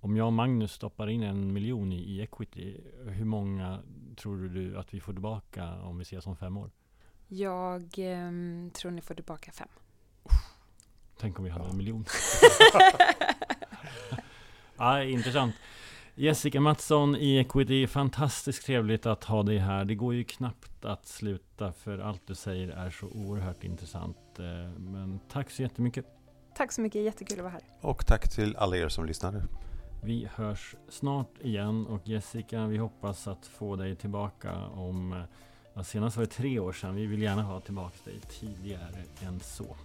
Om 0.00 0.16
jag 0.16 0.26
och 0.26 0.32
Magnus 0.32 0.72
stoppar 0.72 1.08
in 1.08 1.22
en 1.22 1.52
miljon 1.52 1.92
i, 1.92 2.20
equity, 2.20 2.80
hur 3.04 3.24
många 3.24 3.82
tror 4.16 4.48
du 4.48 4.78
att 4.78 4.94
vi 4.94 5.00
får 5.00 5.12
tillbaka 5.12 5.82
om 5.82 5.98
vi 5.98 6.02
ses 6.02 6.26
om 6.26 6.36
fem 6.36 6.56
år? 6.56 6.70
Jag 7.28 7.94
ehm, 7.96 8.70
tror 8.74 8.90
ni 8.90 9.00
får 9.00 9.14
tillbaka 9.14 9.52
fem. 9.52 9.68
Tänk 11.18 11.38
om 11.38 11.44
vi 11.44 11.50
hade 11.50 11.68
en 11.68 11.76
miljon. 11.76 12.04
ja, 14.76 15.02
intressant. 15.02 15.54
Jessica 16.20 16.60
Mattsson 16.60 17.16
i 17.16 17.36
Equity, 17.38 17.86
fantastiskt 17.86 18.66
trevligt 18.66 19.06
att 19.06 19.24
ha 19.24 19.42
dig 19.42 19.58
här. 19.58 19.84
Det 19.84 19.94
går 19.94 20.14
ju 20.14 20.24
knappt 20.24 20.84
att 20.84 21.06
sluta 21.06 21.72
för 21.72 21.98
allt 21.98 22.22
du 22.26 22.34
säger 22.34 22.68
är 22.68 22.90
så 22.90 23.06
oerhört 23.06 23.64
intressant. 23.64 24.16
Eh, 24.38 24.44
Men 24.80 25.20
tack 25.28 25.50
så 25.50 25.62
jättemycket. 25.62 26.06
Tack 26.56 26.72
så 26.72 26.80
mycket, 26.80 27.02
jättekul 27.02 27.38
att 27.38 27.42
vara 27.42 27.52
här. 27.52 27.62
Och 27.80 28.06
tack 28.06 28.28
till 28.28 28.56
alla 28.56 28.76
er 28.76 28.88
som 28.88 29.06
lyssnade. 29.06 29.42
Vi 30.02 30.28
hörs 30.34 30.74
snart 30.88 31.38
igen 31.40 31.86
och 31.86 32.08
Jessica, 32.08 32.66
vi 32.66 32.76
hoppas 32.76 33.28
att 33.28 33.46
få 33.46 33.76
dig 33.76 33.96
tillbaka 33.96 34.56
om, 34.66 35.12
eh, 35.12 35.18
ja, 35.74 35.84
senast 35.84 36.16
var 36.16 36.24
det 36.24 36.30
tre 36.30 36.58
år 36.58 36.72
sedan. 36.72 36.94
Vi 36.94 37.06
vill 37.06 37.22
gärna 37.22 37.42
ha 37.42 37.60
tillbaka 37.60 37.96
dig 38.04 38.20
tidigare 38.40 39.04
än 39.26 39.40
så. 39.40 39.76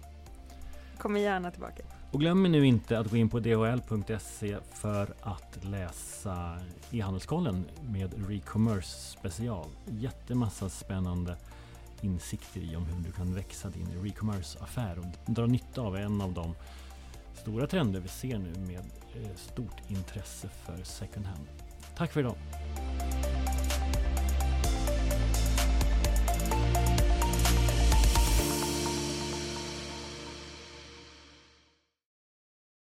Kommer 0.98 1.20
gärna 1.20 1.50
tillbaka. 1.50 1.82
Och 2.14 2.20
glöm 2.20 2.42
nu 2.42 2.66
inte 2.66 2.98
att 2.98 3.10
gå 3.10 3.16
in 3.16 3.28
på 3.28 3.40
dhl.se 3.40 4.56
för 4.74 5.14
att 5.20 5.64
läsa 5.64 6.58
e-handelskollen 6.90 7.64
med 7.92 8.28
Recommerce 8.28 8.88
special. 8.88 9.66
Jättemassa 9.86 10.68
spännande 10.68 11.36
insikter 12.00 12.60
i 12.60 12.76
om 12.76 12.86
hur 12.86 13.04
du 13.04 13.12
kan 13.12 13.34
växa 13.34 13.68
din 13.68 14.02
Recommerce-affär 14.02 14.98
och 14.98 15.32
dra 15.34 15.46
nytta 15.46 15.80
av 15.80 15.96
en 15.96 16.20
av 16.20 16.32
de 16.32 16.54
stora 17.34 17.66
trender 17.66 18.00
vi 18.00 18.08
ser 18.08 18.38
nu 18.38 18.52
med 18.66 18.84
eh, 19.14 19.36
stort 19.36 19.82
intresse 19.88 20.48
för 20.48 20.84
second 20.84 21.26
hand. 21.26 21.46
Tack 21.96 22.12
för 22.12 22.20
idag! 22.20 22.36